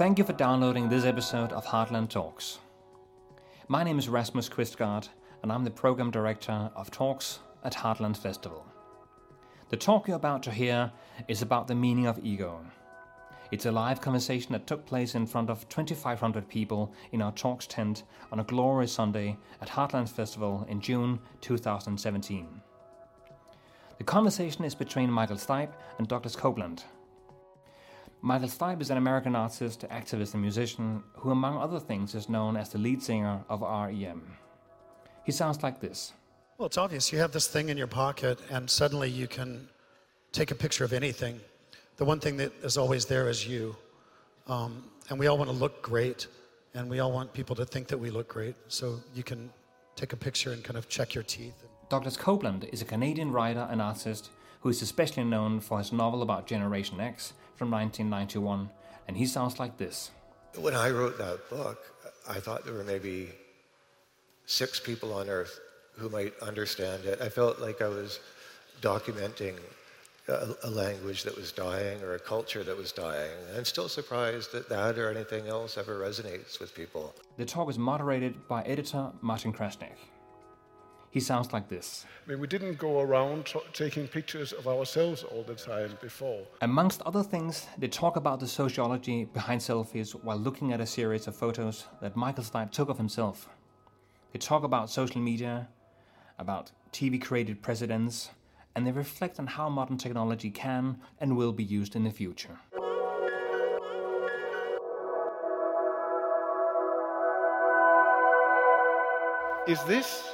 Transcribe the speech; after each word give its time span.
Thank 0.00 0.16
you 0.16 0.24
for 0.24 0.32
downloading 0.32 0.88
this 0.88 1.04
episode 1.04 1.52
of 1.52 1.66
Heartland 1.66 2.08
Talks. 2.08 2.58
My 3.68 3.84
name 3.84 3.98
is 3.98 4.08
Rasmus 4.08 4.48
Quistgaard, 4.48 5.10
and 5.42 5.52
I'm 5.52 5.62
the 5.62 5.70
Program 5.70 6.10
Director 6.10 6.70
of 6.74 6.90
Talks 6.90 7.40
at 7.64 7.74
Heartland 7.74 8.16
Festival. 8.16 8.64
The 9.68 9.76
talk 9.76 10.08
you're 10.08 10.16
about 10.16 10.42
to 10.44 10.50
hear 10.50 10.90
is 11.28 11.42
about 11.42 11.68
the 11.68 11.74
meaning 11.74 12.06
of 12.06 12.18
ego. 12.24 12.64
It's 13.50 13.66
a 13.66 13.70
live 13.70 14.00
conversation 14.00 14.54
that 14.54 14.66
took 14.66 14.86
place 14.86 15.14
in 15.14 15.26
front 15.26 15.50
of 15.50 15.68
2,500 15.68 16.48
people 16.48 16.94
in 17.12 17.20
our 17.20 17.32
Talks 17.32 17.66
tent 17.66 18.04
on 18.32 18.40
a 18.40 18.44
glorious 18.44 18.94
Sunday 18.94 19.36
at 19.60 19.68
Heartland 19.68 20.08
Festival 20.08 20.66
in 20.70 20.80
June 20.80 21.18
2017. 21.42 22.48
The 23.98 24.04
conversation 24.04 24.64
is 24.64 24.74
between 24.74 25.10
Michael 25.10 25.36
Stipe 25.36 25.74
and 25.98 26.08
Douglas 26.08 26.36
Coupland. 26.36 26.84
Michael 28.22 28.48
Stipe 28.48 28.82
is 28.82 28.90
an 28.90 28.98
American 28.98 29.34
artist, 29.34 29.86
activist, 29.90 30.34
and 30.34 30.42
musician 30.42 31.02
who, 31.14 31.30
among 31.30 31.56
other 31.56 31.80
things, 31.80 32.14
is 32.14 32.28
known 32.28 32.54
as 32.54 32.68
the 32.68 32.78
lead 32.78 33.02
singer 33.02 33.40
of 33.48 33.62
REM. 33.62 34.22
He 35.24 35.32
sounds 35.32 35.62
like 35.62 35.80
this. 35.80 36.12
Well, 36.58 36.66
it's 36.66 36.76
obvious. 36.76 37.12
You 37.12 37.18
have 37.20 37.32
this 37.32 37.46
thing 37.46 37.70
in 37.70 37.78
your 37.78 37.86
pocket, 37.86 38.38
and 38.50 38.68
suddenly 38.68 39.08
you 39.08 39.26
can 39.26 39.66
take 40.32 40.50
a 40.50 40.54
picture 40.54 40.84
of 40.84 40.92
anything. 40.92 41.40
The 41.96 42.04
one 42.04 42.20
thing 42.20 42.36
that 42.36 42.52
is 42.62 42.76
always 42.76 43.06
there 43.06 43.30
is 43.30 43.48
you. 43.48 43.74
Um, 44.46 44.84
and 45.08 45.18
we 45.18 45.26
all 45.26 45.38
want 45.38 45.48
to 45.48 45.56
look 45.56 45.80
great, 45.80 46.26
and 46.74 46.90
we 46.90 47.00
all 47.00 47.12
want 47.12 47.32
people 47.32 47.56
to 47.56 47.64
think 47.64 47.88
that 47.88 47.98
we 47.98 48.10
look 48.10 48.28
great. 48.28 48.54
So 48.68 49.00
you 49.14 49.22
can 49.22 49.50
take 49.96 50.12
a 50.12 50.16
picture 50.16 50.52
and 50.52 50.62
kind 50.62 50.76
of 50.76 50.90
check 50.90 51.14
your 51.14 51.24
teeth. 51.24 51.64
Douglas 51.88 52.18
Coupland 52.18 52.68
is 52.70 52.82
a 52.82 52.84
Canadian 52.84 53.32
writer 53.32 53.66
and 53.70 53.80
artist 53.80 54.28
who 54.60 54.68
is 54.68 54.82
especially 54.82 55.24
known 55.24 55.60
for 55.60 55.78
his 55.78 55.90
novel 55.90 56.20
about 56.20 56.46
Generation 56.46 57.00
X 57.00 57.32
from 57.60 57.70
1991, 57.72 58.70
and 59.06 59.18
he 59.18 59.26
sounds 59.26 59.58
like 59.58 59.76
this. 59.76 60.10
When 60.56 60.74
I 60.74 60.88
wrote 60.88 61.18
that 61.18 61.50
book, 61.50 61.78
I 62.26 62.40
thought 62.40 62.64
there 62.64 62.72
were 62.72 62.84
maybe 62.84 63.28
six 64.46 64.80
people 64.80 65.12
on 65.12 65.28
earth 65.28 65.60
who 65.98 66.08
might 66.08 66.32
understand 66.40 67.04
it. 67.04 67.20
I 67.20 67.28
felt 67.28 67.60
like 67.60 67.82
I 67.82 67.88
was 67.88 68.20
documenting 68.80 69.58
a, 70.26 70.56
a, 70.62 70.70
language 70.70 71.22
that 71.24 71.36
was 71.36 71.52
dying 71.52 72.02
or 72.02 72.14
a 72.14 72.18
culture 72.18 72.64
that 72.64 72.74
was 72.74 72.92
dying. 72.92 73.36
And 73.48 73.58
I'm 73.58 73.66
still 73.66 73.90
surprised 73.90 74.52
that 74.52 74.70
that 74.70 74.98
or 74.98 75.10
anything 75.10 75.46
else 75.46 75.76
ever 75.76 76.00
resonates 76.00 76.60
with 76.60 76.74
people. 76.74 77.14
The 77.36 77.44
talk 77.44 77.66
was 77.66 77.78
moderated 77.78 78.48
by 78.48 78.62
editor 78.62 79.10
Martin 79.20 79.52
Krasnik. 79.52 79.98
He 81.10 81.18
sounds 81.18 81.52
like 81.52 81.68
this. 81.68 82.06
I 82.24 82.30
mean, 82.30 82.38
we 82.38 82.46
didn't 82.46 82.78
go 82.78 83.00
around 83.00 83.46
t- 83.46 83.58
taking 83.72 84.06
pictures 84.06 84.52
of 84.52 84.68
ourselves 84.68 85.24
all 85.24 85.42
the 85.42 85.56
time 85.56 85.98
before. 86.00 86.42
Amongst 86.62 87.02
other 87.02 87.24
things, 87.24 87.66
they 87.78 87.88
talk 87.88 88.14
about 88.14 88.38
the 88.38 88.46
sociology 88.46 89.24
behind 89.24 89.60
selfies 89.60 90.12
while 90.12 90.36
looking 90.36 90.72
at 90.72 90.80
a 90.80 90.86
series 90.86 91.26
of 91.26 91.34
photos 91.34 91.86
that 92.00 92.14
Michael 92.14 92.44
Stipe 92.44 92.70
took 92.70 92.88
of 92.88 92.96
himself. 92.96 93.48
They 94.32 94.38
talk 94.38 94.62
about 94.62 94.88
social 94.88 95.20
media, 95.20 95.68
about 96.38 96.70
TV 96.92 97.20
created 97.20 97.60
presidents, 97.60 98.30
and 98.76 98.86
they 98.86 98.92
reflect 98.92 99.40
on 99.40 99.48
how 99.48 99.68
modern 99.68 99.98
technology 99.98 100.50
can 100.50 101.00
and 101.18 101.36
will 101.36 101.52
be 101.52 101.64
used 101.64 101.96
in 101.96 102.04
the 102.04 102.10
future. 102.12 102.56
Is 109.66 109.82
this 109.84 110.24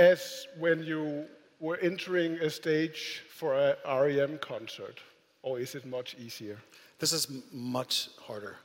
as 0.00 0.46
when 0.58 0.82
you 0.82 1.26
were 1.60 1.76
entering 1.82 2.32
a 2.40 2.48
stage 2.48 3.22
for 3.28 3.54
a 3.54 3.76
REM 3.86 4.38
concert, 4.38 4.98
or 5.42 5.60
is 5.60 5.74
it 5.74 5.84
much 5.84 6.16
easier? 6.18 6.56
This 6.98 7.12
is 7.12 7.26
m- 7.28 7.42
much 7.52 8.08
harder. 8.18 8.56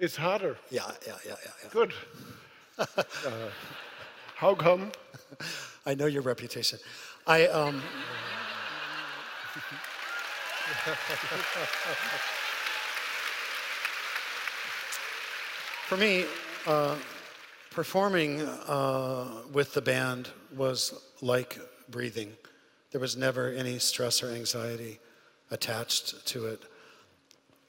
It's 0.00 0.16
harder. 0.16 0.56
Yeah, 0.70 0.82
yeah, 1.06 1.12
yeah, 1.24 1.36
yeah. 1.44 1.52
yeah. 1.62 1.70
Good. 1.70 1.92
uh, 2.78 3.50
how 4.34 4.54
come? 4.56 4.90
I 5.86 5.94
know 5.94 6.06
your 6.06 6.22
reputation. 6.22 6.80
I 7.26 7.46
um. 7.46 7.80
For 15.88 15.96
me, 15.96 16.24
uh, 16.66 16.96
Performing 17.76 18.40
uh, 18.40 19.26
with 19.52 19.74
the 19.74 19.82
band 19.82 20.30
was 20.56 20.98
like 21.20 21.58
breathing. 21.90 22.32
There 22.90 23.02
was 23.02 23.18
never 23.18 23.50
any 23.50 23.78
stress 23.78 24.22
or 24.22 24.30
anxiety 24.30 24.98
attached 25.50 26.26
to 26.28 26.46
it. 26.46 26.62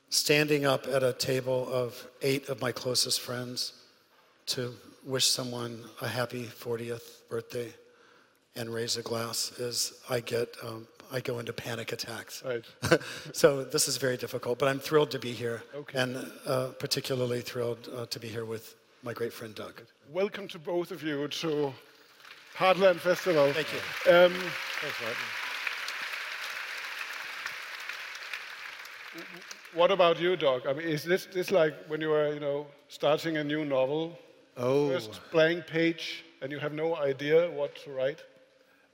Standing 0.07 0.65
up 0.65 0.87
at 0.87 1.03
a 1.03 1.11
table 1.11 1.67
of 1.69 2.07
eight 2.21 2.47
of 2.47 2.61
my 2.61 2.71
closest 2.71 3.19
friends 3.19 3.73
to 4.45 4.73
wish 5.05 5.27
someone 5.27 5.83
a 6.01 6.07
happy 6.07 6.45
40th 6.45 7.27
birthday 7.29 7.73
and 8.55 8.73
raise 8.73 8.95
a 8.95 9.01
glass 9.01 9.51
is 9.59 9.99
I 10.09 10.21
get 10.21 10.55
um, 10.63 10.87
I 11.11 11.19
go 11.19 11.39
into 11.39 11.51
panic 11.51 11.91
attacks. 11.91 12.41
Right. 12.45 12.63
so 13.33 13.65
this 13.65 13.89
is 13.89 13.97
very 13.97 14.15
difficult, 14.15 14.57
but 14.57 14.69
I'm 14.69 14.79
thrilled 14.79 15.11
to 15.11 15.19
be 15.19 15.33
here, 15.33 15.63
okay. 15.75 15.99
and 15.99 16.31
uh, 16.45 16.67
particularly 16.79 17.41
thrilled 17.41 17.89
uh, 17.93 18.05
to 18.05 18.19
be 18.21 18.29
here 18.29 18.45
with 18.45 18.75
my 19.07 19.13
great 19.13 19.31
friend 19.31 19.55
Doug. 19.55 19.81
Welcome 20.11 20.49
to 20.49 20.59
both 20.59 20.91
of 20.91 21.01
you 21.01 21.29
to 21.29 21.73
Heartland 22.57 22.97
Festival. 22.97 23.53
Thank 23.53 23.69
you. 23.71 23.79
Um, 24.11 24.33
Thanks, 24.81 24.97
Martin. 25.01 25.27
What 29.73 29.91
about 29.91 30.19
you, 30.19 30.35
Doug? 30.35 30.67
I 30.67 30.73
mean, 30.73 30.85
is 30.85 31.05
this, 31.05 31.25
this 31.27 31.51
like 31.51 31.73
when 31.87 32.01
you 32.01 32.11
are, 32.11 32.33
you 32.33 32.41
know, 32.41 32.67
starting 32.89 33.37
a 33.37 33.45
new 33.45 33.63
novel? 33.63 34.19
Oh. 34.57 34.89
First 34.89 35.21
blank 35.31 35.67
page, 35.67 36.25
and 36.41 36.51
you 36.51 36.59
have 36.59 36.73
no 36.73 36.97
idea 36.97 37.49
what 37.51 37.77
to 37.85 37.91
write? 37.91 38.21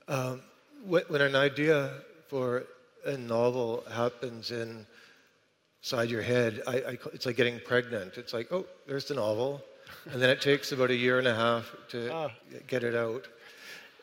Um, 0.07 0.43
when 0.85 1.21
an 1.21 1.35
idea 1.35 1.89
for 2.27 2.65
a 3.03 3.17
novel 3.17 3.83
happens 3.91 4.51
inside 4.51 6.11
your 6.11 6.21
head, 6.21 6.61
I, 6.67 6.75
I, 6.75 6.97
it's 7.13 7.25
like 7.25 7.35
getting 7.35 7.59
pregnant. 7.61 8.19
It's 8.19 8.31
like, 8.31 8.51
oh, 8.51 8.65
there's 8.85 9.05
the 9.05 9.15
novel 9.15 9.63
and 10.11 10.21
then 10.21 10.29
it 10.29 10.41
takes 10.41 10.71
about 10.71 10.89
a 10.89 10.95
year 10.95 11.19
and 11.19 11.27
a 11.27 11.35
half 11.35 11.75
to 11.89 12.13
ah. 12.13 12.31
get 12.67 12.83
it 12.83 12.95
out. 12.95 13.27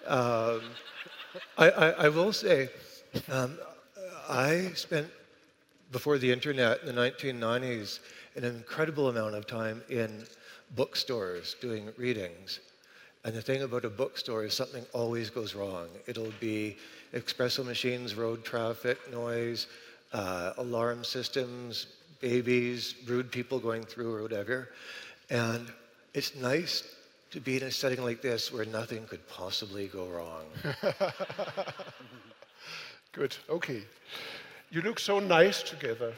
Um, 0.07 0.63
I, 1.59 1.71
I, 1.71 1.91
I, 1.91 2.09
will 2.09 2.33
say, 2.33 2.69
um, 3.31 3.59
I 4.29 4.71
spent 4.75 5.09
before 5.93 6.19
the 6.19 6.31
internet 6.31 6.81
in 6.81 6.95
the 6.95 7.01
1990s 7.01 8.01
an 8.37 8.45
incredible 8.45 9.09
amount 9.09 9.35
of 9.35 9.47
time 9.47 9.83
in 9.89 10.25
bookstores 10.77 11.57
doing 11.61 11.91
readings. 11.97 12.61
And 13.25 13.35
the 13.35 13.43
thing 13.43 13.63
about 13.63 13.85
a 13.85 13.91
bookstore 13.91 14.45
is 14.45 14.55
something 14.55 14.85
always 14.93 15.29
goes 15.29 15.55
wrong. 15.55 15.89
It'll 16.07 16.33
be 16.41 16.77
espresso 17.13 17.65
machines, 17.65 18.15
road 18.15 18.45
traffic, 18.45 18.99
noise, 19.13 19.67
uh, 20.13 20.55
alarm 20.57 21.05
systems, 21.05 21.87
babies, 22.21 22.95
rude 23.07 23.31
people 23.31 23.59
going 23.59 23.85
through 23.85 24.15
or 24.15 24.23
whatever. 24.23 24.71
And 25.31 25.73
it's 26.13 26.35
nice 26.35 26.83
to 27.31 27.41
be 27.41 27.57
in 27.57 27.63
a 27.63 27.71
setting 27.71 28.03
like 28.03 28.21
this 28.21 28.53
where 28.53 28.65
nothing 28.65 29.07
could 29.07 29.27
possibly 29.29 29.87
go 29.87 30.07
wrong. 30.07 30.45
Good, 33.13 33.37
okay. 33.49 33.83
You 34.71 34.83
look 34.83 34.99
so 34.99 35.21
nice 35.21 35.63
together. 35.63 36.13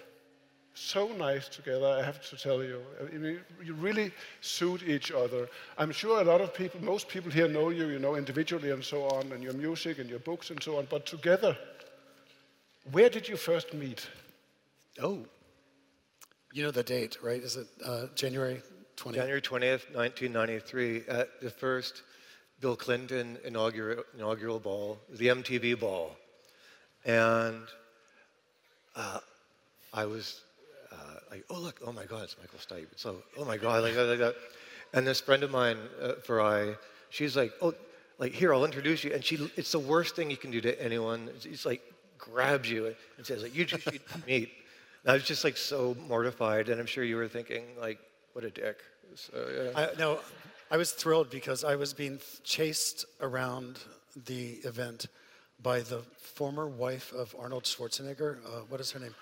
So 0.74 1.08
nice 1.08 1.48
together, 1.48 1.86
I 1.86 2.02
have 2.02 2.26
to 2.30 2.36
tell 2.36 2.62
you. 2.62 2.80
I 3.00 3.16
mean, 3.18 3.40
you 3.62 3.74
really 3.74 4.10
suit 4.40 4.82
each 4.82 5.12
other. 5.12 5.48
I'm 5.76 5.92
sure 5.92 6.22
a 6.22 6.24
lot 6.24 6.40
of 6.40 6.54
people, 6.54 6.82
most 6.82 7.08
people 7.08 7.30
here 7.30 7.46
know 7.46 7.68
you, 7.68 7.88
you 7.88 7.98
know, 7.98 8.14
individually 8.14 8.70
and 8.70 8.82
so 8.82 9.04
on, 9.08 9.32
and 9.32 9.42
your 9.42 9.52
music 9.52 9.98
and 9.98 10.08
your 10.08 10.18
books 10.20 10.48
and 10.48 10.62
so 10.62 10.78
on, 10.78 10.86
but 10.88 11.04
together, 11.04 11.56
where 12.90 13.10
did 13.10 13.28
you 13.28 13.36
first 13.36 13.74
meet? 13.74 14.08
Oh, 15.00 15.26
you 16.52 16.62
know 16.62 16.70
the 16.70 16.82
date, 16.82 17.18
right? 17.22 17.42
Is 17.42 17.56
it 17.56 17.66
uh, 17.84 18.06
January 18.14 18.62
20th. 18.96 19.14
January 19.14 19.42
20th, 19.42 19.94
1993, 19.94 21.02
at 21.08 21.40
the 21.40 21.50
first 21.50 22.02
Bill 22.60 22.76
Clinton 22.76 23.38
inaugural, 23.44 24.04
inaugural 24.14 24.60
ball, 24.60 24.98
the 25.10 25.28
MTV 25.28 25.78
ball. 25.80 26.16
And 27.04 27.62
uh, 28.94 29.18
I 29.92 30.04
was 30.04 30.42
uh, 30.92 30.96
like, 31.30 31.44
oh, 31.50 31.58
look, 31.58 31.80
oh 31.84 31.92
my 31.92 32.04
God, 32.04 32.24
it's 32.24 32.36
Michael 32.38 32.58
Stipe. 32.58 32.86
So, 32.96 33.16
oh 33.38 33.44
my 33.44 33.56
God, 33.56 33.82
like, 33.82 33.96
like 33.96 34.18
that. 34.18 34.36
And 34.94 35.06
this 35.06 35.20
friend 35.20 35.42
of 35.42 35.50
mine, 35.50 35.78
uh, 36.00 36.34
I, 36.34 36.74
she's 37.10 37.36
like, 37.36 37.52
oh, 37.60 37.74
like, 38.18 38.32
here, 38.32 38.54
I'll 38.54 38.64
introduce 38.64 39.02
you. 39.02 39.12
And 39.12 39.24
she, 39.24 39.50
it's 39.56 39.72
the 39.72 39.78
worst 39.78 40.14
thing 40.14 40.30
you 40.30 40.36
can 40.36 40.50
do 40.50 40.60
to 40.60 40.80
anyone. 40.80 41.30
It's, 41.44 41.66
like, 41.66 41.82
grabs 42.18 42.70
you 42.70 42.94
and 43.16 43.26
says, 43.26 43.42
like, 43.42 43.54
you 43.54 43.64
two 43.64 43.78
should 43.78 44.00
meet. 44.26 44.50
And 45.02 45.10
I 45.10 45.14
was 45.14 45.24
just 45.24 45.42
like 45.42 45.56
so 45.56 45.96
mortified. 46.06 46.68
And 46.68 46.80
I'm 46.80 46.86
sure 46.86 47.02
you 47.02 47.16
were 47.16 47.26
thinking, 47.26 47.64
like, 47.80 47.98
what 48.32 48.44
a 48.44 48.50
dick. 48.50 48.78
So, 49.14 49.72
yeah. 49.74 49.80
I, 49.80 49.98
no, 49.98 50.20
I 50.70 50.76
was 50.76 50.92
thrilled 50.92 51.30
because 51.30 51.64
I 51.64 51.76
was 51.76 51.92
being 51.92 52.18
chased 52.44 53.04
around 53.20 53.78
the 54.26 54.52
event 54.64 55.06
by 55.62 55.80
the 55.80 55.98
former 56.18 56.66
wife 56.66 57.12
of 57.12 57.34
Arnold 57.38 57.64
Schwarzenegger. 57.64 58.38
Uh, 58.44 58.60
what 58.68 58.80
is 58.80 58.90
her 58.92 59.00
name? 59.00 59.14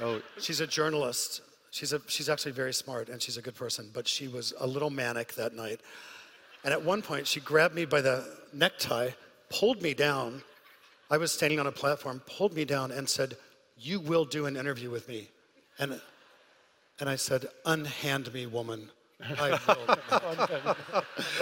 Oh, 0.00 0.20
She's 0.38 0.60
a 0.60 0.66
journalist. 0.66 1.42
She's, 1.70 1.92
a, 1.92 2.00
she's 2.08 2.28
actually 2.28 2.52
very 2.52 2.74
smart 2.74 3.08
and 3.08 3.22
she's 3.22 3.36
a 3.36 3.42
good 3.42 3.54
person, 3.54 3.90
but 3.92 4.06
she 4.06 4.28
was 4.28 4.52
a 4.60 4.66
little 4.66 4.90
manic 4.90 5.34
that 5.34 5.54
night. 5.54 5.80
And 6.64 6.72
at 6.72 6.84
one 6.84 7.00
point, 7.00 7.26
she 7.26 7.40
grabbed 7.40 7.74
me 7.74 7.84
by 7.84 8.00
the 8.00 8.26
necktie, 8.52 9.10
pulled 9.48 9.80
me 9.80 9.94
down. 9.94 10.42
I 11.10 11.16
was 11.16 11.32
standing 11.32 11.58
on 11.58 11.66
a 11.66 11.72
platform, 11.72 12.20
pulled 12.26 12.54
me 12.54 12.64
down, 12.64 12.90
and 12.90 13.08
said, 13.08 13.36
You 13.78 13.98
will 13.98 14.24
do 14.24 14.46
an 14.46 14.56
interview 14.56 14.90
with 14.90 15.08
me. 15.08 15.28
And, 15.78 16.00
and 17.00 17.08
I 17.08 17.16
said, 17.16 17.46
Unhand 17.66 18.32
me, 18.32 18.46
woman. 18.46 18.90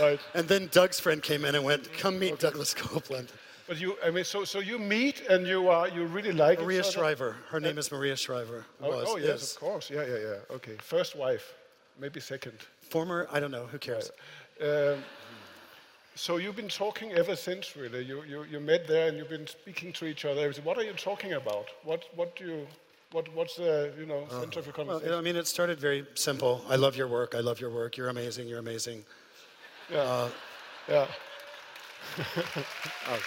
Right. 0.00 0.18
and 0.34 0.48
then 0.48 0.68
Doug's 0.72 0.98
friend 0.98 1.22
came 1.22 1.44
in 1.44 1.54
and 1.54 1.64
went, 1.64 1.92
Come 1.92 2.18
meet 2.18 2.38
Douglas 2.38 2.74
Coupland. 2.74 3.28
But 3.68 3.78
you, 3.78 3.96
I 4.04 4.10
mean, 4.10 4.24
so, 4.24 4.44
so 4.44 4.60
you 4.60 4.78
meet 4.78 5.26
and 5.28 5.46
you 5.46 5.68
are, 5.68 5.88
you 5.88 6.06
really 6.06 6.32
like 6.32 6.60
Maria? 6.60 6.82
Shriver. 6.82 7.36
Her 7.50 7.60
name 7.60 7.76
is 7.76 7.92
Maria 7.92 8.16
Shriver. 8.16 8.64
Oh, 8.80 8.88
was, 8.88 9.04
oh, 9.06 9.16
yes, 9.18 9.42
is. 9.42 9.52
of 9.52 9.60
course. 9.60 9.90
Yeah, 9.90 10.06
yeah, 10.06 10.16
yeah. 10.16 10.54
Okay. 10.56 10.76
First 10.80 11.16
wife, 11.16 11.54
maybe 12.00 12.18
second. 12.18 12.54
Former, 12.80 13.28
I 13.30 13.40
don't 13.40 13.50
know, 13.50 13.66
who 13.66 13.78
cares? 13.78 14.10
Um, 14.62 15.04
so 16.14 16.38
you've 16.38 16.56
been 16.56 16.68
talking 16.68 17.12
ever 17.12 17.36
since, 17.36 17.76
really. 17.76 18.04
You, 18.04 18.24
you, 18.24 18.44
you 18.44 18.58
met 18.58 18.88
there 18.88 19.08
and 19.08 19.18
you've 19.18 19.28
been 19.28 19.46
speaking 19.46 19.92
to 19.94 20.06
each 20.06 20.24
other. 20.24 20.50
What 20.64 20.78
are 20.78 20.82
you 20.82 20.94
talking 20.94 21.34
about? 21.34 21.66
What, 21.84 22.04
what 22.16 22.34
do 22.36 22.44
you, 22.44 22.66
what, 23.12 23.32
what's 23.34 23.56
the, 23.56 23.92
you 23.98 24.06
know, 24.06 24.26
uh, 24.30 24.40
center 24.40 24.60
of 24.60 24.66
your 24.66 24.74
Well, 24.76 24.86
conversation? 24.86 25.14
I 25.18 25.22
mean, 25.22 25.36
it 25.36 25.46
started 25.46 25.80
very 25.80 26.06
simple. 26.14 26.64
I 26.68 26.76
love 26.76 26.96
your 26.96 27.08
work. 27.08 27.34
I 27.34 27.40
love 27.40 27.60
your 27.60 27.70
work. 27.70 27.96
You're 27.96 28.08
amazing. 28.08 28.48
You're 28.48 28.58
amazing. 28.58 29.04
yeah. 29.90 29.98
Uh, 30.00 30.28
yeah. 30.88 31.06
Oh. 33.08 33.18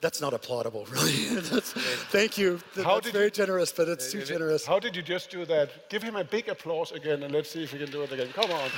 That's 0.00 0.20
not 0.20 0.32
applaudable, 0.32 0.88
really. 0.92 1.40
That's, 1.50 1.72
thank 2.12 2.38
you. 2.38 2.60
How 2.76 2.94
That's 2.94 3.06
did 3.06 3.12
very 3.12 3.24
you- 3.26 3.30
generous, 3.30 3.72
but 3.72 3.88
it's 3.88 4.12
too 4.12 4.22
generous. 4.24 4.64
How 4.64 4.78
did 4.78 4.94
you 4.94 5.02
just 5.02 5.30
do 5.30 5.44
that? 5.46 5.88
Give 5.90 6.02
him 6.02 6.14
a 6.16 6.24
big 6.24 6.48
applause 6.48 6.92
again 6.92 7.22
and 7.24 7.32
let's 7.34 7.50
see 7.50 7.64
if 7.64 7.72
he 7.72 7.78
can 7.78 7.90
do 7.90 8.02
it 8.02 8.12
again. 8.12 8.28
Come 8.32 8.50
on. 8.52 8.70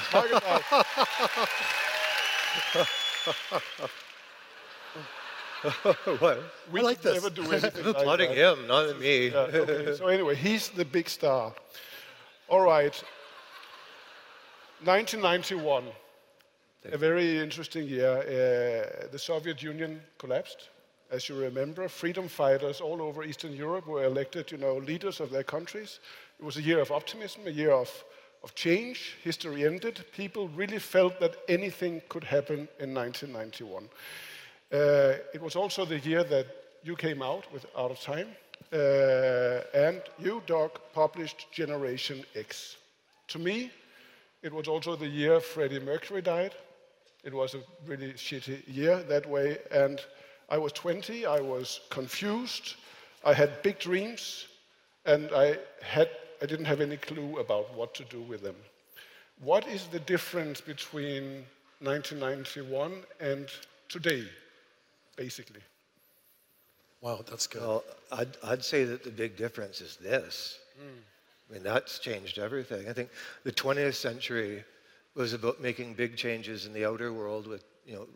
Mark 5.64 5.74
it 5.84 5.96
out. 6.08 6.20
what? 6.20 6.42
We 6.72 6.80
I 6.80 6.82
like 6.82 7.00
this. 7.02 7.14
never 7.14 7.30
do 7.30 7.42
anything 7.52 7.84
like 7.84 7.96
Applauding 7.96 8.30
that. 8.30 8.58
him, 8.58 8.66
not 8.66 8.98
me. 8.98 9.28
Yeah, 9.28 9.38
okay. 9.38 9.94
So 9.98 10.06
anyway, 10.06 10.34
he's 10.34 10.68
the 10.70 10.84
big 10.84 11.08
star. 11.08 11.52
All 12.48 12.60
right. 12.62 12.94
1991, 14.84 15.84
a 16.92 16.96
very 16.98 17.38
interesting 17.38 17.86
year. 17.86 18.16
Uh, 18.18 19.08
the 19.12 19.18
Soviet 19.18 19.62
Union 19.62 20.00
collapsed. 20.18 20.70
As 21.10 21.28
you 21.28 21.34
remember, 21.36 21.88
freedom 21.88 22.28
fighters 22.28 22.80
all 22.80 23.02
over 23.02 23.22
Eastern 23.24 23.52
Europe 23.52 23.86
were 23.86 24.04
elected, 24.04 24.50
you 24.52 24.58
know, 24.58 24.76
leaders 24.76 25.20
of 25.20 25.30
their 25.30 25.42
countries. 25.42 25.98
It 26.38 26.44
was 26.44 26.56
a 26.56 26.62
year 26.62 26.80
of 26.80 26.90
optimism, 26.92 27.42
a 27.46 27.50
year 27.50 27.72
of, 27.72 27.90
of 28.42 28.54
change. 28.54 29.16
History 29.22 29.66
ended. 29.66 30.02
People 30.16 30.48
really 30.48 30.78
felt 30.78 31.18
that 31.20 31.36
anything 31.48 32.00
could 32.08 32.24
happen 32.24 32.68
in 32.78 32.94
1991. 32.94 33.88
Uh, 34.72 35.14
it 35.34 35.42
was 35.42 35.56
also 35.56 35.84
the 35.84 35.98
year 35.98 36.22
that 36.22 36.46
you 36.84 36.96
came 36.96 37.22
out 37.22 37.52
with 37.52 37.66
Out 37.76 37.90
of 37.90 38.00
Time, 38.00 38.28
uh, 38.72 39.62
and 39.74 40.00
you, 40.18 40.42
Doug, 40.46 40.78
published 40.94 41.50
Generation 41.50 42.24
X. 42.36 42.76
To 43.28 43.38
me, 43.38 43.70
it 44.42 44.52
was 44.52 44.68
also 44.68 44.96
the 44.96 45.08
year 45.08 45.40
Freddie 45.40 45.80
Mercury 45.80 46.22
died. 46.22 46.54
It 47.24 47.34
was 47.34 47.54
a 47.54 47.60
really 47.86 48.12
shitty 48.12 48.62
year 48.66 49.02
that 49.02 49.28
way, 49.28 49.58
and 49.70 50.00
I 50.48 50.56
was 50.56 50.72
20. 50.72 51.26
I 51.26 51.40
was 51.40 51.80
confused. 51.90 52.76
I 53.24 53.34
had 53.34 53.62
big 53.62 53.78
dreams, 53.78 54.46
and 55.04 55.30
I 55.34 55.58
had 55.82 56.08
I 56.42 56.46
didn't 56.46 56.64
have 56.64 56.80
any 56.80 56.96
clue 56.96 57.38
about 57.38 57.74
what 57.74 57.92
to 57.94 58.04
do 58.04 58.22
with 58.22 58.42
them. 58.42 58.56
What 59.42 59.66
is 59.68 59.86
the 59.88 60.00
difference 60.00 60.60
between 60.60 61.44
1991 61.80 63.02
and 63.20 63.48
today, 63.88 64.24
basically? 65.20 65.60
Wow, 67.02 67.20
that's 67.28 67.46
good. 67.46 67.60
Well, 67.60 67.84
I'd, 68.10 68.38
I'd 68.42 68.64
say 68.64 68.84
that 68.84 69.04
the 69.04 69.10
big 69.10 69.36
difference 69.36 69.82
is 69.82 69.96
this. 69.96 70.58
I 70.80 71.52
mean, 71.52 71.62
that's 71.62 71.98
changed 71.98 72.38
everything. 72.38 72.88
I 72.88 72.94
think 72.94 73.10
the 73.44 73.52
20th 73.52 73.96
century 73.96 74.64
was 75.14 75.34
about 75.34 75.60
making 75.60 75.92
big 75.92 76.16
changes 76.16 76.64
in 76.64 76.72
the 76.72 76.86
outer 76.86 77.12
world 77.12 77.46
with, 77.46 77.64
you 77.84 77.94
know, 77.96 78.06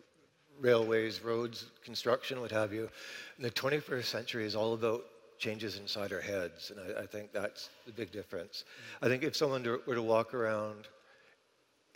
railways, 0.61 1.23
roads, 1.23 1.67
construction, 1.85 2.41
what 2.41 2.51
have 2.53 2.73
you. 2.73 2.89
And 3.37 3.45
the 3.45 3.51
21st 3.51 4.05
century 4.05 4.47
is 4.47 4.57
all 4.57 4.73
about 4.73 5.05
changes 5.39 5.79
inside 5.79 6.11
our 6.11 6.23
heads, 6.23 6.71
and 6.71 6.81
I, 6.81 7.03
I 7.03 7.07
think 7.07 7.33
that's 7.33 7.69
the 7.85 7.93
big 7.93 8.13
difference. 8.13 8.65
I 9.03 9.09
think 9.09 9.25
if 9.25 9.37
someone 9.37 9.63
were 9.65 9.81
were 9.87 9.97
to 9.97 10.03
walk 10.03 10.33
around 10.33 10.89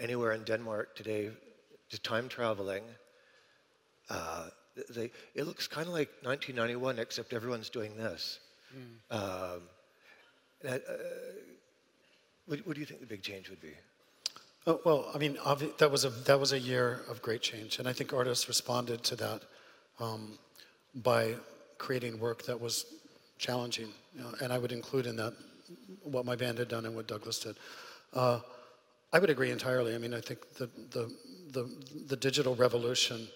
anywhere 0.00 0.32
in 0.32 0.42
Denmark 0.44 0.96
today, 0.96 1.30
just 1.88 2.02
time 2.02 2.28
traveling, 2.28 2.82
uh, 4.10 4.48
they, 4.90 5.10
it 5.34 5.46
looks 5.46 5.66
kind 5.66 5.86
of 5.86 5.92
like 5.92 6.10
1991, 6.22 6.98
except 6.98 7.32
everyone's 7.32 7.70
doing 7.70 7.96
this. 7.96 8.40
Um, 9.10 9.62
that, 10.62 10.82
uh, 10.88 10.94
what, 12.46 12.66
what 12.66 12.74
do 12.74 12.80
you 12.80 12.86
think 12.86 13.00
the 13.00 13.06
big 13.06 13.22
change 13.22 13.48
would 13.48 13.60
be? 13.60 13.72
Oh, 14.66 14.80
well, 14.84 15.10
I 15.14 15.18
mean, 15.18 15.36
obvi- 15.36 15.76
that 15.78 15.90
was 15.90 16.04
a 16.04 16.10
that 16.10 16.38
was 16.38 16.52
a 16.52 16.58
year 16.58 17.00
of 17.08 17.22
great 17.22 17.40
change, 17.40 17.78
and 17.78 17.88
I 17.88 17.92
think 17.92 18.12
artists 18.12 18.48
responded 18.48 19.02
to 19.04 19.16
that 19.16 19.42
um, 19.98 20.38
by 20.94 21.36
creating 21.78 22.18
work 22.18 22.42
that 22.44 22.60
was 22.60 22.84
challenging, 23.38 23.88
you 24.14 24.22
know, 24.22 24.34
and 24.42 24.52
I 24.52 24.58
would 24.58 24.72
include 24.72 25.06
in 25.06 25.16
that 25.16 25.32
what 26.02 26.26
my 26.26 26.36
band 26.36 26.58
had 26.58 26.68
done 26.68 26.84
and 26.84 26.94
what 26.94 27.06
Douglas 27.06 27.38
did. 27.38 27.56
Uh, 28.12 28.40
I 29.12 29.18
would 29.18 29.30
agree 29.30 29.50
entirely. 29.50 29.94
I 29.94 29.98
mean, 29.98 30.12
I 30.12 30.20
think 30.20 30.40
the 30.54 30.68
the 30.90 31.10
the, 31.50 31.70
the 32.08 32.16
digital 32.16 32.54
revolution 32.54 33.28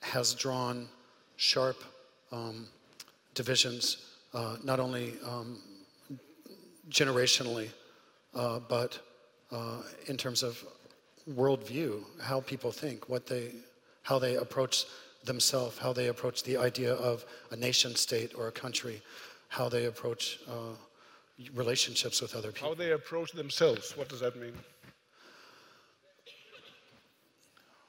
has 0.00 0.34
drawn 0.34 0.88
sharp 1.36 1.76
um, 2.30 2.66
divisions, 3.34 4.16
uh, 4.34 4.56
not 4.62 4.80
only 4.80 5.14
um, 5.26 5.58
generationally, 6.90 7.68
uh, 8.34 8.58
but 8.68 8.98
uh, 9.50 9.82
in 10.06 10.16
terms 10.16 10.42
of 10.42 10.62
worldview, 11.30 12.02
how 12.20 12.40
people 12.40 12.72
think, 12.72 13.08
what 13.08 13.26
they, 13.26 13.52
how 14.02 14.18
they 14.18 14.36
approach 14.36 14.86
themselves, 15.24 15.78
how 15.78 15.92
they 15.92 16.08
approach 16.08 16.42
the 16.42 16.56
idea 16.56 16.94
of 16.94 17.24
a 17.50 17.56
nation 17.56 17.94
state 17.94 18.32
or 18.36 18.48
a 18.48 18.52
country, 18.52 19.00
how 19.48 19.68
they 19.68 19.84
approach 19.84 20.40
uh, 20.48 20.74
relationships 21.54 22.20
with 22.20 22.34
other 22.34 22.50
people. 22.50 22.68
How 22.68 22.74
they 22.74 22.92
approach 22.92 23.32
themselves. 23.32 23.96
What 23.96 24.08
does 24.08 24.20
that 24.20 24.36
mean? 24.36 24.54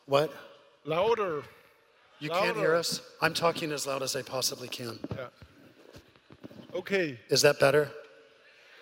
What? 0.06 0.34
Louder. 0.86 1.44
You 2.20 2.30
can't 2.30 2.56
hear 2.56 2.76
us? 2.76 3.02
I'm 3.22 3.34
talking 3.34 3.72
as 3.72 3.86
loud 3.86 4.02
as 4.02 4.16
I 4.16 4.22
possibly 4.22 4.68
can. 4.68 5.00
Yeah. 5.16 5.28
Okay. 6.76 7.20
Is 7.30 7.42
that 7.42 7.60
better? 7.60 7.92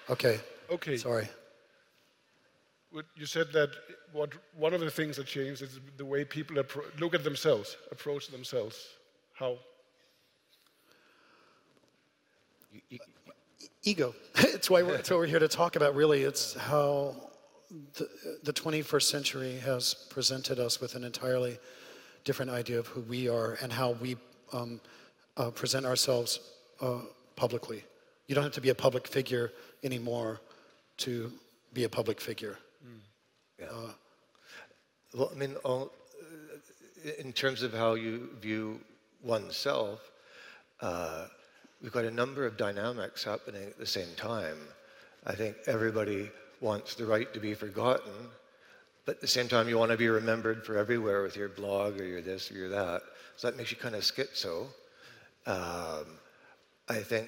Okay. 0.10 0.40
Okay. 0.70 0.98
Sorry. 0.98 1.28
You 3.16 3.26
said 3.26 3.52
that 3.54 3.70
what, 4.12 4.34
one 4.56 4.74
of 4.74 4.82
the 4.82 4.92
things 4.92 5.16
that 5.18 5.26
changed 5.26 5.62
is 5.62 5.80
the 5.98 6.06
way 6.06 6.26
people 6.26 6.58
appro- 6.58 7.00
look 7.00 7.16
at 7.16 7.24
themselves, 7.24 7.78
approach 7.92 8.28
themselves. 8.28 8.90
How? 9.34 9.58
ego. 13.84 14.14
it's 14.36 14.70
why 14.70 14.84
we're, 14.84 14.96
it's 14.96 15.10
what 15.10 15.20
we're 15.20 15.26
here 15.26 15.40
to 15.40 15.48
talk 15.48 15.76
about. 15.76 15.96
Really, 15.96 16.24
it's 16.24 16.54
how 16.54 17.16
the, 17.98 18.08
the 18.44 18.54
21st 18.54 19.04
century 19.04 19.58
has 19.58 19.94
presented 20.10 20.60
us 20.60 20.80
with 20.80 20.96
an 20.96 21.04
entirely 21.04 21.58
different 22.24 22.52
idea 22.52 22.80
of 22.80 22.88
who 22.88 23.02
we 23.02 23.30
are 23.30 23.58
and 23.62 23.72
how 23.72 23.92
we 23.92 24.18
um, 24.54 24.80
uh, 25.38 25.50
present 25.52 25.86
ourselves 25.86 26.40
uh, 26.82 27.00
publicly. 27.36 27.84
You 28.28 28.36
don't 28.36 28.44
have 28.44 28.54
to 28.54 28.62
be 28.62 28.70
a 28.70 28.76
public 28.76 29.08
figure 29.08 29.52
anymore 29.84 30.42
to 30.98 31.32
be 31.74 31.84
a 31.84 31.90
public 31.90 32.22
figure. 32.22 32.58
Yeah. 33.60 33.68
Well, 35.14 35.30
I 35.32 35.38
mean, 35.38 35.56
all, 35.64 35.92
uh, 37.06 37.12
in 37.20 37.34
terms 37.34 37.62
of 37.62 37.74
how 37.74 37.94
you 37.94 38.30
view 38.42 38.80
oneself, 39.24 40.10
uh, 40.82 41.28
we've 41.82 41.92
got 41.92 42.06
a 42.06 42.12
number 42.12 42.46
of 42.46 42.58
dynamics 42.58 43.24
happening 43.24 43.64
at 43.64 43.78
the 43.78 43.86
same 43.86 44.08
time. 44.16 44.58
I 45.26 45.36
think 45.36 45.58
everybody 45.68 46.32
wants 46.60 46.96
the 46.96 47.06
right 47.06 47.32
to 47.34 47.40
be 47.40 47.54
forgotten, 47.54 48.14
but 49.12 49.18
at 49.18 49.22
the 49.22 49.28
same 49.28 49.50
time, 49.50 49.68
you 49.68 49.78
want 49.78 49.92
to 49.92 49.98
be 49.98 50.08
remembered 50.08 50.66
for 50.66 50.78
everywhere 50.78 51.22
with 51.22 51.36
your 51.36 51.50
blog 51.50 52.00
or 52.00 52.06
your 52.06 52.22
this 52.22 52.50
or 52.50 52.54
your 52.54 52.70
that. 52.70 53.02
So 53.36 53.50
that 53.50 53.58
makes 53.58 53.70
you 53.70 53.76
kind 53.76 53.94
of 53.94 54.04
schizo. 54.04 54.68
Um, 55.46 56.06
I 56.88 57.00
think 57.00 57.28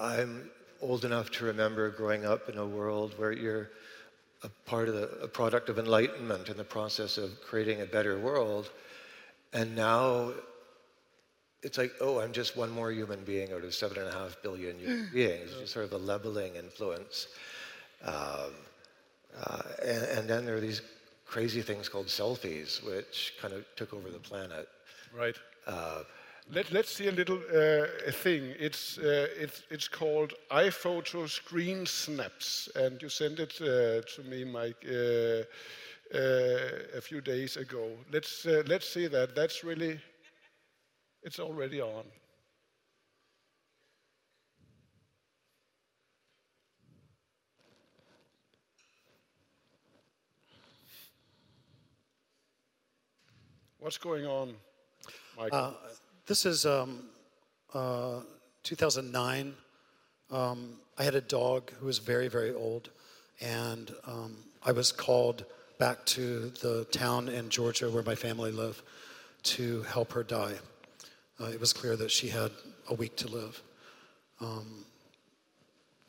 I'm 0.00 0.50
old 0.80 1.04
enough 1.04 1.30
to 1.32 1.44
remember 1.44 1.90
growing 1.90 2.24
up 2.24 2.48
in 2.48 2.56
a 2.56 2.64
world 2.64 3.12
where 3.18 3.30
you're 3.30 3.68
a 4.42 4.48
part 4.64 4.88
of 4.88 4.94
the 4.94 5.08
a 5.22 5.28
product 5.28 5.68
of 5.68 5.78
enlightenment 5.78 6.48
in 6.48 6.56
the 6.56 6.64
process 6.64 7.18
of 7.18 7.38
creating 7.42 7.82
a 7.82 7.84
better 7.84 8.18
world. 8.18 8.70
And 9.52 9.76
now 9.76 10.32
it's 11.62 11.76
like, 11.76 11.92
oh, 12.00 12.20
I'm 12.20 12.32
just 12.32 12.56
one 12.56 12.70
more 12.70 12.90
human 12.90 13.22
being 13.24 13.52
out 13.52 13.64
of 13.64 13.74
seven 13.74 13.98
and 13.98 14.08
a 14.08 14.12
half 14.12 14.38
billion 14.42 14.78
human 14.78 15.10
beings. 15.12 15.50
It's 15.60 15.74
sort 15.74 15.84
of 15.84 15.92
a 15.92 15.98
leveling 15.98 16.54
influence. 16.54 17.26
Um, 18.02 18.54
uh, 19.44 19.62
and, 19.84 20.02
and 20.04 20.30
then 20.30 20.46
there 20.46 20.56
are 20.56 20.60
these 20.60 20.80
crazy 21.28 21.62
things 21.62 21.88
called 21.88 22.06
selfies, 22.06 22.82
which 22.84 23.34
kind 23.40 23.54
of 23.54 23.64
took 23.76 23.92
over 23.92 24.10
the 24.10 24.18
planet. 24.18 24.68
Right. 25.16 25.36
Let, 26.50 26.72
let's 26.72 26.90
see 26.90 27.08
a 27.08 27.12
little 27.12 27.40
uh, 27.54 28.10
thing. 28.10 28.54
It's, 28.58 28.96
uh, 28.96 29.26
it's, 29.38 29.64
it's 29.70 29.86
called 29.86 30.32
iPhoto 30.50 31.28
Screen 31.28 31.84
Snaps, 31.84 32.70
and 32.74 33.00
you 33.02 33.10
sent 33.10 33.38
it 33.38 33.52
uh, 33.60 34.00
to 34.14 34.22
me, 34.24 34.44
Mike, 34.44 34.82
uh, 34.88 35.42
uh, 36.14 36.96
a 36.96 37.00
few 37.02 37.20
days 37.20 37.58
ago. 37.58 37.90
Let's, 38.10 38.46
uh, 38.46 38.62
let's 38.66 38.88
see 38.88 39.08
that. 39.08 39.34
That's 39.34 39.62
really, 39.62 40.00
it's 41.22 41.38
already 41.38 41.82
on. 41.82 42.04
What's 53.80 53.96
going 53.96 54.26
on, 54.26 54.54
Mike? 55.36 55.50
Uh, 55.52 55.70
this 56.26 56.44
is 56.44 56.66
um, 56.66 57.04
uh, 57.72 58.22
2009. 58.64 59.54
Um, 60.32 60.70
I 60.98 61.04
had 61.04 61.14
a 61.14 61.20
dog 61.20 61.70
who 61.78 61.86
was 61.86 61.98
very, 61.98 62.26
very 62.26 62.52
old, 62.52 62.90
and 63.40 63.94
um, 64.04 64.36
I 64.64 64.72
was 64.72 64.90
called 64.90 65.44
back 65.78 66.04
to 66.06 66.50
the 66.60 66.86
town 66.90 67.28
in 67.28 67.50
Georgia 67.50 67.88
where 67.88 68.02
my 68.02 68.16
family 68.16 68.50
live 68.50 68.82
to 69.44 69.82
help 69.82 70.10
her 70.12 70.24
die. 70.24 70.54
Uh, 71.40 71.44
it 71.44 71.60
was 71.60 71.72
clear 71.72 71.94
that 71.94 72.10
she 72.10 72.30
had 72.30 72.50
a 72.88 72.94
week 72.94 73.14
to 73.18 73.28
live. 73.28 73.62
Um, 74.40 74.84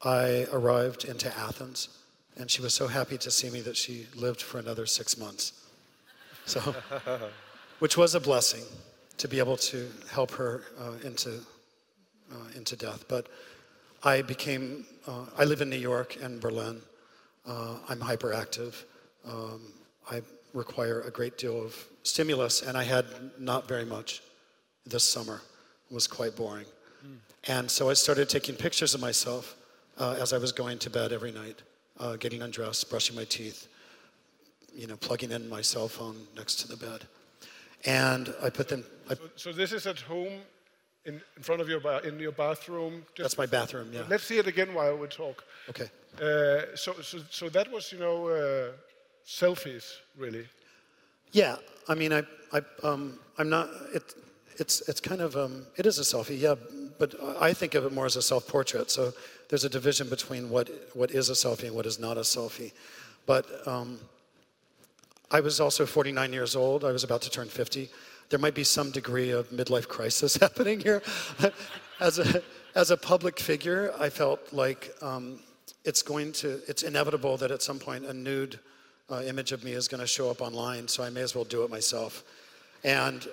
I 0.04 0.48
arrived 0.52 1.06
into 1.06 1.28
Athens, 1.38 1.90
and 2.36 2.50
she 2.50 2.64
was 2.64 2.74
so 2.74 2.88
happy 2.88 3.20
to 3.20 3.30
see 3.30 3.52
me 3.52 3.62
that 3.62 3.78
she 3.78 4.08
lived 4.16 4.42
for 4.42 4.58
another 4.58 4.88
six 4.88 5.20
months. 5.20 5.54
So, 6.48 6.74
which 7.80 7.98
was 7.98 8.16
a 8.16 8.20
blessing 8.20 8.64
to 9.18 9.28
be 9.28 9.40
able 9.40 9.58
to 9.58 9.90
help 10.12 10.32
her 10.32 10.64
uh, 10.80 10.94
into, 11.04 11.40
uh, 12.32 12.36
into 12.56 12.76
death. 12.76 13.06
But 13.08 13.28
I 14.04 14.22
became, 14.22 14.86
uh, 15.08 15.26
I 15.38 15.44
live 15.44 15.62
in 15.62 15.70
New 15.70 15.78
York 15.78 16.18
and 16.22 16.40
Berlin. 16.40 16.82
Uh, 17.46 17.78
I'm 17.90 18.00
hyperactive. 18.00 18.84
Um, 19.26 19.62
I 20.10 20.22
require 20.54 21.02
a 21.02 21.12
great 21.12 21.38
deal 21.38 21.62
of 21.62 21.76
stimulus, 22.04 22.62
and 22.62 22.78
I 22.78 22.84
had 22.84 23.06
not 23.38 23.68
very 23.68 23.86
much 23.86 24.22
this 24.86 25.04
summer. 25.04 25.42
It 25.90 25.94
was 25.94 26.08
quite 26.08 26.36
boring. 26.36 26.66
And 27.46 27.70
so 27.72 27.90
I 27.90 27.94
started 27.94 28.30
taking 28.30 28.56
pictures 28.56 28.94
of 28.94 29.02
myself 29.02 29.56
uh, 29.98 30.18
as 30.20 30.34
I 30.34 30.38
was 30.38 30.52
going 30.52 30.78
to 30.80 30.90
bed 30.90 31.12
every 31.12 31.32
night, 31.32 31.62
uh, 32.00 32.16
getting 32.18 32.42
undressed, 32.42 32.90
brushing 32.90 33.16
my 33.16 33.26
teeth, 33.26 33.68
you 34.76 34.88
know, 34.88 34.98
plugging 34.98 35.32
in 35.32 35.48
my 35.50 35.62
cell 35.62 35.88
phone 35.88 36.18
next 36.36 36.56
to 36.56 36.68
the 36.68 36.78
bed. 36.78 37.06
And 37.86 38.34
I 38.44 38.50
put 38.50 38.68
them, 38.68 38.84
I, 39.10 39.16
So, 39.16 39.30
so 39.36 39.52
this 39.52 39.72
is 39.72 39.88
at 39.88 40.00
home, 40.00 40.34
in, 41.06 41.22
in 41.38 41.44
front 41.44 41.62
of 41.62 41.70
your 41.70 41.80
ba- 41.80 42.02
in 42.04 42.20
your 42.20 42.34
bathroom. 42.34 43.06
Just 43.16 43.24
that's 43.24 43.38
my 43.38 43.46
bathroom, 43.46 43.90
yeah. 43.94 44.04
Let's 44.10 44.26
see 44.26 44.38
it 44.38 44.48
again 44.48 44.74
while 44.74 44.98
we 44.98 45.08
talk. 45.08 45.44
Okay. 45.70 45.90
Uh, 46.22 46.76
so, 46.76 46.94
so, 47.02 47.20
so 47.30 47.50
that 47.50 47.72
was, 47.72 47.92
you 47.92 48.00
know, 48.00 48.28
uh, 48.28 48.72
selfies, 49.26 49.86
really. 50.18 50.46
Yeah, 51.32 51.56
I 51.88 51.96
mean, 51.96 52.12
I, 52.12 52.24
I, 52.52 52.62
um, 52.84 53.20
I'm 53.38 53.50
not. 53.50 53.70
It, 53.94 54.14
it's, 54.58 54.82
it's 54.90 55.00
kind 55.00 55.22
of, 55.22 55.36
um, 55.38 55.66
it 55.78 55.86
is 55.86 56.00
a 56.00 56.02
selfie, 56.02 56.40
yeah. 56.40 56.56
But 56.98 57.16
I 57.40 57.54
think 57.54 57.76
of 57.76 57.86
it 57.86 57.94
more 57.94 58.06
as 58.06 58.18
a 58.18 58.22
self-portrait. 58.22 58.92
So 58.92 59.14
there's 59.48 59.64
a 59.64 59.70
division 59.70 60.10
between 60.10 60.50
what, 60.50 60.70
what 60.94 61.12
is 61.12 61.30
a 61.30 61.34
selfie 61.34 61.68
and 61.68 61.76
what 61.76 61.86
is 61.86 61.98
not 61.98 62.18
a 62.18 62.22
selfie. 62.22 62.74
But 63.26 63.46
um, 63.66 64.00
I 65.32 65.40
was 65.42 65.60
also 65.60 65.86
49 65.86 66.34
years 66.34 66.56
old. 66.56 66.84
I 66.84 66.92
was 66.92 67.04
about 67.04 67.22
to 67.24 67.30
turn 67.30 67.48
50. 67.48 67.90
There 68.30 68.40
might 68.40 68.56
be 68.56 68.64
some 68.64 68.92
degree 68.92 69.32
of 69.32 69.50
midlife 69.50 69.88
crisis 69.88 70.36
happening 70.42 70.80
here. 70.80 71.02
as 72.00 72.20
a 72.20 72.42
as 72.76 72.92
a 72.92 72.98
public 72.98 73.40
figure, 73.40 73.94
I 74.00 74.10
felt 74.10 74.54
like 74.54 74.92
um, 75.02 75.40
it's 75.86 76.02
going 76.02 76.32
to, 76.34 76.62
it's 76.68 76.84
inevitable 76.84 77.38
that 77.38 77.52
at 77.52 77.62
some 77.62 77.80
point 77.80 78.06
a 78.06 78.14
nude 78.14 78.60
uh, 79.10 79.22
image 79.26 79.52
of 79.52 79.64
me 79.64 79.72
is 79.72 79.88
going 79.88 80.02
to 80.02 80.08
show 80.08 80.30
up 80.30 80.42
online. 80.42 80.88
So 80.88 81.04
I 81.04 81.10
may 81.10 81.22
as 81.22 81.34
well 81.34 81.46
do 81.46 81.64
it 81.64 81.70
myself. 81.70 82.24
And 82.84 83.28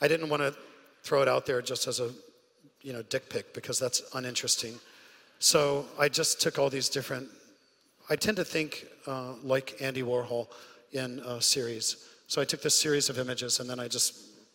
I 0.00 0.08
didn't 0.08 0.28
want 0.28 0.42
to 0.42 0.54
throw 1.02 1.22
it 1.22 1.28
out 1.28 1.46
there 1.46 1.60
just 1.60 1.86
as 1.88 2.00
a, 2.00 2.10
you 2.82 2.92
know, 2.92 3.02
dick 3.02 3.28
pic 3.28 3.52
because 3.52 3.78
that's 3.78 4.02
uninteresting. 4.14 4.78
So 5.40 5.84
I 5.98 6.08
just 6.08 6.40
took 6.40 6.58
all 6.58 6.70
these 6.70 6.88
different. 6.88 7.28
I 8.08 8.16
tend 8.16 8.36
to 8.36 8.44
think 8.44 8.86
uh, 9.06 9.32
like 9.42 9.76
Andy 9.80 10.02
Warhol 10.02 10.46
in 10.92 11.20
a 11.20 11.40
series. 11.40 11.96
So 12.26 12.40
I 12.40 12.44
took 12.44 12.62
this 12.62 12.78
series 12.78 13.08
of 13.08 13.18
images 13.18 13.60
and 13.60 13.68
then 13.68 13.80
I 13.80 13.88
just 13.88 14.14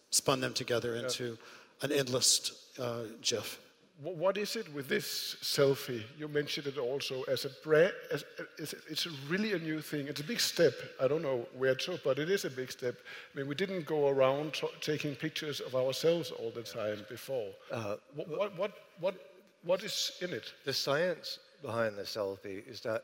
spun 0.10 0.42
them 0.42 0.54
together 0.54 0.96
into 0.96 1.38
an 1.82 1.92
endless 1.92 2.70
uh, 2.80 3.04
GIF. 3.22 3.60
What 4.02 4.36
is 4.38 4.56
it 4.56 4.74
with 4.74 4.88
this 4.88 5.38
selfie? 5.44 6.02
You 6.18 6.28
mentioned 6.28 6.66
it 6.66 6.80
also 6.80 7.22
as 7.24 7.46
a 7.46 7.50
brand. 7.64 7.94
As, 8.12 8.24
as, 8.60 8.74
it's 8.90 9.06
really 9.30 9.54
a 9.54 9.60
new 9.60 9.80
thing. 9.80 10.08
It's 10.08 10.22
a 10.22 10.24
big 10.24 10.40
step. 10.40 10.74
I 11.00 11.08
don't 11.08 11.22
know 11.22 11.46
where 11.56 11.76
to, 11.76 12.00
but 12.04 12.18
it 12.18 12.28
is 12.28 12.44
a 12.44 12.50
big 12.50 12.72
step. 12.72 12.96
I 12.98 13.38
mean, 13.38 13.48
we 13.48 13.54
didn't 13.54 13.86
go 13.86 14.10
around 14.10 14.54
t- 14.54 14.68
taking 14.82 15.16
pictures 15.16 15.60
of 15.60 15.76
ourselves 15.76 16.32
all 16.32 16.50
the 16.50 16.64
time 16.64 17.06
before. 17.10 17.50
Uh, 17.72 17.98
what, 18.16 18.28
what, 18.28 18.58
what, 18.58 18.72
what, 19.00 19.16
what 19.64 19.84
is 19.84 20.14
in 20.22 20.32
it? 20.32 20.52
The 20.66 20.74
science 20.74 21.38
behind 21.62 21.96
the 21.96 22.04
selfie 22.04 22.68
is 22.68 22.82
that 22.82 23.04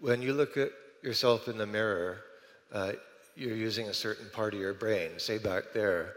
when 0.00 0.22
you 0.22 0.32
look 0.32 0.56
at 0.56 0.70
yourself 1.02 1.48
in 1.48 1.58
the 1.58 1.66
mirror, 1.66 2.18
uh, 2.72 2.92
you're 3.36 3.56
using 3.56 3.88
a 3.88 3.94
certain 3.94 4.26
part 4.32 4.54
of 4.54 4.60
your 4.60 4.74
brain, 4.74 5.10
say 5.18 5.38
back 5.38 5.72
there. 5.74 6.14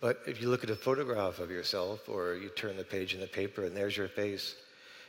But 0.00 0.20
if 0.26 0.40
you 0.40 0.48
look 0.48 0.64
at 0.64 0.70
a 0.70 0.76
photograph 0.76 1.38
of 1.38 1.50
yourself 1.50 2.08
or 2.08 2.34
you 2.34 2.50
turn 2.50 2.76
the 2.76 2.84
page 2.84 3.14
in 3.14 3.20
the 3.20 3.26
paper 3.26 3.64
and 3.64 3.76
there's 3.76 3.96
your 3.96 4.08
face, 4.08 4.54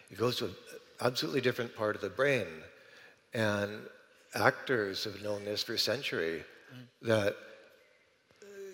it 0.10 0.17
goes 0.17 0.38
to 0.38 0.45
an 0.45 0.55
absolutely 1.01 1.41
different 1.41 1.75
part 1.75 1.95
of 1.95 2.01
the 2.01 2.10
brain. 2.10 2.48
And 3.34 3.81
actors 4.34 5.03
have 5.03 5.22
known 5.22 5.43
this 5.43 5.63
for 5.63 5.74
a 5.74 5.79
century 5.79 6.43
that 7.01 7.36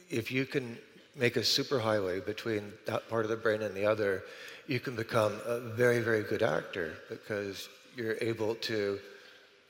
if 0.10 0.31
you 0.31 0.45
can 0.45 0.77
make 1.15 1.36
a 1.36 1.41
superhighway 1.41 2.25
between 2.25 2.71
that 2.86 3.10
part 3.10 3.25
of 3.25 3.29
the 3.29 3.36
brain 3.36 3.62
and 3.62 3.75
the 3.75 3.86
other, 3.86 4.24
you 4.67 4.79
can 4.79 4.95
become 4.95 5.39
a 5.45 5.60
very, 5.60 6.00
very 6.00 6.24
good 6.24 6.43
actor 6.43 6.93
because 7.10 7.69
you're 7.95 8.17
able 8.21 8.55
to, 8.55 9.00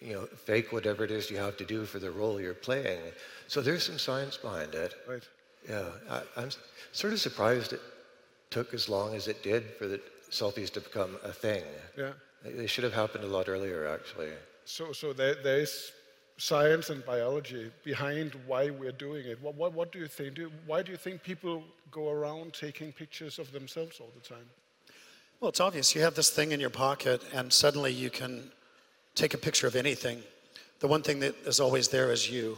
you 0.01 0.13
know, 0.13 0.25
fake 0.25 0.72
whatever 0.72 1.03
it 1.03 1.12
is 1.12 1.29
you 1.29 1.38
have 1.38 1.58
to 1.58 1.65
do 1.65 1.86
for 1.86 2.00
the 2.00 2.10
role 2.12 2.41
you're 2.41 2.53
playing. 2.53 3.00
So 3.48 3.62
there's 3.62 3.84
some 3.86 4.00
science 4.00 4.36
behind 4.38 4.74
it. 4.74 4.96
Right. 5.08 5.24
Yeah, 5.70 5.86
I, 6.10 6.22
I'm 6.38 6.50
sort 6.91 7.13
of 7.13 7.20
surprised 7.20 7.74
it 7.74 7.81
took 8.50 8.74
as 8.74 8.89
long 8.89 9.13
as 9.15 9.27
it 9.27 9.43
did 9.43 9.63
for 9.77 9.88
the 9.88 10.01
selfies 10.31 10.72
to 10.72 10.81
become 10.81 11.17
a 11.24 11.31
thing. 11.31 11.63
Yeah. 11.98 12.13
They- 12.43 12.53
They 12.53 12.67
should 12.67 12.84
have 12.84 12.93
happened 12.93 13.24
a 13.24 13.27
lot 13.27 13.48
earlier, 13.48 13.88
actually. 13.88 14.31
So, 14.65 14.91
so 14.93 15.13
there, 15.13 15.36
there 15.36 15.60
is 15.60 15.91
science 16.38 16.89
and 16.89 17.05
biology 17.05 17.72
behind 17.84 18.34
why 18.48 18.72
we're 18.72 18.91
doing 19.08 19.25
it. 19.27 19.39
What, 19.41 19.53
what, 19.55 19.74
what 19.74 19.91
do 19.91 20.00
you 20.00 20.08
think? 20.08 20.34
Do, 20.36 20.51
why 20.65 20.81
do 20.81 20.91
you 20.91 20.98
think 20.98 21.22
people 21.22 21.63
go 21.91 22.10
around 22.10 22.53
taking 22.53 22.91
pictures 22.91 23.38
of 23.38 23.51
themselves 23.51 24.00
all 24.00 24.10
the 24.15 24.27
time? 24.27 24.48
Well, 25.39 25.50
it's 25.50 25.60
obvious. 25.60 25.93
You 25.93 26.01
have 26.01 26.15
this 26.15 26.31
thing 26.31 26.51
in 26.51 26.60
your 26.60 26.72
pocket, 26.72 27.22
and 27.34 27.53
suddenly 27.53 27.91
you 27.93 28.10
can 28.10 28.51
take 29.15 29.34
a 29.34 29.38
picture 29.38 29.68
of 29.68 29.75
anything. 29.75 30.24
The 30.80 30.88
one 30.88 31.03
thing 31.03 31.20
that 31.20 31.36
is 31.46 31.60
always 31.60 31.89
there 31.89 32.12
is 32.12 32.30
you. 32.30 32.58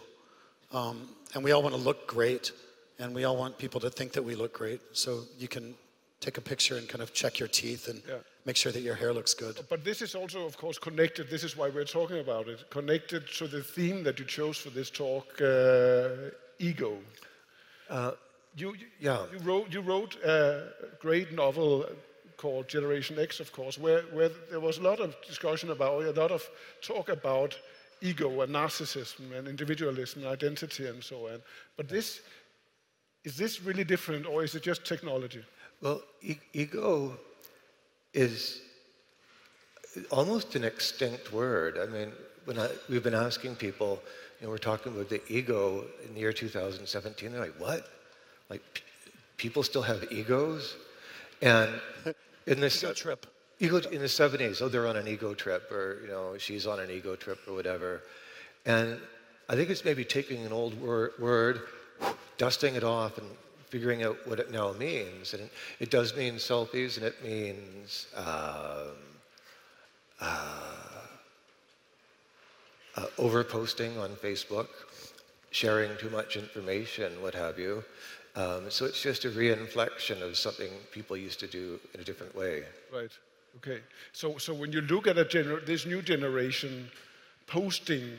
Um, 0.72 1.10
and 1.34 1.44
we 1.44 1.52
all 1.52 1.62
want 1.62 1.76
to 1.76 1.82
look 1.82 2.08
great, 2.08 2.52
and 3.00 3.14
we 3.14 3.24
all 3.26 3.38
want 3.38 3.58
people 3.58 3.80
to 3.82 3.90
think 3.90 4.14
that 4.14 4.24
we 4.24 4.36
look 4.36 4.54
great. 4.54 4.82
So 4.94 5.24
you 5.38 5.48
can 5.48 5.76
take 6.20 6.38
a 6.38 6.42
picture 6.42 6.78
and 6.78 6.88
kind 6.88 7.02
of 7.02 7.14
check 7.14 7.38
your 7.40 7.50
teeth 7.50 7.88
and 7.90 8.02
Yeah. 8.08 8.20
make 8.46 8.56
sure 8.56 8.72
that 8.72 8.82
your 8.82 8.96
hair 8.96 9.14
looks 9.14 9.34
good. 9.34 9.60
But 9.70 9.84
this 9.84 10.02
is 10.02 10.16
also, 10.16 10.46
of 10.46 10.56
course, 10.58 10.80
connected. 10.80 11.30
This 11.30 11.44
is 11.44 11.58
why 11.58 11.70
we're 11.70 11.86
talking 12.00 12.20
about 12.20 12.48
it. 12.48 12.70
Connected 12.70 13.28
to 13.40 13.48
the 13.48 13.62
theme 13.62 14.04
that 14.04 14.20
you 14.20 14.26
chose 14.26 14.58
for 14.58 14.70
this 14.70 14.90
talk, 14.90 15.42
uh, 15.42 16.32
ego. 16.60 16.98
you, 18.56 18.74
you, 18.76 18.88
yeah. 19.00 19.26
you 19.34 19.40
wrote 19.40 19.74
you 19.74 19.82
wrote 19.82 20.16
a 20.24 20.70
great 21.00 21.32
novel 21.34 21.86
called 22.38 22.68
Generation 22.68 23.18
X, 23.20 23.40
of 23.40 23.52
course, 23.52 23.78
where, 23.78 24.02
where 24.14 24.30
there 24.50 24.60
was 24.60 24.78
a 24.78 24.82
lot 24.82 25.00
of 25.00 25.16
discussion 25.26 25.72
about, 25.72 26.04
a 26.04 26.12
lot 26.12 26.32
of 26.32 26.48
talk 26.82 27.10
about 27.10 27.58
ego 28.02 28.42
and 28.42 28.54
narcissism 28.54 29.36
and 29.38 29.48
individualism 29.48 30.24
and 30.24 30.32
identity 30.32 30.88
and 30.88 31.04
so 31.04 31.28
on. 31.28 31.42
But 31.78 31.88
this, 31.88 32.22
is 33.24 33.38
this 33.38 33.62
really 33.62 33.84
different 33.84 34.26
or 34.26 34.44
is 34.44 34.56
it 34.56 34.64
just 34.64 34.86
technology? 34.86 35.44
Well, 35.82 36.02
e- 36.22 36.36
ego 36.54 37.18
is 38.14 38.62
almost 40.12 40.56
an 40.56 40.64
extinct 40.64 41.32
word. 41.32 41.78
I 41.78 41.86
mean, 41.86 42.12
when 42.46 42.60
I, 42.60 42.70
we've 42.90 43.04
been 43.04 43.14
asking 43.14 43.56
people, 43.56 44.02
you 44.40 44.48
know, 44.48 44.52
we're 44.52 44.58
talking 44.58 44.92
about 44.94 45.10
the 45.10 45.22
ego 45.30 45.86
in 46.06 46.14
the 46.14 46.20
year 46.20 46.34
2017. 46.34 47.32
They're 47.32 47.40
like, 47.40 47.60
what? 47.60 47.88
Like, 48.50 48.62
p- 48.74 48.84
people 49.38 49.64
still 49.64 49.82
have 49.82 50.06
egos, 50.12 50.76
and 51.42 51.70
in 52.48 52.60
this 52.60 52.84
Ego 52.84 52.94
trip. 52.94 53.26
ego 53.60 53.78
in 53.92 54.00
the 54.00 54.08
70s 54.08 54.62
oh 54.62 54.70
they're 54.70 54.88
on 54.88 54.98
an 54.98 55.08
ego 55.08 55.34
trip 55.34 55.72
or 55.72 56.00
you 56.02 56.08
know 56.08 56.38
she's 56.38 56.68
on 56.68 56.80
an 56.80 56.90
ego 56.90 57.16
trip 57.16 57.40
or 57.48 57.54
whatever. 57.54 58.02
And 58.66 59.00
i 59.50 59.56
think 59.56 59.70
it's 59.70 59.86
maybe 59.86 60.06
taking 60.06 60.46
an 60.46 60.54
old 60.54 60.80
word, 60.82 61.12
word 61.20 61.62
dusting 62.38 62.76
it 62.76 62.84
off 62.84 63.18
and 63.18 63.28
figuring 63.70 64.04
out 64.04 64.18
what 64.28 64.40
it 64.40 64.52
now 64.52 64.72
means. 64.74 65.34
And 65.34 65.50
it 65.80 65.90
does 65.90 66.16
mean 66.16 66.36
selfies 66.36 66.98
and 66.98 67.06
it 67.06 67.24
means 67.24 68.08
um, 68.16 68.96
uh, 70.22 70.84
uh, 72.96 73.08
overposting 73.18 74.00
on 74.00 74.12
facebook 74.12 74.68
sharing 75.50 75.96
too 75.98 76.10
much 76.10 76.38
information 76.38 77.22
what 77.22 77.34
have 77.34 77.60
you 77.60 77.84
um, 78.36 78.70
so 78.70 78.86
it's 78.86 79.02
just 79.02 79.26
a 79.26 79.30
reinflection 79.30 80.22
of 80.22 80.38
something 80.38 80.70
people 80.92 81.16
used 81.16 81.40
to 81.40 81.48
do 81.48 81.80
in 81.94 82.00
a 82.00 82.04
different 82.04 82.36
way 82.36 82.64
Right. 82.94 83.12
Okay. 83.58 83.82
So, 84.12 84.38
so 84.38 84.54
when 84.54 84.72
you 84.72 84.82
look 84.82 85.08
at 85.08 85.18
a 85.18 85.26
gener- 85.26 85.66
this 85.66 85.86
new 85.86 86.02
generation 86.02 86.90
posting 87.48 88.18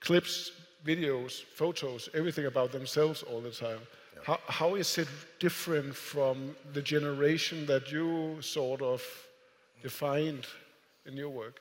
clips, 0.00 0.52
videos, 0.84 1.42
photos, 1.42 2.08
everything 2.14 2.46
about 2.46 2.72
themselves 2.72 3.22
all 3.22 3.40
the 3.40 3.50
time, 3.50 3.80
how, 4.24 4.38
how 4.46 4.74
is 4.74 4.98
it 4.98 5.08
different 5.38 5.94
from 5.94 6.56
the 6.72 6.82
generation 6.82 7.66
that 7.66 7.90
you 7.90 8.40
sort 8.40 8.82
of 8.82 9.02
defined 9.82 10.46
in 11.06 11.16
your 11.16 11.30
work? 11.30 11.60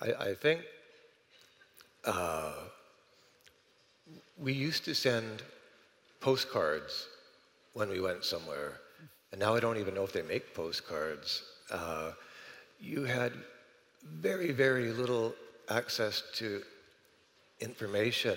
I, 0.00 0.12
I 0.30 0.34
think 0.34 0.62
uh, 2.04 2.52
we 4.38 4.52
used 4.52 4.84
to 4.86 4.94
send 4.94 5.42
postcards 6.20 7.08
when 7.74 7.88
we 7.88 8.00
went 8.00 8.24
somewhere, 8.24 8.80
and 9.32 9.40
now 9.40 9.54
I 9.54 9.60
don't 9.60 9.78
even 9.78 9.94
know 9.94 10.04
if 10.04 10.12
they 10.12 10.22
make 10.22 10.54
postcards. 10.54 11.42
Uh, 11.70 12.12
you 12.80 13.04
had 13.04 13.32
very, 14.04 14.52
very 14.52 14.92
little 14.92 15.34
access 15.68 16.22
to 16.34 16.62
information, 17.60 18.36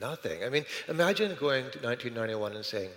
nothing. 0.00 0.44
I 0.44 0.48
mean, 0.48 0.64
imagine 0.88 1.36
going 1.38 1.70
to 1.70 1.78
1991 1.80 2.52
and 2.52 2.64
saying, 2.64 2.90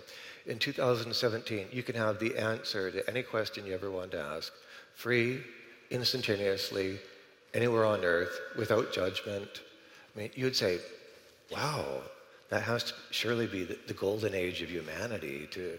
in 0.46 0.58
2017, 0.58 1.66
you 1.70 1.82
can 1.82 1.94
have 1.94 2.18
the 2.18 2.36
answer 2.36 2.90
to 2.90 3.08
any 3.08 3.22
question 3.22 3.66
you 3.66 3.74
ever 3.74 3.90
want 3.90 4.10
to 4.12 4.20
ask, 4.20 4.52
free, 4.94 5.42
instantaneously, 5.90 6.98
anywhere 7.54 7.84
on 7.84 8.04
earth, 8.04 8.40
without 8.56 8.92
judgment. 8.92 9.48
I 10.14 10.18
mean, 10.18 10.30
you'd 10.34 10.56
say, 10.56 10.78
wow, 11.52 12.02
that 12.50 12.62
has 12.62 12.84
to 12.84 12.94
surely 13.10 13.46
be 13.46 13.64
the, 13.64 13.78
the 13.86 13.94
golden 13.94 14.34
age 14.34 14.62
of 14.62 14.70
humanity. 14.70 15.48
To, 15.52 15.78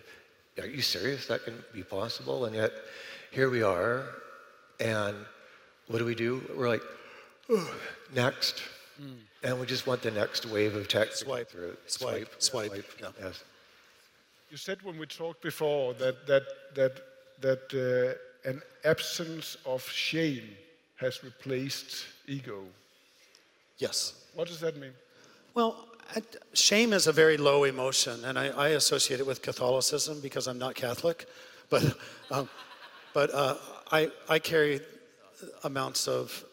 are 0.62 0.68
you 0.68 0.82
serious? 0.82 1.26
That 1.28 1.44
can 1.44 1.64
be 1.74 1.84
possible? 1.84 2.46
And 2.46 2.56
yet, 2.56 2.72
here 3.32 3.50
we 3.50 3.64
are, 3.64 4.06
and 4.80 5.16
what 5.88 6.00
do 6.00 6.06
we 6.06 6.16
do? 6.16 6.42
We're 6.56 6.70
like, 6.70 6.84
"Oh, 7.50 7.74
next. 8.14 8.62
And 9.42 9.58
we 9.60 9.66
just 9.66 9.88
want 9.88 10.02
the 10.02 10.12
next 10.12 10.46
wave 10.46 10.76
of 10.76 10.90
tech 10.90 11.14
to 11.16 11.24
go 11.26 11.32
Swipe, 11.32 11.50
through. 11.50 11.78
swipe, 11.88 12.36
swipe, 12.40 12.84
yeah. 13.00 13.08
Yes. 13.22 13.44
You 14.52 14.58
said 14.58 14.82
when 14.84 15.00
we 15.00 15.06
talked 15.06 15.42
before 15.42 15.94
that 15.94 16.28
that 16.28 16.44
that 16.76 16.94
that 17.40 17.64
uh, 18.46 18.50
an 18.50 18.62
absence 18.84 19.56
of 19.66 19.82
shame 19.88 20.50
has 20.98 21.24
replaced 21.24 22.06
ego. 22.28 22.64
Yes. 23.78 24.14
What 24.36 24.48
does 24.50 24.60
that 24.60 24.76
mean? 24.76 24.92
Well, 25.54 25.88
Shame 26.54 26.94
is 26.94 27.08
a 27.08 27.12
very 27.12 27.38
low 27.38 27.64
emotion, 27.64 28.26
and 28.26 28.38
I, 28.38 28.48
I 28.48 28.70
associate 28.70 29.20
it 29.20 29.28
with 29.28 29.42
Catholicism 29.42 30.20
because 30.22 30.48
I'm 30.48 30.58
not 30.60 30.76
Catholic. 30.76 31.28
But, 31.70 31.84
um, 32.32 32.50
but 33.14 33.32
uh, 33.32 33.54
I, 33.92 34.10
I 34.28 34.40
carry 34.40 34.82
amounts 35.64 36.08
of, 36.08 36.44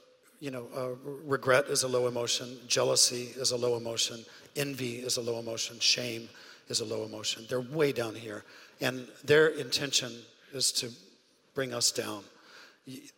you 0.40 0.50
know, 0.50 0.66
uh, 0.76 0.90
regret 1.24 1.68
is 1.68 1.84
a 1.84 1.88
low 1.88 2.06
emotion, 2.06 2.58
jealousy 2.68 3.30
is 3.34 3.50
a 3.52 3.56
low 3.56 3.78
emotion, 3.78 4.26
envy 4.56 4.96
is 4.96 5.16
a 5.16 5.22
low 5.22 5.38
emotion, 5.38 5.78
shame 5.80 6.28
is 6.68 6.80
a 6.80 6.84
low 6.84 7.04
emotion. 7.04 7.46
They're 7.48 7.62
way 7.62 7.92
down 7.92 8.14
here, 8.14 8.44
and 8.82 9.08
their 9.24 9.46
intention 9.46 10.12
is 10.52 10.70
to 10.72 10.90
bring 11.54 11.72
us 11.72 11.90
down. 11.90 12.24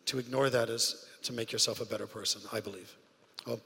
To 0.05 0.19
ignore 0.19 0.49
that 0.49 0.69
is 0.69 1.05
to 1.23 1.33
make 1.33 1.51
yourself 1.51 1.81
a 1.81 1.85
better 1.85 2.07
person, 2.07 2.41
I 2.53 2.61
believe. 2.61 2.95
Well, 3.45 3.59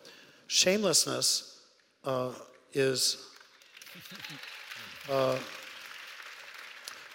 shamelessness 0.47 1.62
uh, 2.03 2.31
is. 2.73 3.17
Uh, 5.09 5.38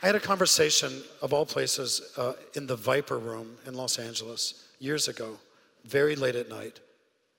I 0.03 0.07
had 0.07 0.14
a 0.14 0.21
conversation, 0.21 1.03
of 1.23 1.33
all 1.33 1.44
places, 1.44 2.12
uh, 2.16 2.35
in 2.55 2.66
the 2.66 2.77
Viper 2.77 3.18
Room 3.18 3.57
in 3.66 3.75
Los 3.75 3.99
Angeles 3.99 4.64
years 4.79 5.09
ago, 5.09 5.38
very 5.85 6.14
late 6.14 6.37
at 6.37 6.49
night, 6.49 6.79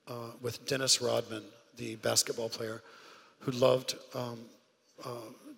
uh, 0.08 0.32
with 0.42 0.66
Dennis 0.66 1.00
Rodman, 1.00 1.42
the 1.78 1.96
basketball 1.96 2.50
player, 2.50 2.82
who 3.38 3.52
loved 3.52 3.96
um, 4.14 4.40
uh, 5.04 5.08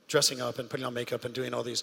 dressing 0.07 0.40
up 0.40 0.61
and 0.61 0.70
putting 0.70 0.87
on 0.87 0.94
makeup 0.94 1.25
and 1.25 1.35
doing 1.35 1.53
all 1.53 1.64
these 1.64 1.83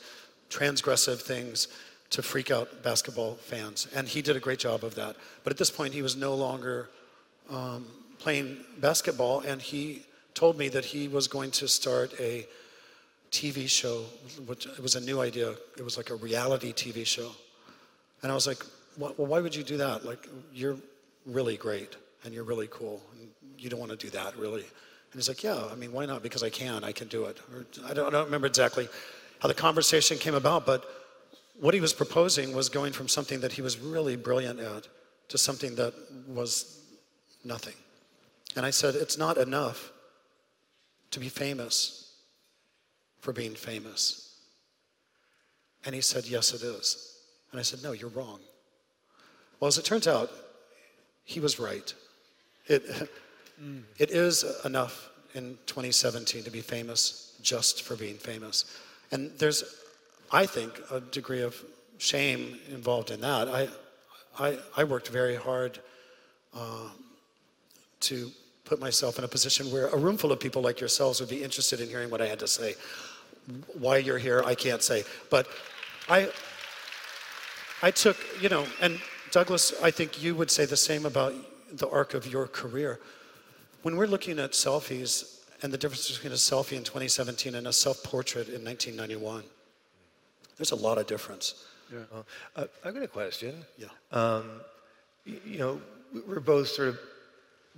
transgressive 0.50 1.20
things 1.20 1.68
to 2.12 2.22
freak 2.22 2.50
out 2.50 2.82
basketball 2.82 3.36
fans. 3.36 3.88
And 3.94 4.08
he 4.08 4.22
did 4.22 4.36
a 4.36 4.39
great 4.39 4.60
job 4.60 4.84
of 4.84 4.96
that. 4.96 5.15
But 5.44 5.52
at 5.52 5.58
this 5.58 5.70
point, 5.70 5.94
he 5.94 6.02
was 6.02 6.15
no 6.15 6.34
longer 6.34 6.89
um, 7.50 7.88
playing 8.20 8.58
basketball, 8.80 9.42
and 9.42 9.62
he 9.62 10.04
told 10.39 10.58
me 10.58 10.69
that 10.69 10.86
he 10.86 11.10
was 11.10 11.28
going 11.28 11.52
to 11.52 11.67
start 11.67 12.13
a 12.17 12.47
TV 13.30 13.67
show, 13.67 14.06
which 14.45 14.67
it 14.67 14.80
was 14.80 14.95
a 14.95 15.02
new 15.02 15.19
idea. 15.19 15.49
It 15.78 15.84
was 15.84 15.97
like 15.97 16.12
a 16.12 16.15
reality 16.15 16.71
TV 16.71 17.06
show. 17.06 17.30
And 18.23 18.32
I 18.32 18.36
was 18.36 18.47
like, 18.47 18.63
well, 18.97 19.13
why 19.17 19.41
would 19.41 19.54
you 19.54 19.63
do 19.63 19.75
that? 19.75 20.06
Like, 20.06 20.30
you're 20.54 20.78
really 21.25 21.58
great 21.58 21.97
and 22.23 22.34
you're 22.34 22.45
really 22.45 22.69
cool. 22.71 23.02
And 23.12 23.28
you 23.58 23.69
don't 23.69 23.82
want 23.82 23.91
to 23.91 23.97
do 23.97 24.10
that, 24.12 24.38
really. 24.38 24.62
And 24.62 25.15
he's 25.15 25.28
like, 25.28 25.43
yeah, 25.43 25.62
I 25.73 25.75
mean, 25.75 25.91
why 25.91 26.06
not? 26.06 26.23
Because 26.23 26.41
I 26.41 26.49
can, 26.49 26.86
I 26.86 26.93
can 26.93 27.10
do 27.10 27.25
it. 27.25 27.38
Or, 27.52 27.65
I, 27.86 27.93
don't, 27.93 28.08
I 28.08 28.12
don't 28.12 28.25
remember 28.25 28.47
exactly 28.47 28.88
how 29.39 29.49
the 29.49 29.54
conversation 29.54 30.17
came 30.17 30.36
about, 30.36 30.65
but 30.65 30.86
what 31.60 31.73
he 31.73 31.82
was 31.82 31.91
proposing 31.91 32.56
was 32.56 32.69
going 32.69 32.93
from 32.93 33.10
something 33.10 33.41
that 33.41 33.52
he 33.52 33.62
was 33.62 33.78
really 33.78 34.15
brilliant 34.15 34.62
at 34.62 34.88
to 35.28 35.38
something 35.38 35.75
that 35.75 35.93
was 36.30 36.80
nothing. 37.43 37.75
And 38.56 38.65
I 38.65 38.69
said, 38.69 38.95
it's 38.95 39.17
not 39.17 39.38
enough 39.38 39.91
to 41.12 41.19
be 41.19 41.30
famous 41.30 42.13
for 43.19 43.34
being 43.34 43.56
famous. 43.56 44.38
And 45.86 45.95
he 45.95 46.02
said, 46.02 46.26
Yes, 46.26 46.54
it 46.54 46.62
is. 46.62 47.17
And 47.52 47.60
I 47.60 47.63
said, 47.63 47.84
No, 47.84 47.91
you're 47.91 48.10
wrong. 48.10 48.39
Well, 49.60 49.67
as 49.67 49.78
it 49.78 49.86
turns 49.86 50.08
out, 50.08 50.32
he 51.26 51.39
was 51.39 51.60
right. 51.60 51.93
It, 52.67 52.84
it 53.98 54.12
is 54.12 54.45
enough 54.65 55.10
in 55.36 55.58
2017 55.65 56.43
to 56.43 56.52
be 56.52 56.62
famous 56.62 57.38
just 57.41 57.84
for 57.84 57.95
being 57.95 58.15
famous. 58.15 58.65
And 59.12 59.32
there's, 59.38 59.63
I 60.32 60.45
think, 60.45 60.80
a 60.91 61.00
degree 61.00 61.41
of 61.41 61.56
shame 61.98 62.58
involved 62.69 63.12
in 63.12 63.22
that. 63.22 63.48
I, 63.48 63.67
I, 64.38 64.58
I 64.78 64.84
worked 64.84 65.10
very 65.10 65.36
hard 65.36 65.80
um, 66.54 66.91
to 68.02 68.32
put 68.70 68.80
myself 68.80 69.18
in 69.18 69.24
a 69.24 69.28
position 69.28 69.72
where 69.72 69.88
a 69.88 69.98
room 69.98 70.16
full 70.16 70.32
of 70.32 70.40
people 70.40 70.62
like 70.62 70.80
yourselves 70.80 71.20
would 71.20 71.30
be 71.30 71.44
interested 71.44 71.82
in 71.82 71.90
hearing 71.90 72.12
what 72.12 72.22
I 72.22 72.28
had 72.28 72.38
to 72.40 72.48
say. 72.48 72.76
Why 73.74 73.98
you're 73.98 74.20
here, 74.20 74.44
I 74.46 74.54
can't 74.54 74.84
say. 74.84 75.04
But 75.32 75.48
I, 76.08 76.30
I 77.82 77.90
took, 77.90 78.16
you 78.40 78.48
know, 78.48 78.68
and 78.80 79.02
Douglas, 79.32 79.74
I 79.82 79.90
think 79.90 80.22
you 80.22 80.36
would 80.36 80.52
say 80.52 80.66
the 80.66 80.78
same 80.78 81.08
about 81.08 81.34
the 81.74 81.90
arc 81.90 82.14
of 82.14 82.28
your 82.28 82.46
career. 82.46 83.00
When 83.82 83.96
we're 83.96 84.06
looking 84.06 84.38
at 84.38 84.52
selfies 84.52 85.40
and 85.64 85.74
the 85.74 85.78
difference 85.78 86.12
between 86.12 86.34
a 86.34 86.36
selfie 86.36 86.78
in 86.78 86.84
2017 86.84 87.56
and 87.56 87.66
a 87.66 87.74
self 87.74 88.04
portrait 88.04 88.50
in 88.50 88.64
1991, 88.64 89.44
there's 90.58 90.72
a 90.72 90.76
lot 90.76 91.00
of 91.00 91.08
difference. 91.08 91.66
Well, 91.92 92.26
uh, 92.56 92.66
I've 92.86 92.94
got 92.94 93.02
a 93.02 93.08
question. 93.08 93.66
Yeah. 93.80 93.88
Um, 94.12 94.62
you 95.26 95.58
know, 95.58 95.82
we're 96.28 96.40
both 96.40 96.68
sort 96.68 96.90
of 96.90 97.00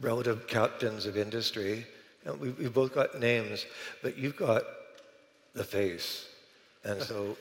relative 0.01 0.47
captains 0.47 1.05
of 1.05 1.17
industry. 1.17 1.85
Know, 2.25 2.33
we, 2.33 2.49
we've 2.51 2.73
both 2.73 2.93
got 2.93 3.19
names, 3.19 3.65
but 4.03 4.17
you've 4.17 4.35
got 4.35 4.63
the 5.53 5.63
face. 5.63 6.27
And 6.83 7.01
so 7.01 7.37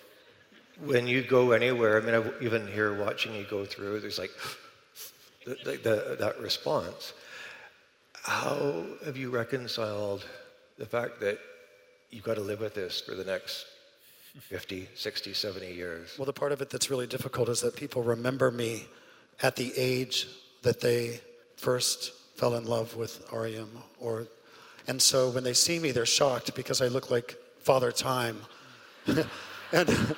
when 0.84 1.06
you 1.06 1.22
go 1.22 1.52
anywhere, 1.52 2.00
I 2.00 2.04
mean, 2.04 2.14
I, 2.14 2.44
even 2.44 2.66
here 2.66 2.94
watching 2.94 3.34
you 3.34 3.46
go 3.48 3.64
through, 3.64 4.00
there's 4.00 4.18
like 4.18 4.30
the, 5.44 5.56
the, 5.64 5.70
the, 5.76 6.16
that 6.20 6.40
response. 6.40 7.12
How 8.22 8.84
have 9.04 9.16
you 9.16 9.30
reconciled 9.30 10.26
the 10.78 10.86
fact 10.86 11.20
that 11.20 11.38
you've 12.10 12.24
got 12.24 12.34
to 12.34 12.42
live 12.42 12.60
with 12.60 12.74
this 12.74 13.00
for 13.00 13.14
the 13.14 13.24
next 13.24 13.66
50, 14.38 14.88
60, 14.94 15.32
70 15.32 15.72
years? 15.72 16.14
Well, 16.18 16.26
the 16.26 16.32
part 16.32 16.52
of 16.52 16.60
it 16.60 16.70
that's 16.70 16.90
really 16.90 17.06
difficult 17.06 17.48
is 17.48 17.60
that 17.60 17.76
people 17.76 18.02
remember 18.02 18.50
me 18.50 18.86
at 19.42 19.56
the 19.56 19.72
age 19.76 20.28
that 20.62 20.80
they 20.80 21.20
first 21.56 22.12
fell 22.40 22.54
in 22.54 22.64
love 22.64 22.96
with 22.96 23.22
REM, 23.30 23.68
or, 24.00 24.26
and 24.88 25.02
so 25.02 25.28
when 25.28 25.44
they 25.44 25.52
see 25.52 25.78
me, 25.78 25.90
they're 25.90 26.06
shocked 26.06 26.54
because 26.54 26.80
I 26.80 26.88
look 26.88 27.10
like 27.10 27.36
Father 27.58 27.92
Time. 27.92 28.38
and 29.06 30.16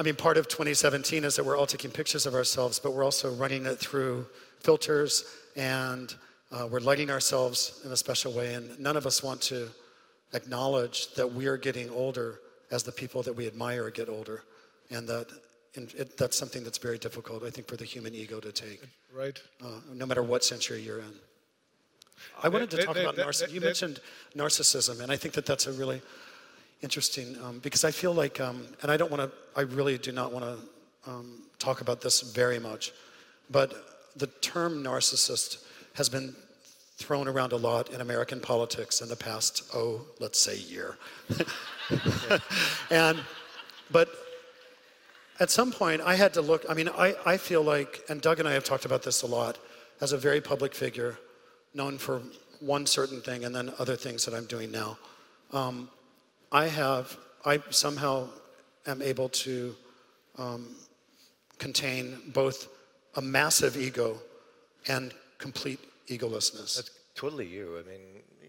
I 0.00 0.02
mean, 0.02 0.16
part 0.16 0.36
of 0.36 0.48
2017 0.48 1.22
is 1.22 1.36
that 1.36 1.44
we're 1.46 1.56
all 1.56 1.68
taking 1.68 1.92
pictures 1.92 2.26
of 2.26 2.34
ourselves, 2.34 2.80
but 2.80 2.94
we're 2.94 3.04
also 3.04 3.32
running 3.32 3.64
it 3.64 3.78
through 3.78 4.26
filters 4.58 5.24
and 5.54 6.12
uh, 6.50 6.66
we're 6.68 6.80
lighting 6.80 7.10
ourselves 7.10 7.80
in 7.84 7.92
a 7.92 7.96
special 7.96 8.32
way. 8.32 8.54
And 8.54 8.76
none 8.80 8.96
of 8.96 9.06
us 9.06 9.22
want 9.22 9.40
to 9.42 9.68
acknowledge 10.34 11.14
that 11.14 11.32
we 11.32 11.46
are 11.46 11.56
getting 11.56 11.90
older 11.90 12.40
as 12.72 12.82
the 12.82 12.90
people 12.90 13.22
that 13.22 13.36
we 13.36 13.46
admire 13.46 13.88
get 13.90 14.08
older. 14.08 14.42
And 14.90 15.06
that 15.06 15.28
and 15.76 15.92
it, 15.94 16.16
that's 16.16 16.36
something 16.36 16.64
that's 16.64 16.78
very 16.78 16.98
difficult, 16.98 17.44
I 17.44 17.50
think, 17.50 17.68
for 17.68 17.76
the 17.76 17.84
human 17.84 18.14
ego 18.14 18.40
to 18.40 18.52
take. 18.52 18.82
Right. 19.14 19.40
Uh, 19.62 19.68
no 19.94 20.06
matter 20.06 20.22
what 20.22 20.44
century 20.44 20.80
you're 20.80 20.98
in. 20.98 21.14
I 22.42 22.48
wanted 22.48 22.70
to 22.70 22.82
talk 22.82 22.96
about 22.96 23.16
narcissism. 23.16 23.52
You 23.52 23.60
mentioned 23.60 24.00
narcissism, 24.34 25.00
and 25.00 25.12
I 25.12 25.16
think 25.16 25.34
that 25.34 25.46
that's 25.46 25.66
a 25.66 25.72
really 25.72 26.00
interesting 26.82 27.36
um, 27.42 27.58
because 27.60 27.84
I 27.84 27.90
feel 27.90 28.12
like, 28.12 28.40
um, 28.40 28.66
and 28.82 28.90
I 28.90 28.96
don't 28.96 29.10
want 29.10 29.22
to, 29.22 29.30
I 29.58 29.62
really 29.62 29.98
do 29.98 30.12
not 30.12 30.32
want 30.32 30.44
to 30.44 31.10
um, 31.10 31.42
talk 31.58 31.80
about 31.80 32.00
this 32.00 32.20
very 32.20 32.58
much, 32.58 32.92
but 33.50 33.74
the 34.16 34.26
term 34.40 34.82
narcissist 34.82 35.64
has 35.94 36.08
been 36.08 36.34
thrown 36.96 37.28
around 37.28 37.52
a 37.52 37.56
lot 37.56 37.90
in 37.90 38.00
American 38.00 38.40
politics 38.40 39.02
in 39.02 39.08
the 39.08 39.16
past, 39.16 39.64
oh, 39.74 40.00
let's 40.18 40.38
say 40.40 40.56
year. 40.56 40.96
and, 42.90 43.18
but 43.90 44.08
at 45.38 45.50
some 45.50 45.72
point, 45.72 46.00
I 46.02 46.14
had 46.14 46.34
to 46.34 46.40
look. 46.40 46.64
I 46.68 46.74
mean, 46.74 46.88
I, 46.88 47.14
I 47.24 47.36
feel 47.36 47.62
like, 47.62 48.02
and 48.08 48.20
Doug 48.20 48.38
and 48.38 48.48
I 48.48 48.52
have 48.52 48.64
talked 48.64 48.84
about 48.84 49.02
this 49.02 49.22
a 49.22 49.26
lot, 49.26 49.58
as 50.00 50.12
a 50.12 50.18
very 50.18 50.40
public 50.40 50.74
figure, 50.74 51.18
known 51.74 51.98
for 51.98 52.22
one 52.60 52.86
certain 52.86 53.20
thing 53.20 53.44
and 53.44 53.54
then 53.54 53.72
other 53.78 53.96
things 53.96 54.24
that 54.24 54.34
I'm 54.34 54.46
doing 54.46 54.70
now. 54.70 54.98
Um, 55.52 55.90
I 56.52 56.66
have, 56.66 57.16
I 57.44 57.62
somehow 57.70 58.28
am 58.86 59.02
able 59.02 59.28
to 59.28 59.74
um, 60.38 60.74
contain 61.58 62.18
both 62.32 62.68
a 63.16 63.22
massive 63.22 63.76
ego 63.76 64.18
and 64.88 65.12
complete 65.38 65.80
egolessness. 66.08 66.76
That's 66.76 66.90
totally 67.14 67.46
you. 67.46 67.78
I 67.78 67.88
mean, 67.88 68.00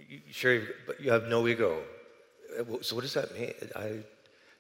you, 0.10 0.19
sure, 0.32 0.62
but 0.86 1.02
you 1.02 1.12
have 1.12 1.28
no 1.28 1.47
ego. 1.47 1.82
Uh, 2.58 2.63
So 2.82 2.95
what 2.95 3.02
does 3.02 3.13
that 3.13 3.38
mean? 3.38 3.54
I, 3.76 4.00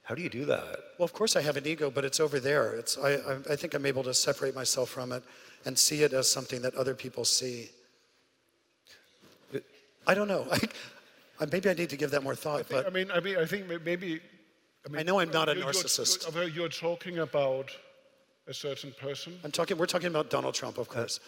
how 0.07 0.15
do 0.15 0.21
you 0.21 0.29
do 0.29 0.45
that? 0.45 0.63
Well, 0.97 1.03
of 1.03 1.11
course, 1.11 1.35
I 1.35 1.41
have 1.41 1.57
an 1.57 1.67
ego, 1.67 1.91
but 1.91 2.05
it's 2.05 2.21
over 2.21 2.39
there. 2.39 2.73
It's, 2.75 2.97
I, 2.97 3.15
I, 3.15 3.33
I 3.51 3.55
think 3.57 3.73
I'm 3.73 3.85
able 3.85 4.03
to 4.03 4.13
separate 4.13 4.55
myself 4.55 4.89
from 4.89 5.11
it 5.11 5.21
and 5.65 5.77
see 5.77 6.01
it 6.03 6.13
as 6.13 6.31
something 6.31 6.61
that 6.61 6.73
other 6.75 6.95
people 6.95 7.25
see. 7.25 7.69
But- 9.51 9.63
I 10.07 10.13
don't 10.13 10.29
know. 10.29 10.47
I, 10.51 10.59
I, 11.41 11.45
maybe 11.51 11.69
I 11.69 11.73
need 11.73 11.89
to 11.89 11.97
give 11.97 12.11
that 12.11 12.23
more 12.23 12.35
thought, 12.35 12.61
I 12.61 12.73
but 12.83 12.93
mean, 12.93 13.11
I 13.11 13.19
mean, 13.19 13.35
I 13.37 13.45
think 13.45 13.67
maybe. 13.83 14.21
I, 14.85 14.89
mean, 14.89 14.99
I 15.01 15.03
know 15.03 15.19
I'm 15.19 15.29
not 15.31 15.49
a 15.49 15.53
you- 15.53 15.59
you're- 15.59 15.73
narcissist. 15.73 16.33
You're, 16.33 16.47
you're 16.47 16.69
talking 16.69 17.19
about 17.19 17.69
a 18.47 18.53
certain 18.53 18.93
person. 18.97 19.37
I'm 19.43 19.51
talking, 19.51 19.77
we're 19.77 19.87
talking 19.87 20.07
about 20.07 20.29
Donald 20.29 20.53
Trump, 20.55 20.77
of 20.77 20.87
course. 20.87 21.19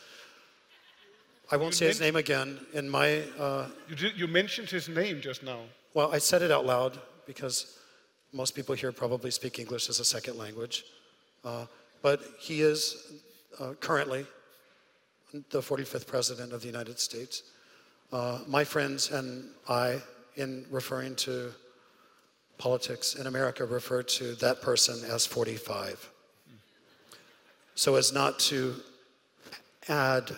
I 1.51 1.57
won't 1.57 1.73
You 1.73 1.77
say 1.79 1.87
his 1.87 1.99
name 1.99 2.15
again. 2.15 2.59
In 2.73 2.87
my, 2.89 3.23
uh, 3.37 3.67
You, 3.89 3.95
did, 3.97 4.17
you 4.17 4.27
mentioned 4.27 4.69
his 4.69 4.87
name 4.87 5.19
just 5.19 5.43
now. 5.43 5.59
well, 5.93 6.13
I 6.13 6.19
said 6.19 6.41
it 6.43 6.49
out 6.51 6.65
loud 6.65 6.97
because 7.25 7.75
most 8.31 8.55
people 8.55 8.75
here 8.75 8.91
probably 8.91 9.31
speak 9.31 9.59
English 9.59 9.89
as 9.89 9.99
a 9.99 10.05
second 10.05 10.37
language. 10.37 10.85
Uh, 11.43 11.65
but 12.01 12.21
he 12.39 12.61
is 12.61 13.13
uh, 13.59 13.73
currently 13.79 14.25
the 15.49 15.59
45th 15.59 16.07
President 16.07 16.53
of 16.53 16.61
the 16.61 16.67
United 16.67 16.99
States. 16.99 17.43
Uh, 18.11 18.39
my 18.47 18.63
friends 18.63 19.11
and 19.11 19.49
I, 19.67 20.01
in 20.35 20.65
referring 20.71 21.15
to 21.17 21.51
politics 22.57 23.15
in 23.15 23.27
America, 23.27 23.65
refer 23.65 24.03
to 24.03 24.35
that 24.35 24.61
person 24.61 25.09
as 25.09 25.25
45. 25.25 26.09
So 27.75 27.95
as 27.95 28.11
not 28.11 28.39
to 28.39 28.75
add, 29.87 30.31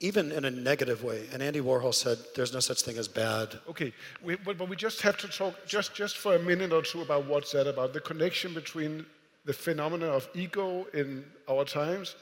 even 0.00 0.30
in 0.30 0.44
a 0.44 0.50
negative 0.50 1.02
way, 1.02 1.26
and 1.32 1.42
Andy 1.42 1.60
Warhol 1.60 1.92
said 1.92 2.18
there's 2.36 2.52
no 2.52 2.60
such 2.60 2.82
thing 2.82 2.98
as 2.98 3.08
bad. 3.08 3.58
Okay, 3.68 3.92
we, 4.22 4.36
but, 4.36 4.56
but 4.56 4.68
we 4.68 4.76
just 4.76 5.00
have 5.02 5.16
to 5.18 5.28
talk 5.28 5.54
just, 5.66 5.94
just 5.94 6.16
for 6.16 6.36
a 6.36 6.38
minute 6.38 6.72
or 6.72 6.82
two 6.82 7.02
about 7.02 7.26
what's 7.26 7.52
that 7.52 7.66
about 7.66 7.92
the 7.92 8.00
connection 8.00 8.54
between 8.54 9.04
the 9.44 9.52
phenomena 9.52 10.06
of 10.06 10.28
ego 10.34 10.86
in 10.94 11.24
our 11.48 11.64
times 11.64 12.14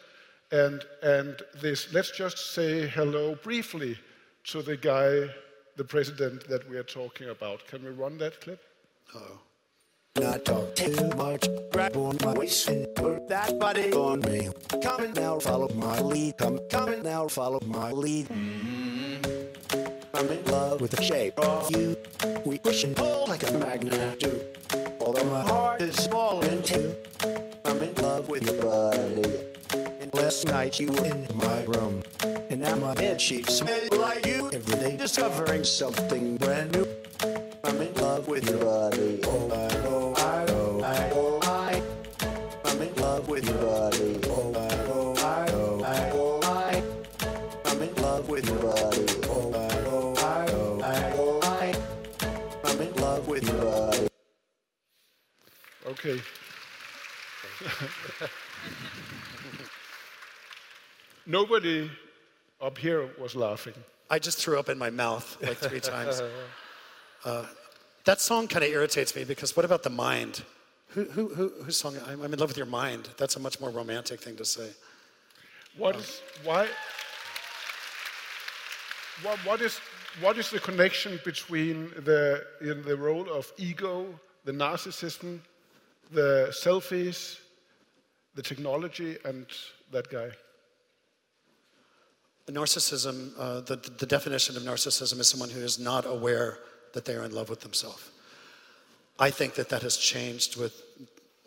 and, 0.52 0.84
and 1.02 1.42
this. 1.60 1.92
Let's 1.92 2.12
just 2.16 2.54
say 2.54 2.86
hello 2.86 3.34
briefly 3.42 3.98
to 4.44 4.62
the 4.62 4.76
guy, 4.76 5.28
the 5.76 5.84
president 5.84 6.48
that 6.48 6.68
we 6.70 6.76
are 6.76 6.84
talking 6.84 7.28
about. 7.28 7.66
Can 7.66 7.84
we 7.84 7.90
run 7.90 8.16
that 8.18 8.40
clip? 8.40 8.62
Not 10.18 10.44
talk 10.46 10.74
too 10.74 11.10
much, 11.16 11.46
grab 11.70 11.96
on 11.96 12.16
my 12.24 12.32
waist 12.32 12.68
and 12.68 12.86
put 12.94 13.28
that 13.28 13.58
body 13.58 13.92
on 13.92 14.20
me. 14.20 14.48
Coming 14.82 15.12
now, 15.12 15.38
follow 15.38 15.68
my 15.74 16.00
lead. 16.00 16.38
Come, 16.38 16.58
coming 16.70 17.02
now, 17.02 17.28
follow 17.28 17.60
my 17.66 17.92
lead. 17.92 18.28
Mm-hmm. 18.28 20.16
I'm 20.16 20.28
in 20.28 20.44
love 20.46 20.80
with 20.80 20.92
the 20.92 21.02
shape 21.02 21.38
of 21.38 21.70
you. 21.70 21.96
We 22.46 22.58
push 22.58 22.84
and 22.84 22.96
pull 22.96 23.26
like 23.26 23.46
a 23.46 23.52
magnet 23.52 24.20
do. 24.20 24.40
Although 25.00 25.24
my 25.24 25.42
heart 25.42 25.82
is 25.82 25.94
small 25.96 26.42
and 26.42 26.64
too. 26.64 26.94
I'm 27.66 27.82
in 27.82 27.94
love 27.96 28.30
with 28.30 28.44
your 28.46 28.62
body. 28.62 29.38
And 30.00 30.14
last 30.14 30.46
night 30.46 30.80
you 30.80 30.92
were 30.92 31.04
in 31.04 31.26
my 31.34 31.64
room. 31.64 32.02
And 32.48 32.60
now 32.60 32.76
my 32.76 32.94
bed 32.94 33.20
sheets 33.20 33.58
smell 33.58 33.88
like 33.92 34.24
you. 34.24 34.50
Every 34.50 34.76
day 34.76 34.96
discovering 34.96 35.64
something 35.64 36.38
brand 36.38 36.72
new. 36.72 36.86
I'm 37.64 37.80
in 37.80 37.92
love 37.94 38.28
with 38.28 38.48
your 38.48 38.58
body. 38.64 39.20
Oh, 39.24 39.50
I, 39.50 39.76
oh, 39.88 39.95
Okay. 56.06 56.22
Nobody 61.26 61.90
up 62.60 62.78
here 62.78 63.10
was 63.20 63.34
laughing. 63.34 63.74
I 64.08 64.20
just 64.20 64.38
threw 64.38 64.56
up 64.58 64.68
in 64.68 64.78
my 64.78 64.90
mouth 64.90 65.36
like 65.42 65.56
three 65.56 65.80
times. 65.80 66.22
Uh, 67.24 67.44
that 68.04 68.20
song 68.20 68.46
kind 68.46 68.64
of 68.64 68.70
irritates 68.70 69.16
me 69.16 69.24
because 69.24 69.56
what 69.56 69.64
about 69.64 69.82
the 69.82 69.90
mind? 69.90 70.44
Who, 70.90 71.06
who, 71.06 71.28
who, 71.34 71.52
whose 71.64 71.76
song? 71.76 71.96
I'm, 72.06 72.22
I'm 72.22 72.32
in 72.32 72.38
love 72.38 72.50
with 72.50 72.56
your 72.56 72.66
mind. 72.66 73.08
That's 73.16 73.34
a 73.34 73.40
much 73.40 73.58
more 73.58 73.70
romantic 73.70 74.20
thing 74.20 74.36
to 74.36 74.44
say. 74.44 74.70
What 75.76 75.96
is 75.96 76.22
why? 76.44 76.68
What, 79.22 79.38
what 79.38 79.60
is 79.60 79.80
what 80.20 80.38
is 80.38 80.50
the 80.50 80.60
connection 80.60 81.18
between 81.24 81.90
the 82.04 82.46
in 82.60 82.82
the 82.82 82.96
role 82.96 83.28
of 83.28 83.52
ego, 83.58 84.06
the 84.44 84.52
narcissism, 84.52 85.40
the 86.10 86.48
selfies, 86.50 87.38
the 88.34 88.42
technology, 88.42 89.16
and 89.24 89.46
that 89.92 90.10
guy? 90.10 90.30
Narcissism, 92.48 93.32
uh, 93.38 93.60
the, 93.60 93.76
the 93.76 94.06
definition 94.06 94.56
of 94.56 94.62
narcissism 94.62 95.18
is 95.18 95.26
someone 95.26 95.50
who 95.50 95.60
is 95.60 95.78
not 95.78 96.06
aware 96.06 96.58
that 96.92 97.04
they 97.04 97.14
are 97.14 97.24
in 97.24 97.34
love 97.34 97.48
with 97.48 97.60
themselves. 97.60 98.10
I 99.18 99.30
think 99.30 99.54
that 99.54 99.68
that 99.70 99.82
has 99.82 99.96
changed 99.96 100.56
with, 100.56 100.82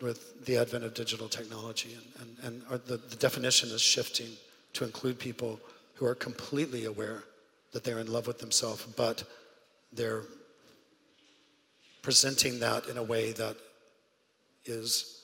with 0.02 0.44
the 0.44 0.58
advent 0.58 0.84
of 0.84 0.92
digital 0.92 1.28
technology, 1.28 1.96
and, 2.18 2.36
and, 2.42 2.62
and 2.70 2.80
the, 2.86 2.98
the 2.98 3.16
definition 3.16 3.70
is 3.70 3.80
shifting 3.80 4.28
to 4.74 4.84
include 4.84 5.18
people 5.18 5.58
who 5.94 6.04
are 6.06 6.14
completely 6.14 6.84
aware 6.84 7.24
that 7.72 7.84
they're 7.84 7.98
in 7.98 8.12
love 8.12 8.26
with 8.26 8.38
themselves, 8.38 8.84
but 8.96 9.24
they're 9.92 10.22
presenting 12.02 12.60
that 12.60 12.86
in 12.88 12.96
a 12.96 13.02
way 13.02 13.32
that 13.32 13.56
is 14.64 15.22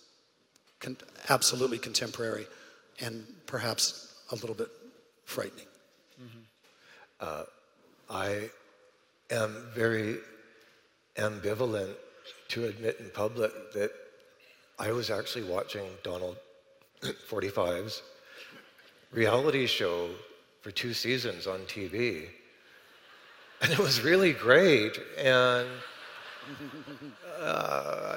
con- 0.81 0.97
absolutely 1.29 1.79
contemporary 1.79 2.47
and 3.01 3.25
perhaps 3.47 4.15
a 4.33 4.35
little 4.37 4.55
bit 4.55 4.69
frightening. 5.25 5.67
I 8.09 8.51
am 9.31 9.67
very 9.75 10.19
ambivalent 11.17 11.95
to 12.49 12.67
admit 12.67 12.99
in 13.01 13.11
public 13.11 13.51
that 13.73 13.91
I 14.79 14.93
was 14.93 15.11
actually 15.11 15.45
watching 15.45 15.87
Donald 16.03 16.37
45's 17.03 18.03
reality 19.13 19.67
show 19.67 20.09
for 20.63 20.71
two 20.71 20.93
seasons 20.93 21.47
on 21.47 21.61
TV. 21.61 22.27
And 23.63 23.73
it 23.73 23.79
was 23.79 24.03
really 24.03 24.33
great. 24.33 24.99
And, 25.19 25.67
uh, 27.41 28.17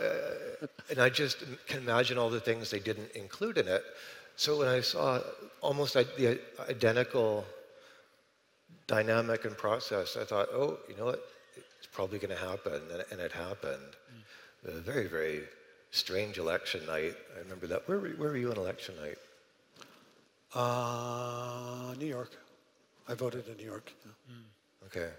and 0.89 0.99
I 0.99 1.09
just 1.09 1.43
can 1.67 1.79
imagine 1.79 2.17
all 2.17 2.29
the 2.29 2.39
things 2.39 2.69
they 2.69 2.79
didn't 2.79 3.11
include 3.15 3.57
in 3.57 3.67
it. 3.67 3.83
So 4.35 4.57
when 4.57 4.67
I 4.67 4.81
saw 4.81 5.19
almost 5.61 5.93
the 5.93 6.39
identical 6.69 7.45
dynamic 8.87 9.45
and 9.45 9.57
process, 9.57 10.17
I 10.17 10.23
thought, 10.23 10.47
oh, 10.53 10.77
you 10.87 10.95
know 10.95 11.05
what? 11.05 11.21
it's 11.79 11.87
probably 11.91 12.19
going 12.19 12.35
to 12.35 12.45
happen, 12.45 12.81
and, 12.91 13.03
and 13.11 13.21
it 13.21 13.31
happened. 13.31 13.95
A 14.65 14.71
very, 14.71 15.07
very 15.07 15.43
strange 15.91 16.37
election 16.37 16.85
night. 16.85 17.15
I 17.35 17.39
remember 17.39 17.67
that. 17.67 17.87
Where 17.87 17.99
were, 17.99 18.09
where 18.09 18.29
were 18.29 18.37
you 18.37 18.51
on 18.51 18.57
election 18.57 18.95
night? 19.01 19.17
Uh, 20.53 21.93
New 21.97 22.05
York. 22.05 22.31
I 23.07 23.13
voted 23.13 23.47
in 23.47 23.55
New 23.55 23.65
York. 23.65 23.91
yeah. 24.05 24.35
Okay, 24.87 25.09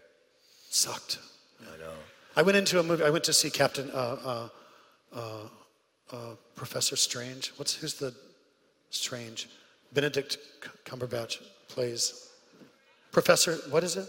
Sucked. 0.68 1.18
I 1.62 1.79
know. 1.79 1.92
I 2.37 2.42
went 2.42 2.57
into 2.57 2.79
a 2.79 2.83
movie. 2.83 3.05
I 3.05 3.11
went 3.11 3.24
to 3.24 3.33
see 3.33 3.50
Captain 3.50 3.90
uh, 3.92 4.16
uh, 4.24 4.48
uh, 5.14 5.48
uh, 6.12 6.16
Professor 6.54 6.96
Strange. 6.96 7.52
What's 7.56 7.74
who's 7.74 7.94
the 7.94 8.14
Strange? 8.90 9.48
Benedict 9.92 10.38
Cumberbatch 10.84 11.42
plays 11.68 12.30
Professor. 13.12 13.56
What 13.70 13.82
is 13.82 13.96
it? 13.96 14.08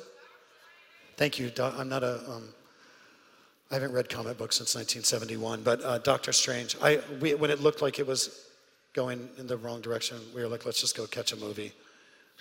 Thank 1.17 1.39
you. 1.39 1.51
I'm 1.59 1.89
not 1.89 2.03
a. 2.03 2.19
Um, 2.29 2.49
I 3.69 3.75
haven't 3.75 3.93
read 3.93 4.09
comic 4.09 4.37
books 4.37 4.57
since 4.57 4.75
1971, 4.75 5.63
but 5.63 5.81
uh, 5.83 5.97
Doctor 5.99 6.31
Strange. 6.33 6.75
I 6.81 6.99
we, 7.21 7.35
when 7.35 7.49
it 7.49 7.61
looked 7.61 7.81
like 7.81 7.99
it 7.99 8.07
was 8.07 8.47
going 8.93 9.29
in 9.37 9.47
the 9.47 9.57
wrong 9.57 9.81
direction, 9.81 10.17
we 10.35 10.41
were 10.41 10.47
like, 10.47 10.65
let's 10.65 10.81
just 10.81 10.97
go 10.97 11.07
catch 11.07 11.31
a 11.31 11.37
movie. 11.37 11.71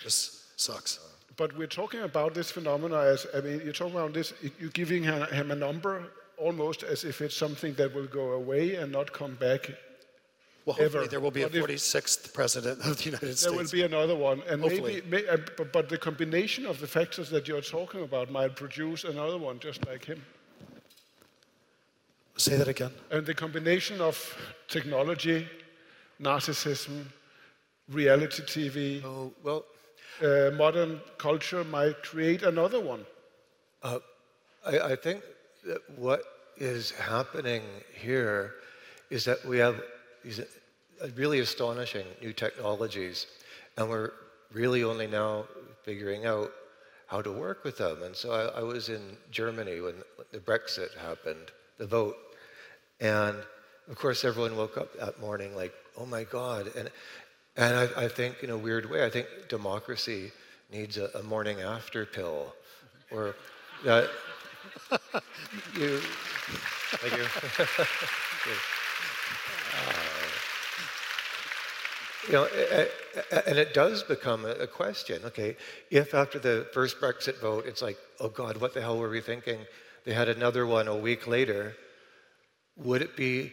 This 0.02 0.46
sucks. 0.56 0.98
But 1.36 1.56
we're 1.56 1.66
talking 1.66 2.00
about 2.00 2.34
this 2.34 2.50
phenomena 2.50 2.98
as, 2.98 3.26
I 3.34 3.40
mean, 3.40 3.60
you're 3.64 3.72
talking 3.72 3.94
about 3.94 4.12
this, 4.12 4.32
you're 4.58 4.70
giving 4.70 5.04
him 5.04 5.50
a 5.50 5.54
number 5.54 6.02
almost 6.40 6.82
as 6.82 7.04
if 7.04 7.20
it's 7.20 7.36
something 7.36 7.74
that 7.74 7.94
will 7.94 8.06
go 8.06 8.32
away 8.32 8.74
and 8.76 8.90
not 8.90 9.12
come 9.12 9.34
back. 9.36 9.70
Well, 10.66 10.76
hopefully 10.76 11.04
Ever. 11.04 11.10
there 11.10 11.20
will 11.20 11.30
be 11.30 11.42
a 11.42 11.48
But 11.48 11.54
if- 11.56 11.64
46th 11.64 12.32
president 12.34 12.80
of 12.84 12.96
the 12.98 13.04
United 13.04 13.26
There 13.26 13.34
States. 13.34 13.42
There 13.44 13.52
will 13.52 13.70
be 13.70 13.82
another 13.82 14.14
one. 14.14 14.42
And 14.48 14.60
Hopefully. 14.62 15.02
maybe, 15.08 15.22
may, 15.22 15.26
uh, 15.28 15.38
but, 15.72 15.88
the 15.88 15.98
combination 15.98 16.66
of 16.66 16.80
the 16.80 16.86
factors 16.86 17.30
that 17.30 17.48
you're 17.48 17.62
talking 17.62 18.02
about 18.02 18.30
might 18.30 18.56
produce 18.56 19.04
another 19.04 19.38
one 19.38 19.58
just 19.58 19.84
like 19.86 20.04
him. 20.04 20.22
Say 22.36 22.56
that 22.56 22.68
again. 22.68 22.92
And 23.10 23.26
the 23.26 23.34
combination 23.34 24.00
of 24.00 24.16
technology, 24.68 25.46
narcissism, 26.20 27.04
reality 27.88 28.42
TV, 28.42 29.02
Oh, 29.04 29.32
well, 29.42 29.64
uh, 30.22 30.50
modern 30.56 31.00
culture 31.18 31.64
might 31.64 32.02
create 32.02 32.42
another 32.42 32.80
one. 32.80 33.04
I, 33.82 33.98
I 34.66 34.96
think 34.96 35.22
that 35.64 35.80
what 35.96 36.22
is 36.56 36.90
happening 36.92 37.62
here 37.94 38.54
is 39.10 39.24
that 39.24 39.44
we 39.44 39.58
have 39.58 39.82
these 40.24 40.40
uh, 40.40 41.08
really 41.16 41.40
astonishing 41.40 42.06
new 42.20 42.32
technologies, 42.32 43.26
and 43.76 43.88
we're 43.88 44.12
really 44.52 44.84
only 44.84 45.06
now 45.06 45.46
figuring 45.82 46.26
out 46.26 46.50
how 47.06 47.20
to 47.22 47.32
work 47.32 47.64
with 47.64 47.78
them. 47.78 48.02
And 48.02 48.14
so 48.14 48.32
I, 48.32 48.60
I 48.60 48.62
was 48.62 48.88
in 48.88 49.16
Germany 49.30 49.80
when 49.80 49.94
the 50.32 50.38
Brexit 50.38 50.96
happened, 50.96 51.50
the 51.78 51.86
vote, 51.86 52.16
and 53.00 53.36
of 53.88 53.96
course 53.96 54.24
everyone 54.24 54.56
woke 54.56 54.76
up 54.76 54.96
that 54.98 55.20
morning 55.20 55.56
like, 55.56 55.72
"Oh 55.96 56.06
my 56.06 56.24
God!" 56.24 56.70
And 56.76 56.90
and 57.56 57.74
I, 57.74 58.04
I 58.04 58.08
think 58.08 58.42
in 58.42 58.50
a 58.50 58.56
weird 58.56 58.88
way, 58.88 59.04
I 59.04 59.10
think 59.10 59.26
democracy 59.48 60.32
needs 60.70 60.98
a, 60.98 61.10
a 61.14 61.22
morning 61.22 61.60
after 61.60 62.06
pill, 62.06 62.54
or 63.10 63.34
that 63.84 64.08
you. 65.78 65.98
Thank 65.98 67.16
you. 67.16 67.26
You 72.26 72.32
know, 72.34 72.46
and 73.46 73.58
it 73.58 73.72
does 73.72 74.02
become 74.02 74.44
a 74.44 74.66
question. 74.66 75.22
Okay, 75.24 75.56
if 75.90 76.14
after 76.14 76.38
the 76.38 76.68
first 76.72 77.00
Brexit 77.00 77.40
vote, 77.40 77.64
it's 77.66 77.80
like, 77.82 77.96
oh 78.20 78.28
God, 78.28 78.58
what 78.58 78.74
the 78.74 78.80
hell 78.80 78.98
were 78.98 79.08
we 79.08 79.20
thinking? 79.20 79.58
They 80.04 80.12
had 80.12 80.28
another 80.28 80.66
one 80.66 80.86
a 80.86 80.96
week 80.96 81.26
later. 81.26 81.76
Would 82.76 83.02
it 83.02 83.16
be 83.16 83.52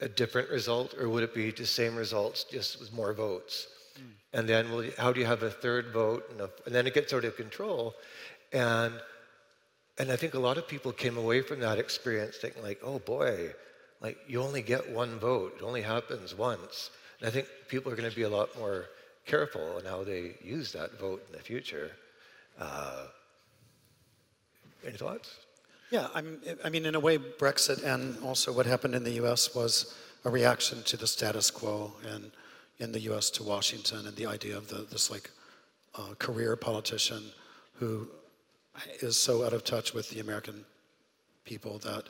a 0.00 0.08
different 0.08 0.50
result, 0.50 0.94
or 0.98 1.08
would 1.08 1.24
it 1.24 1.34
be 1.34 1.50
the 1.50 1.66
same 1.66 1.96
results, 1.96 2.44
just 2.44 2.78
with 2.80 2.92
more 2.92 3.12
votes? 3.12 3.66
Hmm. 3.96 4.38
And 4.38 4.48
then, 4.48 4.70
well, 4.70 4.84
how 4.98 5.12
do 5.12 5.20
you 5.20 5.26
have 5.26 5.42
a 5.42 5.50
third 5.50 5.92
vote? 5.92 6.24
And, 6.30 6.40
a, 6.40 6.50
and 6.64 6.74
then 6.74 6.86
it 6.86 6.94
gets 6.94 7.12
out 7.12 7.24
of 7.24 7.36
control, 7.36 7.94
and 8.52 8.94
and 9.98 10.12
I 10.12 10.16
think 10.16 10.34
a 10.34 10.38
lot 10.38 10.58
of 10.58 10.68
people 10.68 10.92
came 10.92 11.16
away 11.16 11.40
from 11.40 11.60
that 11.60 11.78
experience 11.78 12.36
thinking 12.36 12.62
like, 12.62 12.80
oh 12.82 12.98
boy, 12.98 13.54
like 14.00 14.18
you 14.28 14.42
only 14.42 14.62
get 14.62 14.90
one 14.90 15.18
vote. 15.18 15.56
It 15.58 15.64
only 15.64 15.82
happens 15.82 16.34
once. 16.34 16.90
And 17.18 17.28
I 17.28 17.30
think 17.30 17.46
people 17.68 17.90
are 17.90 17.96
going 17.96 18.08
to 18.08 18.14
be 18.14 18.22
a 18.22 18.28
lot 18.28 18.56
more 18.58 18.86
careful 19.24 19.78
in 19.78 19.86
how 19.86 20.04
they 20.04 20.34
use 20.42 20.72
that 20.72 21.00
vote 21.00 21.24
in 21.28 21.32
the 21.32 21.42
future. 21.42 21.90
Uh, 22.58 23.06
any 24.86 24.96
thoughts? 24.96 25.36
Yeah, 25.90 26.08
I'm, 26.14 26.40
I 26.64 26.68
mean, 26.68 26.84
in 26.84 26.94
a 26.94 27.00
way, 27.00 27.16
Brexit 27.16 27.82
and 27.84 28.18
also 28.22 28.52
what 28.52 28.66
happened 28.66 28.94
in 28.94 29.04
the 29.04 29.12
U.S. 29.12 29.54
was 29.54 29.94
a 30.24 30.30
reaction 30.30 30.82
to 30.84 30.96
the 30.96 31.06
status 31.06 31.50
quo 31.50 31.92
and 32.12 32.32
in 32.78 32.92
the 32.92 33.00
U.S. 33.00 33.30
to 33.30 33.42
Washington 33.42 34.06
and 34.06 34.16
the 34.16 34.26
idea 34.26 34.56
of 34.56 34.68
the, 34.68 34.86
this 34.90 35.10
like 35.10 35.30
uh, 35.94 36.14
career 36.18 36.56
politician 36.56 37.22
who 37.74 38.08
is 39.00 39.16
so 39.16 39.44
out 39.44 39.52
of 39.52 39.64
touch 39.64 39.94
with 39.94 40.10
the 40.10 40.20
American 40.20 40.64
people 41.44 41.78
that 41.78 42.04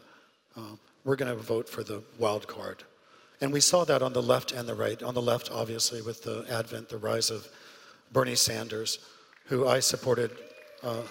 uh, 0.56 0.60
we're 1.04 1.16
going 1.16 1.34
to 1.34 1.40
vote 1.42 1.68
for 1.68 1.82
the 1.82 2.02
wild 2.18 2.46
card. 2.46 2.82
And 3.40 3.52
we 3.52 3.60
saw 3.60 3.84
that 3.84 4.02
on 4.02 4.12
the 4.12 4.22
left 4.22 4.52
and 4.52 4.68
the 4.68 4.74
right. 4.74 5.02
On 5.02 5.14
the 5.14 5.22
left, 5.22 5.50
obviously, 5.52 6.00
with 6.00 6.22
the 6.22 6.46
advent, 6.50 6.88
the 6.88 6.96
rise 6.96 7.30
of 7.30 7.46
Bernie 8.12 8.34
Sanders, 8.34 8.98
who 9.44 9.68
I 9.68 9.80
supported 9.80 10.30
uh, 10.82 11.02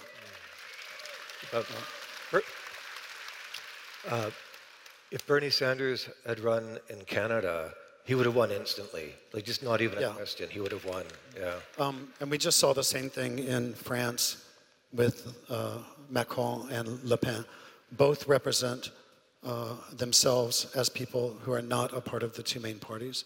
uh, 4.09 4.29
if 5.11 5.25
Bernie 5.27 5.49
Sanders 5.49 6.09
had 6.25 6.39
run 6.39 6.79
in 6.89 7.03
Canada, 7.05 7.71
he 8.05 8.15
would 8.15 8.25
have 8.25 8.35
won 8.35 8.51
instantly. 8.51 9.13
Like, 9.33 9.45
just 9.45 9.63
not 9.63 9.81
even 9.81 9.97
a 9.97 10.01
Yeah. 10.01 10.13
question. 10.13 10.49
He 10.49 10.59
would 10.59 10.71
have 10.71 10.85
won. 10.85 11.05
Yeah. 11.37 11.59
Um, 11.77 12.13
and 12.19 12.29
we 12.29 12.37
just 12.37 12.59
saw 12.59 12.73
the 12.73 12.83
same 12.83 13.09
thing 13.09 13.39
in 13.39 13.73
France 13.73 14.37
with 14.95 15.33
uh, 15.49 15.79
Macron 16.09 16.69
and 16.71 17.03
Le 17.03 17.17
Pen. 17.17 17.45
Both 17.91 18.27
represent 18.27 18.91
uh, 19.43 19.75
themselves 19.95 20.75
as 20.75 20.89
people 20.89 21.35
who 21.43 21.51
are 21.53 21.61
not 21.61 21.93
a 21.95 22.01
part 22.01 22.23
of 22.23 22.33
the 22.35 22.43
two 22.43 22.59
main 22.59 22.79
parties, 22.79 23.25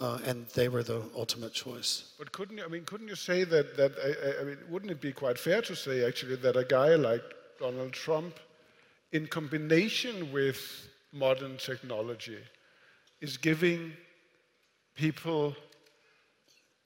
uh, 0.00 0.18
and 0.24 0.46
they 0.54 0.68
were 0.68 0.82
the 0.82 1.02
ultimate 1.14 1.52
choice. 1.52 2.12
But 2.18 2.32
couldn't 2.32 2.58
you, 2.58 2.64
I 2.64 2.68
mean, 2.68 2.84
couldn't 2.84 3.08
you 3.08 3.16
say 3.16 3.44
that, 3.44 3.76
that 3.76 3.92
I, 4.02 4.40
I- 4.40 4.44
mean, 4.44 4.58
wouldn't 4.70 4.90
it 4.90 5.00
be 5.00 5.12
quite 5.12 5.38
fair 5.38 5.60
to 5.62 5.76
say 5.76 6.04
actually 6.06 6.36
that 6.36 6.56
a 6.56 6.64
guy 6.64 6.94
like 6.94 7.22
Donald 7.58 7.92
Trump, 7.92 8.40
in 9.12 9.26
combination 9.26 10.32
with 10.32 10.88
modern 11.12 11.56
technology, 11.58 12.38
is 13.20 13.36
giving 13.36 13.92
people, 14.96 15.54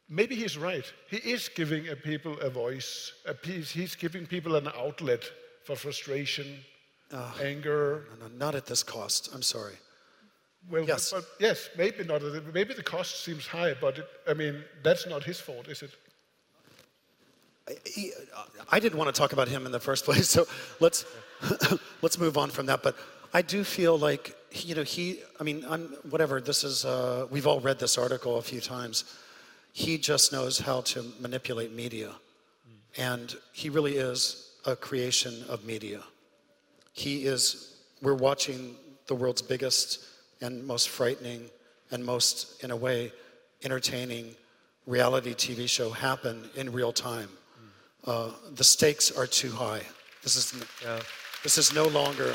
maybe 0.09 0.35
he's 0.35 0.57
right, 0.59 0.85
he 1.11 1.17
is 1.19 1.49
giving 1.49 1.89
a 1.89 1.97
people 1.97 2.39
a 2.41 2.51
voice, 2.51 3.13
a 3.27 3.35
piece, 3.35 3.71
he's 3.71 3.95
giving 3.97 4.27
people 4.27 4.57
an 4.57 4.69
outlet 4.77 5.25
for 5.65 5.77
frustration, 5.77 6.47
anger. 7.43 8.07
No, 8.21 8.27
no, 8.29 8.35
not 8.37 8.55
at 8.55 8.67
this 8.67 8.83
cost. 8.83 9.31
I'm 9.35 9.43
sorry. 9.43 9.75
Well, 10.71 10.85
Yes. 10.85 11.13
but, 11.13 11.25
yes, 11.39 11.69
maybe 11.77 12.05
not. 12.05 12.23
Maybe 12.53 12.75
the 12.75 12.83
cost 12.83 13.23
seems 13.25 13.47
high, 13.47 13.75
but 13.81 13.99
it, 13.99 14.07
I 14.27 14.35
mean, 14.35 14.65
that's 14.83 15.07
not 15.07 15.23
his 15.25 15.39
fault, 15.39 15.69
is 15.69 15.83
it? 15.83 15.91
He, 17.87 18.13
I 18.71 18.79
didn't 18.79 18.99
want 18.99 19.15
to 19.15 19.19
talk 19.19 19.33
about 19.33 19.49
him 19.49 19.65
in 19.67 19.73
the 19.73 19.81
first 19.81 20.05
place, 20.09 20.29
so 20.29 20.47
let's 20.81 21.05
let's 22.03 22.19
move 22.19 22.37
on 22.37 22.51
from 22.51 22.67
that. 22.67 22.83
But 22.83 22.97
I 23.33 23.43
do 23.43 23.65
feel 23.65 23.99
like 23.99 24.37
you 24.53 24.75
know 24.75 24.83
he. 24.83 25.21
I 25.41 25.45
mean, 25.45 25.65
I'm 25.69 25.89
whatever. 26.11 26.41
This 26.41 26.63
is. 26.65 26.85
Uh, 26.85 27.27
we've 27.31 27.47
all 27.47 27.61
read 27.61 27.79
this 27.79 27.97
article 27.97 28.37
a 28.37 28.43
few 28.43 28.61
times. 28.61 29.05
He 29.77 29.99
just 29.99 30.33
knows 30.33 30.61
how 30.61 30.83
to 30.83 31.03
manipulate 31.19 31.73
media, 31.73 32.13
and 32.97 33.35
he 33.53 33.69
really 33.71 33.97
is 33.97 34.53
a 34.65 34.77
creation 34.77 35.35
of 35.49 35.65
media. 35.65 36.01
He 36.93 37.25
is. 37.27 37.75
We're 38.01 38.15
watching 38.15 38.77
the 39.09 39.17
world's 39.17 39.43
biggest 39.43 39.99
and 40.41 40.65
most 40.65 40.91
frightening 40.91 41.51
and 41.91 42.05
most, 42.05 42.63
in 42.63 42.71
a 42.71 42.77
way, 42.77 43.13
entertaining 43.65 44.37
reality 44.87 45.35
TV 45.35 45.69
show 45.69 45.91
happen 45.91 46.49
in 46.55 46.71
real 46.71 46.93
time. 46.93 47.29
Uh, 48.05 48.31
the 48.55 48.63
stakes 48.63 49.11
are 49.11 49.27
too 49.27 49.51
high. 49.51 49.83
This 50.23 50.37
is, 50.37 50.55
Yeah. 50.85 51.01
this 51.43 51.59
is 51.59 51.73
no 51.73 51.89
longer, 51.89 52.33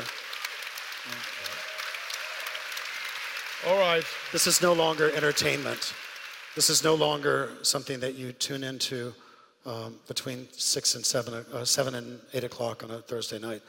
All 3.66 3.78
right. 3.78 4.04
this 4.30 4.46
is 4.46 4.60
no 4.60 4.74
longer 4.74 5.10
entertainment. 5.12 5.94
This 6.54 6.68
is 6.68 6.82
no 6.82 6.94
longer 6.94 7.50
something 7.62 8.00
that 8.00 8.14
you 8.14 8.32
tune 8.32 8.64
into 8.64 9.14
um, 9.64 9.96
between 10.08 10.48
six 10.52 10.94
and 10.94 11.04
seven, 11.04 11.44
uh, 11.52 11.64
seven 11.64 11.94
and 11.94 12.18
eight 12.32 12.44
o'clock 12.44 12.82
on 12.82 12.90
a 12.90 12.98
Thursday 12.98 13.38
night. 13.38 13.62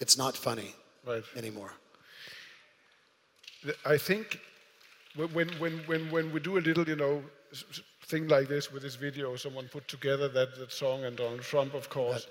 It's 0.00 0.16
not 0.16 0.36
funny 0.36 0.74
Right. 1.06 1.22
anymore. 1.36 1.72
I 3.84 3.98
think 3.98 4.40
when, 5.14 5.48
when, 5.58 5.72
when, 5.86 6.10
when, 6.10 6.32
we 6.32 6.40
do 6.40 6.58
a 6.58 6.60
little, 6.60 6.88
you 6.88 6.96
know, 6.96 7.22
thing 8.06 8.28
like 8.28 8.48
this 8.48 8.72
with 8.72 8.82
this 8.82 8.94
video, 8.94 9.36
someone 9.36 9.68
put 9.68 9.86
together 9.88 10.28
that, 10.28 10.56
that 10.58 10.72
song 10.72 11.04
and 11.04 11.16
Donald 11.16 11.42
Trump, 11.42 11.74
of 11.74 11.88
course, 11.88 12.26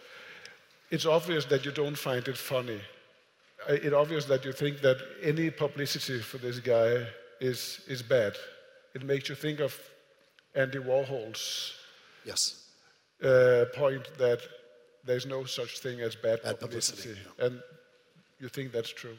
it's 0.90 1.06
obvious 1.06 1.46
that 1.46 1.66
you 1.66 1.72
don't 1.72 1.98
find 1.98 2.28
it 2.28 2.38
funny. 2.38 2.80
It's 3.68 3.94
obvious 3.94 4.26
that 4.26 4.46
you 4.46 4.54
think 4.54 4.82
that 4.82 4.98
any 5.22 5.50
publicity 5.50 6.20
for 6.20 6.38
this 6.38 6.60
guy 6.60 7.06
is, 7.40 7.82
is 7.88 8.02
bad. 8.02 8.34
It 8.98 9.06
makes 9.06 9.30
you 9.30 9.36
think 9.36 9.60
of 9.60 9.80
Andy 10.56 10.80
Warhol's 10.80 11.74
Yes. 12.26 12.64
uh, 13.24 13.66
point 13.76 14.06
that 14.18 14.40
there's 15.06 15.28
no 15.28 15.46
such 15.46 15.80
thing 15.80 16.02
as 16.02 16.16
bad, 16.16 16.42
Bad 16.42 16.60
publicity. 16.60 17.02
publicity, 17.14 17.30
And 17.46 17.62
you 18.40 18.50
think 18.50 18.72
that's 18.72 18.90
true 18.90 19.18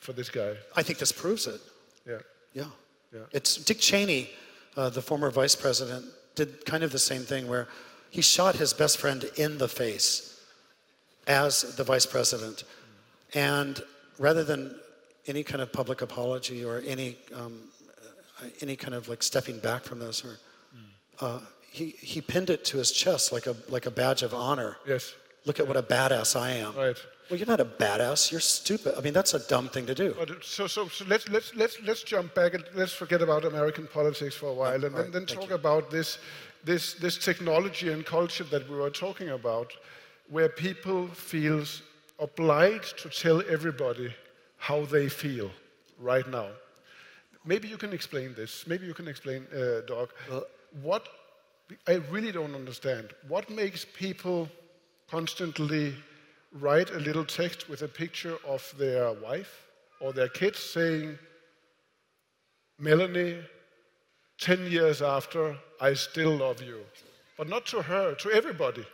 for 0.00 0.12
this 0.12 0.28
guy? 0.28 0.52
I 0.76 0.82
think 0.82 0.98
this 0.98 1.12
proves 1.12 1.46
it. 1.46 1.60
Yeah. 2.06 2.18
Yeah. 2.52 2.70
Yeah. 3.14 3.20
It's 3.32 3.56
Dick 3.56 3.80
Cheney, 3.80 4.28
uh, 4.76 4.90
the 4.90 5.00
former 5.02 5.30
vice 5.30 5.56
president, 5.56 6.04
did 6.34 6.66
kind 6.66 6.84
of 6.84 6.92
the 6.92 6.98
same 6.98 7.22
thing 7.22 7.48
where 7.48 7.68
he 8.10 8.20
shot 8.20 8.56
his 8.56 8.74
best 8.74 8.98
friend 8.98 9.24
in 9.36 9.56
the 9.56 9.68
face 9.68 10.40
as 11.26 11.74
the 11.76 11.84
vice 11.84 12.04
president. 12.04 12.64
And 13.32 13.82
rather 14.18 14.44
than 14.44 14.78
any 15.26 15.42
kind 15.42 15.62
of 15.62 15.72
public 15.72 16.02
apology 16.02 16.62
or 16.64 16.82
any, 16.86 17.16
um, 17.34 17.54
any 18.60 18.76
kind 18.76 18.94
of 18.94 19.08
like 19.08 19.22
stepping 19.22 19.58
back 19.58 19.84
from 19.84 19.98
those, 19.98 20.24
or, 20.24 20.38
uh, 21.20 21.40
he, 21.70 21.90
he 22.00 22.20
pinned 22.20 22.50
it 22.50 22.64
to 22.66 22.78
his 22.78 22.92
chest 22.92 23.32
like 23.32 23.46
a, 23.46 23.56
like 23.68 23.86
a 23.86 23.90
badge 23.90 24.22
of 24.22 24.34
honor. 24.34 24.76
Yes. 24.86 25.14
Look 25.46 25.58
at 25.58 25.66
what 25.66 25.76
a 25.76 25.82
badass 25.82 26.36
I 26.38 26.50
am. 26.52 26.76
Right. 26.76 26.96
Well, 27.30 27.38
you're 27.38 27.48
not 27.48 27.60
a 27.60 27.64
badass. 27.64 28.30
You're 28.30 28.40
stupid. 28.40 28.94
I 28.96 29.00
mean, 29.00 29.14
that's 29.14 29.32
a 29.32 29.38
dumb 29.48 29.68
thing 29.68 29.86
to 29.86 29.94
do. 29.94 30.14
But 30.18 30.30
uh, 30.30 30.34
so, 30.42 30.66
so, 30.66 30.88
so 30.88 31.04
let's, 31.08 31.28
let's, 31.30 31.54
let's, 31.56 31.78
let's 31.82 32.02
jump 32.02 32.34
back 32.34 32.54
and 32.54 32.64
let's 32.74 32.92
forget 32.92 33.22
about 33.22 33.44
American 33.44 33.86
politics 33.86 34.34
for 34.36 34.50
a 34.50 34.52
while 34.52 34.74
and 34.74 34.82
then, 34.82 34.92
right, 34.92 35.12
then 35.12 35.26
thank 35.26 35.40
talk 35.40 35.48
you. 35.48 35.54
about 35.54 35.90
this, 35.90 36.18
this, 36.62 36.94
this 36.94 37.16
technology 37.16 37.90
and 37.90 38.04
culture 38.04 38.44
that 38.44 38.68
we 38.68 38.76
were 38.76 38.90
talking 38.90 39.30
about, 39.30 39.72
where 40.28 40.48
people 40.48 41.08
feel 41.08 41.64
obliged 42.18 42.98
to 42.98 43.08
tell 43.08 43.42
everybody 43.48 44.14
how 44.58 44.84
they 44.84 45.08
feel 45.08 45.50
right 45.98 46.28
now. 46.28 46.48
Maybe 47.44 47.68
you 47.68 47.76
can 47.76 47.92
explain 47.92 48.34
this. 48.34 48.66
Maybe 48.66 48.86
you 48.86 48.94
can 48.94 49.08
explain, 49.08 49.46
uh, 49.52 49.80
Doug. 49.86 50.10
what 50.82 51.08
I 51.86 51.94
really 52.10 52.32
don't 52.32 52.54
understand. 52.54 53.12
What 53.28 53.50
makes 53.50 53.84
people 53.84 54.48
constantly 55.10 55.94
write 56.52 56.90
a 56.90 56.98
little 56.98 57.24
text 57.24 57.68
with 57.68 57.82
a 57.82 57.88
picture 57.88 58.36
of 58.46 58.72
their 58.78 59.12
wife 59.12 59.68
or 60.00 60.12
their 60.12 60.28
kids 60.28 60.58
saying, 60.58 61.18
Melanie, 62.78 63.38
10 64.38 64.70
years 64.70 65.02
after, 65.02 65.56
I 65.80 65.94
still 65.94 66.36
love 66.36 66.62
you. 66.62 66.80
But 67.38 67.48
not 67.48 67.66
to 67.66 67.82
her, 67.82 68.14
to 68.16 68.30
everybody. 68.30 68.84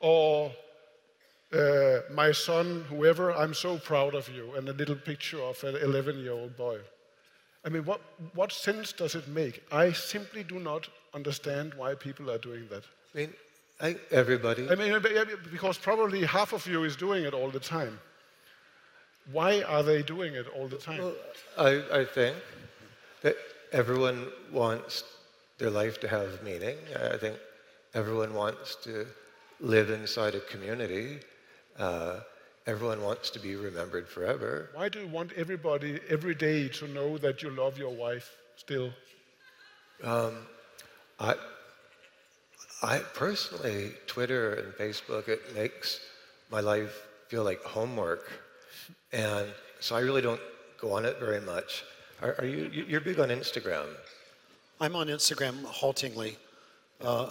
Or 0.00 0.52
uh, 1.52 2.00
my 2.12 2.32
son, 2.32 2.84
whoever, 2.88 3.32
I'm 3.32 3.54
so 3.54 3.78
proud 3.78 4.14
of 4.14 4.28
you, 4.28 4.54
and 4.54 4.68
a 4.68 4.72
little 4.72 4.96
picture 4.96 5.40
of 5.40 5.62
an 5.64 5.76
11 5.76 6.18
year 6.18 6.32
old 6.32 6.56
boy. 6.56 6.78
I 7.64 7.70
mean, 7.70 7.84
what, 7.84 8.00
what 8.34 8.52
sense 8.52 8.92
does 8.92 9.14
it 9.14 9.26
make? 9.28 9.62
I 9.72 9.92
simply 9.92 10.44
do 10.44 10.58
not 10.60 10.88
understand 11.14 11.72
why 11.74 11.94
people 11.94 12.30
are 12.30 12.38
doing 12.38 12.66
that. 12.70 12.84
I 13.14 13.18
mean, 13.18 13.32
I, 13.80 13.96
everybody. 14.10 14.68
I 14.68 14.74
mean, 14.74 15.00
because 15.50 15.78
probably 15.78 16.24
half 16.24 16.52
of 16.52 16.66
you 16.66 16.84
is 16.84 16.94
doing 16.96 17.24
it 17.24 17.34
all 17.34 17.50
the 17.50 17.60
time. 17.60 17.98
Why 19.32 19.62
are 19.62 19.82
they 19.82 20.02
doing 20.02 20.34
it 20.34 20.46
all 20.54 20.68
the 20.68 20.76
time? 20.76 20.98
Well, 20.98 21.14
I, 21.56 22.00
I 22.00 22.04
think 22.04 22.36
that 23.22 23.36
everyone 23.72 24.26
wants 24.52 25.04
their 25.58 25.70
life 25.70 25.98
to 26.00 26.08
have 26.08 26.42
meaning. 26.42 26.76
I 27.12 27.16
think 27.16 27.36
everyone 27.94 28.34
wants 28.34 28.76
to 28.84 29.06
live 29.60 29.88
inside 29.90 30.34
a 30.34 30.40
community. 30.40 31.20
Uh, 31.78 32.20
everyone 32.66 33.02
wants 33.02 33.30
to 33.30 33.38
be 33.38 33.56
remembered 33.56 34.08
forever. 34.08 34.70
Why 34.74 34.88
do 34.88 35.00
you 35.00 35.06
want 35.08 35.32
everybody 35.32 36.00
every 36.08 36.34
day 36.34 36.68
to 36.68 36.88
know 36.88 37.18
that 37.18 37.42
you 37.42 37.50
love 37.50 37.78
your 37.78 37.90
wife 37.94 38.30
still? 38.56 38.90
I, 41.20 41.34
I 42.82 42.98
personally, 43.14 43.92
Twitter 44.06 44.54
and 44.54 44.72
Facebook, 44.74 45.28
it 45.28 45.54
makes 45.54 46.00
my 46.50 46.60
life 46.60 47.06
feel 47.28 47.44
like 47.44 47.62
homework. 47.62 48.30
And 49.12 49.46
so 49.80 49.94
I 49.96 50.00
really 50.00 50.22
don't 50.22 50.40
go 50.80 50.92
on 50.92 51.04
it 51.04 51.18
very 51.18 51.40
much. 51.40 51.84
Are, 52.22 52.34
are 52.38 52.44
you, 52.46 52.70
you- 52.72 52.84
you're 52.88 53.00
big 53.00 53.20
on 53.20 53.28
Instagram? 53.28 53.86
I'm 54.80 54.96
on 54.96 55.06
Instagram 55.06 55.64
haltingly, 55.66 56.36
uh, 57.00 57.30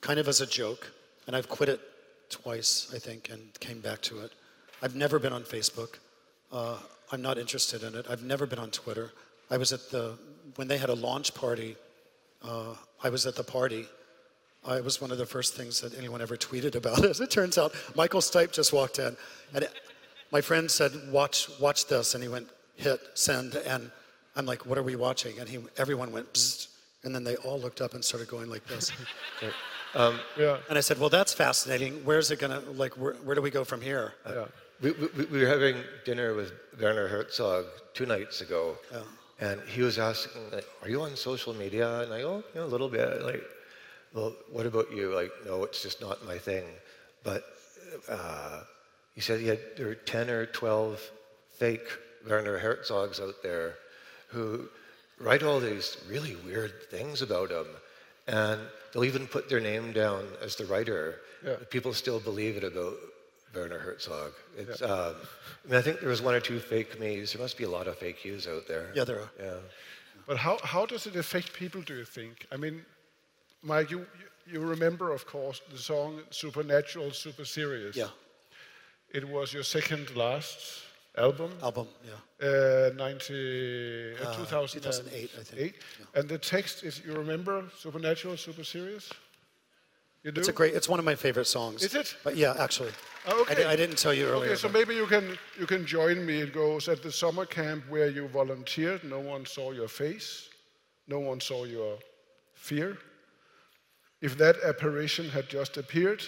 kind 0.00 0.18
of 0.18 0.26
as 0.26 0.40
a 0.40 0.46
joke, 0.46 0.90
and 1.26 1.36
I've 1.36 1.48
quit 1.48 1.68
it 1.68 1.80
twice, 2.28 2.90
I 2.94 2.98
think, 2.98 3.30
and 3.30 3.40
came 3.60 3.80
back 3.80 4.00
to 4.02 4.18
it. 4.20 4.32
I've 4.86 4.94
never 4.94 5.18
been 5.18 5.32
on 5.32 5.42
Facebook. 5.42 5.98
Uh, 6.52 6.76
I'm 7.10 7.20
not 7.20 7.38
interested 7.38 7.82
in 7.82 7.96
it. 7.96 8.06
I've 8.08 8.22
never 8.22 8.46
been 8.46 8.60
on 8.60 8.70
Twitter. 8.70 9.10
I 9.50 9.56
was 9.56 9.72
at 9.72 9.90
the 9.90 10.16
when 10.54 10.68
they 10.68 10.78
had 10.78 10.90
a 10.90 10.94
launch 10.94 11.34
party. 11.34 11.74
Uh, 12.40 12.74
I 13.02 13.08
was 13.08 13.26
at 13.26 13.34
the 13.34 13.42
party. 13.42 13.86
I 14.64 14.80
was 14.80 15.00
one 15.00 15.10
of 15.10 15.18
the 15.18 15.26
first 15.26 15.54
things 15.56 15.80
that 15.80 15.98
anyone 15.98 16.22
ever 16.22 16.36
tweeted 16.36 16.76
about. 16.76 17.04
As 17.12 17.20
it 17.20 17.32
turns 17.32 17.58
out, 17.58 17.74
Michael 17.96 18.20
Stipe 18.20 18.52
just 18.52 18.72
walked 18.72 19.00
in, 19.00 19.16
and 19.54 19.64
it- 19.64 19.72
my 20.30 20.40
friend 20.40 20.70
said, 20.70 20.92
"Watch, 21.10 21.48
watch 21.58 21.86
this," 21.88 22.14
and 22.14 22.22
he 22.22 22.28
went 22.28 22.48
hit 22.76 23.00
send, 23.14 23.56
and 23.56 23.90
I'm 24.36 24.46
like, 24.46 24.66
"What 24.66 24.78
are 24.78 24.84
we 24.84 24.94
watching?" 24.94 25.36
And 25.40 25.48
he, 25.48 25.58
everyone 25.78 26.12
went, 26.12 26.32
Bzzzt, 26.32 26.68
and 27.02 27.12
then 27.12 27.24
they 27.24 27.34
all 27.38 27.58
looked 27.58 27.80
up 27.80 27.94
and 27.94 28.04
started 28.04 28.28
going 28.28 28.48
like 28.50 28.64
this. 28.68 28.92
Yeah. 30.36 30.58
And 30.68 30.76
I 30.78 30.80
said, 30.82 30.98
"Well, 31.00 31.08
that's 31.08 31.32
fascinating. 31.32 32.04
Where's 32.04 32.30
it 32.30 32.38
gonna 32.38 32.60
like? 32.82 32.92
Where, 32.94 33.14
where 33.24 33.34
do 33.34 33.42
we 33.42 33.50
go 33.50 33.64
from 33.64 33.80
here?" 33.80 34.14
Yeah. 34.28 34.44
We, 34.80 34.92
we, 34.92 35.24
we 35.26 35.40
were 35.40 35.48
having 35.48 35.76
dinner 36.04 36.34
with 36.34 36.52
Werner 36.80 37.08
Herzog 37.08 37.64
two 37.94 38.04
nights 38.04 38.42
ago, 38.42 38.76
and 39.40 39.60
he 39.62 39.82
was 39.82 39.98
asking, 39.98 40.50
like, 40.52 40.66
"Are 40.82 40.88
you 40.88 41.00
on 41.02 41.16
social 41.16 41.54
media?" 41.54 42.00
And 42.00 42.12
I 42.12 42.20
go, 42.20 42.44
"Yeah, 42.54 42.64
a 42.64 42.66
little 42.66 42.88
bit." 42.88 43.22
Like, 43.22 43.42
well, 44.12 44.34
what 44.52 44.66
about 44.66 44.92
you? 44.92 45.14
Like, 45.14 45.30
no, 45.46 45.64
it's 45.64 45.82
just 45.82 46.00
not 46.00 46.24
my 46.26 46.38
thing. 46.38 46.64
But 47.22 47.44
uh, 48.08 48.62
he 49.14 49.20
said 49.20 49.40
he 49.40 49.48
had 49.48 49.60
there 49.76 49.86
were 49.86 49.94
ten 49.94 50.28
or 50.28 50.46
twelve 50.46 51.00
fake 51.52 51.88
Werner 52.28 52.58
Herzogs 52.58 53.20
out 53.20 53.42
there 53.42 53.76
who 54.28 54.68
write 55.18 55.42
all 55.42 55.60
these 55.60 55.96
really 56.08 56.36
weird 56.44 56.72
things 56.90 57.22
about 57.22 57.50
him, 57.50 57.66
and 58.26 58.60
they'll 58.92 59.04
even 59.04 59.26
put 59.26 59.48
their 59.48 59.60
name 59.60 59.92
down 59.92 60.26
as 60.42 60.56
the 60.56 60.66
writer. 60.66 61.20
Yeah. 61.44 61.56
People 61.70 61.94
still 61.94 62.20
believe 62.20 62.56
it 62.56 62.64
about 62.64 62.96
Werner 63.56 63.78
Herzog. 63.78 64.32
It's, 64.56 64.82
um, 64.82 65.14
I 65.64 65.68
mean, 65.68 65.76
I 65.78 65.82
think 65.82 66.00
there 66.00 66.08
was 66.10 66.22
one 66.22 66.34
or 66.34 66.40
two 66.40 66.58
fake 66.60 67.00
me's. 67.00 67.32
There 67.32 67.42
must 67.42 67.56
be 67.56 67.64
a 67.64 67.70
lot 67.70 67.86
of 67.88 67.96
fake 67.98 68.24
yous 68.24 68.46
out 68.46 68.68
there. 68.68 68.90
Yeah, 68.94 69.04
there 69.04 69.20
are. 69.20 69.30
Yeah. 69.40 69.54
But 70.26 70.36
how, 70.36 70.58
how 70.62 70.86
does 70.86 71.06
it 71.06 71.16
affect 71.16 71.52
people, 71.52 71.80
do 71.82 71.94
you 71.96 72.04
think? 72.04 72.46
I 72.52 72.56
mean, 72.56 72.84
Mike, 73.62 73.90
you, 73.90 74.00
you 74.00 74.06
you 74.48 74.60
remember, 74.60 75.12
of 75.12 75.26
course, 75.26 75.60
the 75.72 75.78
song 75.78 76.20
Supernatural, 76.30 77.10
Super 77.10 77.44
Serious. 77.44 77.96
Yeah, 77.96 78.10
It 79.12 79.24
was 79.28 79.52
your 79.52 79.64
second 79.64 80.14
last 80.14 80.58
album. 81.18 81.50
album. 81.62 81.88
Yeah, 82.04 82.48
Uh, 82.48 82.90
90, 82.94 84.14
uh, 84.22 84.36
2008, 84.36 84.82
2008, 84.82 85.30
I 85.40 85.42
think. 85.42 85.60
Eight. 85.60 85.74
And 86.14 86.28
the 86.28 86.38
text 86.38 86.84
is, 86.84 87.00
you 87.04 87.14
remember 87.14 87.64
Supernatural, 87.76 88.36
Super 88.36 88.62
Serious? 88.64 89.10
You 90.26 90.32
do? 90.32 90.40
it's 90.40 90.48
a 90.48 90.52
great. 90.52 90.74
It's 90.74 90.88
one 90.88 90.98
of 90.98 91.04
my 91.04 91.14
favorite 91.14 91.46
songs. 91.46 91.84
Is 91.84 91.94
it? 91.94 92.16
But 92.24 92.36
yeah, 92.36 92.54
actually. 92.58 92.90
Oh, 93.28 93.42
okay. 93.42 93.52
I, 93.52 93.54
di- 93.54 93.64
I 93.74 93.76
didn't 93.76 93.96
tell 93.96 94.12
you 94.12 94.26
earlier. 94.26 94.50
Okay, 94.50 94.60
so 94.60 94.66
but- 94.66 94.76
maybe 94.76 94.96
you 94.96 95.06
can 95.06 95.38
you 95.56 95.66
can 95.66 95.86
join 95.86 96.26
me. 96.26 96.40
It 96.40 96.52
goes 96.52 96.88
at 96.88 97.00
the 97.00 97.12
summer 97.12 97.46
camp 97.46 97.84
where 97.88 98.08
you 98.08 98.26
volunteered. 98.26 99.04
No 99.04 99.20
one 99.20 99.46
saw 99.46 99.70
your 99.70 99.86
face. 99.86 100.48
No 101.06 101.20
one 101.20 101.40
saw 101.40 101.62
your 101.64 101.98
fear. 102.54 102.98
If 104.20 104.36
that 104.38 104.56
apparition 104.64 105.28
had 105.28 105.48
just 105.48 105.76
appeared, 105.76 106.24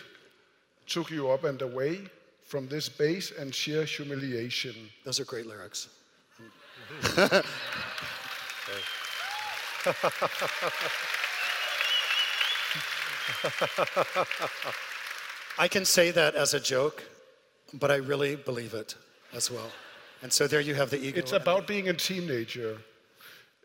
took 0.86 1.10
you 1.10 1.30
up 1.30 1.42
and 1.42 1.60
away 1.60 2.02
from 2.46 2.68
this 2.68 2.88
base 2.88 3.32
and 3.36 3.52
sheer 3.52 3.82
humiliation, 3.82 4.76
Those 5.04 5.18
are 5.18 5.24
great 5.24 5.46
lyrics. 5.46 5.88
I 15.58 15.68
can 15.68 15.84
say 15.84 16.10
that 16.12 16.34
as 16.34 16.54
a 16.54 16.60
joke, 16.60 17.02
but 17.74 17.90
I 17.90 17.96
really 17.96 18.36
believe 18.36 18.74
it 18.74 18.94
as 19.34 19.50
well. 19.50 19.70
And 20.22 20.32
so 20.32 20.46
there 20.46 20.60
you 20.60 20.74
have 20.74 20.90
the 20.90 21.00
ego. 21.00 21.18
it's 21.18 21.32
about 21.32 21.66
being 21.66 21.88
a 21.88 21.92
teenager. 21.94 22.78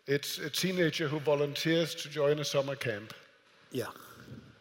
It's 0.08 0.38
a 0.40 0.50
teenager 0.50 1.08
who 1.08 1.20
volunteers 1.20 1.96
to 1.96 2.10
join 2.10 2.40
a 2.40 2.46
summer 2.46 2.76
camp. 2.76 3.14
yeah, 3.72 3.88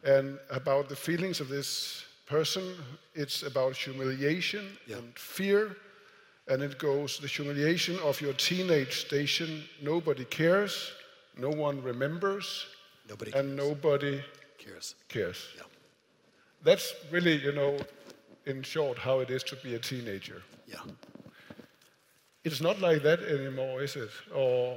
and 0.04 0.38
about 0.50 0.88
the 0.88 0.96
feelings 0.96 1.40
of 1.40 1.48
this 1.48 2.04
person. 2.26 2.74
It's 3.14 3.42
about 3.42 3.76
humiliation 3.76 4.78
Yeah. 4.86 4.96
and 4.98 5.18
fear. 5.18 5.76
And 6.48 6.62
it 6.62 6.76
goes 6.78 7.18
the 7.18 7.28
humiliation 7.28 7.98
of 8.00 8.20
your 8.20 8.32
teenage 8.32 9.00
station. 9.06 9.62
Nobody 9.80 10.24
cares, 10.24 10.92
no 11.36 11.50
one 11.50 11.80
remembers, 11.82 12.66
nobody 13.08 13.32
and 13.32 13.54
nobody 13.54 14.20
cares. 15.08 15.46
Yeah. 15.56 15.62
That's 16.64 16.94
really, 17.10 17.36
you 17.36 17.52
know, 17.52 17.76
in 18.46 18.62
short, 18.62 18.96
how 18.98 19.20
it 19.20 19.30
is 19.30 19.42
to 19.44 19.56
be 19.56 19.74
a 19.74 19.78
teenager. 19.78 20.42
Yeah. 20.66 20.80
It's 22.44 22.60
not 22.60 22.80
like 22.80 23.02
that 23.02 23.22
anymore, 23.22 23.82
is 23.82 23.96
it? 23.96 24.10
Or 24.34 24.76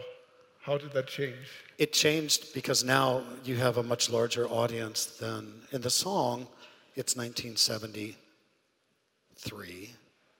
how 0.61 0.77
did 0.77 0.93
that 0.93 1.07
change? 1.07 1.35
It 1.77 1.91
changed 1.93 2.53
because 2.53 2.83
now 2.83 3.23
you 3.43 3.55
have 3.57 3.77
a 3.77 3.83
much 3.83 4.09
larger 4.09 4.47
audience 4.47 5.05
than 5.05 5.53
in 5.71 5.81
the 5.81 5.89
song. 5.89 6.47
It's 6.95 7.15
1973. 7.15 9.93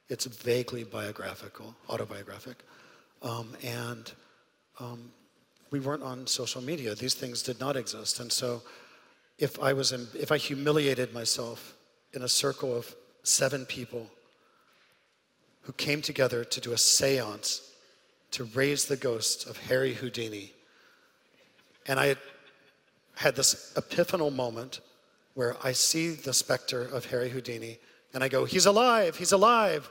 It's 0.07 0.25
vaguely 0.25 0.83
biographical, 0.83 1.73
autobiographic, 1.89 2.57
um, 3.23 3.55
and 3.63 4.11
um, 4.79 5.11
we 5.71 5.79
weren't 5.79 6.03
on 6.03 6.27
social 6.27 6.61
media. 6.61 6.93
These 6.93 7.15
things 7.15 7.41
did 7.41 7.59
not 7.59 7.75
exist, 7.75 8.19
and 8.19 8.31
so 8.31 8.61
if 9.37 9.59
I 9.59 9.73
was 9.73 9.91
in, 9.91 10.07
if 10.17 10.31
I 10.31 10.37
humiliated 10.37 11.13
myself 11.13 11.75
in 12.13 12.21
a 12.21 12.29
circle 12.29 12.75
of 12.75 12.95
seven 13.23 13.65
people 13.65 14.07
who 15.61 15.73
came 15.73 16.01
together 16.01 16.43
to 16.43 16.61
do 16.61 16.71
a 16.71 16.75
séance 16.75 17.69
to 18.31 18.43
raise 18.43 18.85
the 18.85 18.95
ghost 18.95 19.47
of 19.47 19.57
Harry 19.57 19.93
Houdini. 19.93 20.53
And 21.87 21.99
I 21.99 22.15
had 23.15 23.35
this 23.35 23.73
epiphanal 23.75 24.33
moment 24.33 24.81
where 25.33 25.55
I 25.63 25.71
see 25.71 26.11
the 26.11 26.33
specter 26.33 26.81
of 26.81 27.05
Harry 27.05 27.29
Houdini 27.29 27.79
and 28.13 28.23
I 28.23 28.29
go, 28.29 28.45
He's 28.45 28.65
alive, 28.65 29.17
he's 29.17 29.33
alive, 29.33 29.89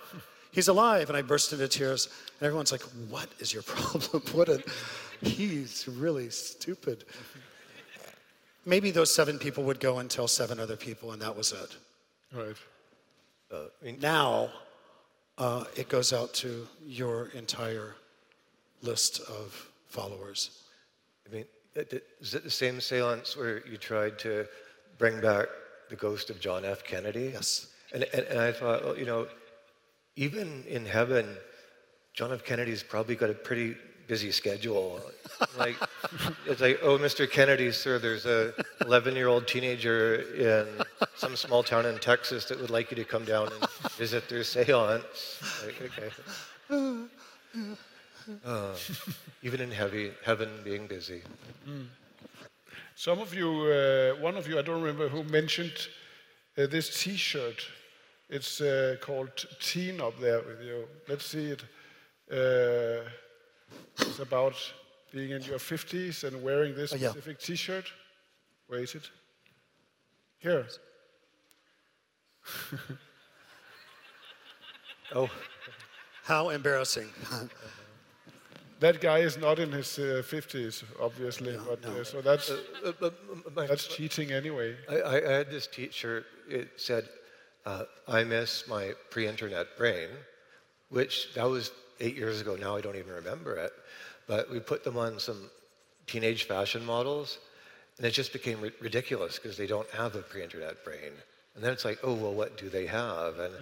he's 0.51 0.68
alive. 0.68 1.09
And 1.09 1.16
I 1.16 1.22
burst 1.22 1.53
into 1.53 1.68
tears. 1.68 2.09
And 2.38 2.47
everyone's 2.47 2.72
like, 2.72 2.82
What 3.09 3.28
is 3.38 3.53
your 3.53 3.62
problem? 3.64 4.22
what 4.32 4.49
a, 4.49 4.62
he's 5.20 5.86
really 5.88 6.30
stupid. 6.30 7.05
Maybe 8.67 8.91
those 8.91 9.15
seven 9.15 9.39
people 9.39 9.65
would 9.65 9.81
go 9.81 9.99
and 9.99 10.11
tell 10.11 10.29
seven 10.29 10.59
other 10.59 10.77
people, 10.77 11.12
and 11.12 11.21
that 11.23 11.37
was 11.37 11.53
it. 11.53 11.77
Right. 12.33 12.57
Uh, 13.53 13.65
I 13.81 13.85
mean, 13.85 13.99
Now, 14.01 14.51
uh, 15.39 15.65
it 15.77 15.89
goes 15.89 16.12
out 16.12 16.33
to 16.35 16.67
your 16.85 17.29
entire 17.35 17.95
list 18.83 19.21
of 19.21 19.69
followers. 19.89 20.62
I 21.27 21.35
mean, 21.35 21.45
it- 21.75 21.93
it- 21.93 22.07
is 22.21 22.35
it 22.35 22.45
the 22.45 22.51
same 22.51 22.81
seance 22.81 23.37
where 23.37 23.67
you 23.67 23.77
tried 23.77 24.19
to 24.21 24.47
bring 24.99 25.21
back 25.21 25.49
the 25.91 25.97
ghost 25.97 26.31
of 26.31 26.41
John 26.41 26.65
F. 26.65 26.85
Kennedy? 26.85 27.31
Yes. 27.35 27.69
And, 27.93 28.05
and, 28.05 28.27
and 28.27 28.39
I 28.39 28.53
thought, 28.53 28.85
well, 28.85 28.99
you 28.99 29.05
know, 29.05 29.29
even 30.17 30.65
in 30.67 30.87
heaven, 30.87 31.37
John 32.15 32.33
F. 32.33 32.45
Kennedy's 32.45 32.83
probably 32.83 33.17
got 33.17 33.31
a 33.31 33.35
pretty 33.35 33.77
busy 34.07 34.30
schedule. 34.30 35.00
like, 35.59 35.76
it's 36.46 36.61
like, 36.61 36.80
oh, 36.82 36.98
Mr. 36.98 37.30
Kennedy, 37.30 37.70
sir, 37.72 37.98
there's 37.98 38.26
a 38.26 38.52
11-year-old 38.82 39.46
teenager 39.46 40.16
in 40.36 40.66
some 41.16 41.36
small 41.36 41.62
town 41.62 41.86
in 41.86 41.98
Texas 41.98 42.44
that 42.46 42.61
would 42.61 42.70
like 42.70 42.90
you 42.90 42.96
to 42.96 43.05
come 43.05 43.24
down 43.24 43.48
and 43.52 43.70
visit 43.92 44.28
their 44.28 44.44
seance. 44.44 45.40
Like, 45.64 45.92
okay. 46.70 47.05
Uh, 48.42 48.74
even 49.42 49.61
in 49.61 49.70
heavy 49.70 50.11
heaven 50.24 50.48
being 50.64 50.86
busy. 50.86 51.20
Some 52.96 53.18
of 53.18 53.34
you, 53.34 53.48
uh, 53.48 54.14
one 54.22 54.36
of 54.36 54.48
you, 54.48 54.59
I 54.59 54.62
don't 54.62 54.80
remember 54.80 55.09
who 55.11 55.24
mentioned 55.24 55.88
uh, 56.57 56.66
this 56.66 57.02
T-shirt. 57.02 57.66
It's 58.30 58.61
uh, 58.61 58.96
called 59.00 59.44
Teen 59.61 60.00
up 60.00 60.18
there 60.18 60.40
with 60.40 60.62
you. 60.62 60.88
Let's 61.07 61.26
see 61.26 61.50
it. 61.50 61.64
Uh, 63.73 63.77
it's 63.99 64.19
about 64.19 64.55
being 65.12 65.31
in 65.31 65.43
your 65.43 65.59
50s 65.59 66.25
and 66.25 66.43
wearing 66.43 66.75
this 66.75 66.93
Oh, 66.93 66.97
yeah. 66.97 67.11
specific 67.11 67.39
T-shirt. 67.39 67.87
Where 68.67 68.81
is 68.81 68.95
it? 68.95 69.11
Here. 70.39 70.67
Oh, 75.15 75.29
How 76.25 76.49
embarrassing. 76.51 77.09
That 78.81 79.01
guy 79.01 79.21
is 79.21 79.39
not 79.39 79.59
in 79.61 79.71
his 79.73 79.99
uh, 79.99 80.21
50s, 80.27 80.83
obviously, 81.01 81.57
but 81.67 81.81
no. 81.85 82.01
Uh, 82.01 82.05
so 82.05 82.21
that's 82.21 82.51
uh, 82.51 82.93
but 83.01 83.15
my, 83.55 83.67
that's 83.67 83.87
cheating 83.87 84.33
anyway. 84.33 84.77
I, 84.91 84.97
I 84.97 85.17
I 85.29 85.33
had 85.39 85.51
this 85.51 85.67
T-shirt. 85.69 86.27
It 86.49 86.69
said, 86.77 87.09
uh, 87.65 87.85
"I 88.09 88.25
miss 88.25 88.67
my 88.69 88.93
pre-internet 89.11 89.79
brain," 89.79 90.09
which 90.91 91.33
that 91.35 91.45
was 91.49 91.71
eight 92.01 92.16
years 92.16 92.40
ago. 92.40 92.57
Now 92.57 92.76
I 92.76 92.80
don't 92.80 92.97
even 92.97 93.12
remember 93.12 93.57
it. 93.57 93.72
But 94.26 94.51
we 94.51 94.61
put 94.61 94.84
them 94.84 94.97
on 94.97 95.18
some 95.18 95.51
teenage 96.07 96.45
fashion 96.45 96.84
models, 96.84 97.38
and 97.99 98.07
it 98.07 98.11
just 98.11 98.32
became 98.32 98.61
ri- 98.61 98.72
ridiculous 98.80 99.38
because 99.38 99.57
they 99.57 99.66
don't 99.66 99.88
have 99.90 100.14
a 100.14 100.22
pre-internet 100.22 100.84
brain. 100.84 101.12
And 101.55 101.62
then 101.62 101.72
it's 101.72 101.84
like, 101.84 101.99
oh 102.03 102.14
well, 102.14 102.32
what 102.32 102.57
do 102.57 102.68
they 102.68 102.86
have? 102.86 103.38
And 103.38 103.55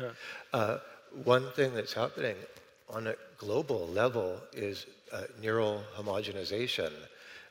uh, 0.52 0.78
one 1.24 1.50
thing 1.52 1.74
that's 1.74 1.92
happening 1.92 2.36
on 2.88 3.06
a 3.06 3.14
global 3.38 3.86
level 3.88 4.38
is 4.52 4.86
uh, 5.12 5.22
neural 5.40 5.82
homogenization. 5.96 6.90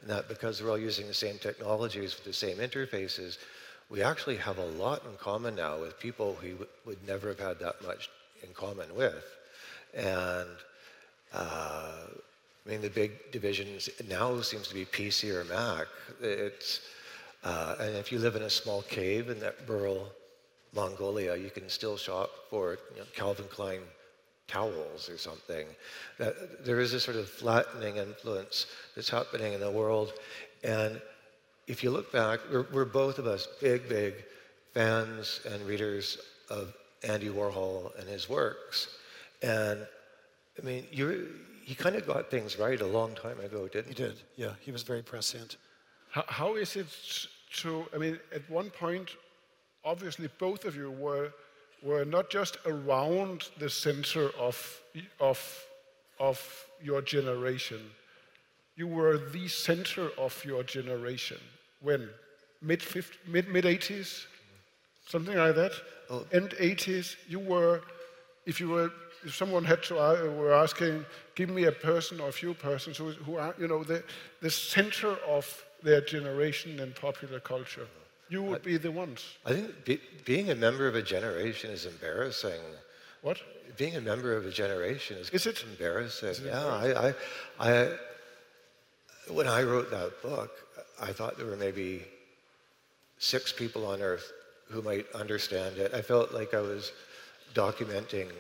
And 0.02 0.10
that 0.10 0.28
because 0.28 0.62
we're 0.64 0.72
all 0.72 0.80
using 0.80 1.08
the 1.08 1.14
same 1.14 1.38
technologies 1.38 2.16
with 2.16 2.26
the 2.26 2.34
same 2.34 2.58
interfaces, 2.58 3.38
we 3.90 4.02
actually 4.02 4.38
have 4.38 4.58
a 4.58 4.66
lot 4.66 5.04
in 5.06 5.16
common 5.18 5.56
now 5.56 5.80
with 5.80 6.00
people 6.00 6.36
who 6.42 6.52
w- 6.52 6.70
would 6.86 7.08
never 7.08 7.28
have 7.30 7.40
had 7.40 7.60
that 7.60 7.84
much 7.86 8.10
in 8.42 8.52
common 8.54 8.96
with. 8.96 9.24
And 9.94 10.48
uh, 11.34 11.92
I 12.66 12.70
mean, 12.70 12.82
the 12.82 12.90
big 12.90 13.32
divisions 13.32 13.90
now 14.08 14.40
seems 14.42 14.68
to 14.68 14.74
be 14.74 14.86
PC 14.86 15.34
or 15.34 15.44
Mac. 15.46 15.88
It's, 16.22 16.82
uh, 17.44 17.76
and 17.80 17.96
if 17.96 18.12
you 18.12 18.20
live 18.20 18.36
in 18.36 18.44
a 18.44 18.50
small 18.50 18.84
cave 18.84 19.30
in 19.30 19.40
that 19.40 19.56
rural 19.68 20.10
Mongolia, 20.74 21.36
you 21.36 21.50
can 21.50 21.68
still 21.70 21.98
shop 21.98 22.30
for 22.50 22.78
you 22.94 23.00
know, 23.00 23.08
Calvin 23.14 23.48
Klein 23.50 23.82
towels 24.48 25.10
or 25.10 25.18
something. 25.18 25.66
That 26.18 26.64
there 26.66 26.80
is 26.80 26.94
a 26.94 27.00
sort 27.00 27.18
of 27.18 27.30
flattening 27.30 27.98
influence 27.98 28.68
that's 28.96 29.10
happening 29.10 29.54
in 29.54 29.60
the 29.60 29.72
world. 29.72 30.14
And 30.64 31.02
if 31.68 31.84
you 31.84 31.92
look 31.92 32.12
back, 32.12 32.40
we're, 32.52 32.68
we're 32.72 32.86
both 32.86 33.18
of 33.18 33.26
us 33.26 33.48
big, 33.60 33.90
big 33.90 34.14
fans 34.74 35.42
and 35.50 35.62
readers 35.64 36.20
of 36.50 36.74
Andy 37.04 37.30
Warhol 37.30 37.98
and 38.00 38.08
his 38.08 38.30
works. 38.30 38.96
And 39.42 39.88
I 40.60 40.66
mean, 40.66 40.86
you 40.92 41.30
he 41.64 41.76
kind 41.76 41.96
of 41.96 42.06
got 42.06 42.30
things 42.30 42.58
right 42.60 42.80
a 42.82 42.86
long 42.86 43.16
time 43.16 43.40
ago, 43.40 43.68
didn't 43.68 43.90
He 43.90 43.94
did, 43.94 44.20
yeah. 44.36 44.54
He 44.60 44.72
was 44.72 44.84
very 44.84 45.02
prescient. 45.02 45.58
How, 46.10 46.26
how 46.28 46.56
is 46.56 46.76
it 46.76 46.88
to, 47.58 47.86
I 47.94 47.98
mean, 47.98 48.20
at 48.36 48.50
one 48.50 48.70
point, 48.70 49.12
obviously 49.86 50.30
both 50.40 50.66
of 50.66 50.76
you 50.76 50.92
were, 50.92 51.32
were 51.82 52.06
not 52.06 52.30
just 52.30 52.58
around 52.66 53.50
the 53.58 53.70
center 53.70 54.30
of, 54.38 54.82
of, 55.20 55.66
of 56.20 56.66
your 56.84 57.02
generation, 57.02 57.80
you 58.76 58.88
were 58.88 59.18
the 59.18 59.48
center 59.48 60.10
of 60.18 60.44
your 60.44 60.64
generation. 60.64 61.38
When? 61.82 62.10
Mid, 62.62 62.82
50, 62.82 63.18
mid, 63.28 63.48
mid 63.48 63.66
80s? 63.66 64.26
Something 65.08 65.38
like 65.38 65.56
that? 65.56 65.72
Oh. 66.10 66.26
End 66.32 66.52
80s? 66.60 67.16
You 67.28 67.40
were, 67.40 67.82
if 68.46 68.60
you 68.60 68.70
were, 68.70 68.92
if 69.24 69.36
someone 69.36 69.64
had 69.64 69.84
to, 69.84 69.98
uh, 70.00 70.32
were 70.36 70.54
asking, 70.54 71.06
give 71.36 71.50
me 71.50 71.66
a 71.66 71.72
person 71.72 72.20
or 72.20 72.30
a 72.30 72.32
few 72.32 72.54
persons 72.54 72.98
who, 72.98 73.12
who 73.12 73.38
are, 73.38 73.54
you 73.60 73.68
know, 73.68 73.84
the, 73.84 74.04
the 74.42 74.50
center 74.50 75.16
of 75.28 75.46
their 75.84 76.02
generation 76.02 76.80
in 76.80 76.92
popular 76.94 77.40
culture, 77.40 77.88
you 78.30 78.42
would 78.44 78.64
be 78.64 78.78
the 78.78 78.92
ones. 78.92 79.36
I 79.46 79.54
think 79.54 79.86
be, 79.86 80.00
being 80.26 80.52
a 80.52 80.56
member 80.56 80.88
of 80.88 80.96
a 80.96 81.02
generation 81.02 81.70
is 81.72 81.86
embarrassing. 81.86 82.62
What? 83.22 83.40
Being 83.78 83.96
a 83.96 84.02
member 84.02 84.36
of 84.36 84.46
a 84.46 84.52
generation 84.52 85.18
is, 85.18 85.30
Is 85.30 85.46
it? 85.46 85.64
embarrassing. 85.64 86.46
yeah, 86.46 86.66
I, 86.66 87.10
I, 87.10 87.14
I, 87.60 87.90
when 89.30 89.48
I 89.48 89.64
wrote 89.64 89.92
that 89.92 90.22
book, 90.22 90.52
I 91.02 91.12
thought 91.12 91.38
there 91.38 91.46
were 91.48 91.58
maybe 91.58 92.04
six 93.18 93.52
people 93.52 93.86
on 93.86 94.02
earth 94.02 94.32
who 94.70 94.82
might 94.82 95.06
understand 95.14 95.78
it. 95.78 95.94
I 95.94 96.02
felt 96.02 96.34
like 96.34 96.54
I 96.54 96.62
was 96.62 96.92
documenting 97.54 98.32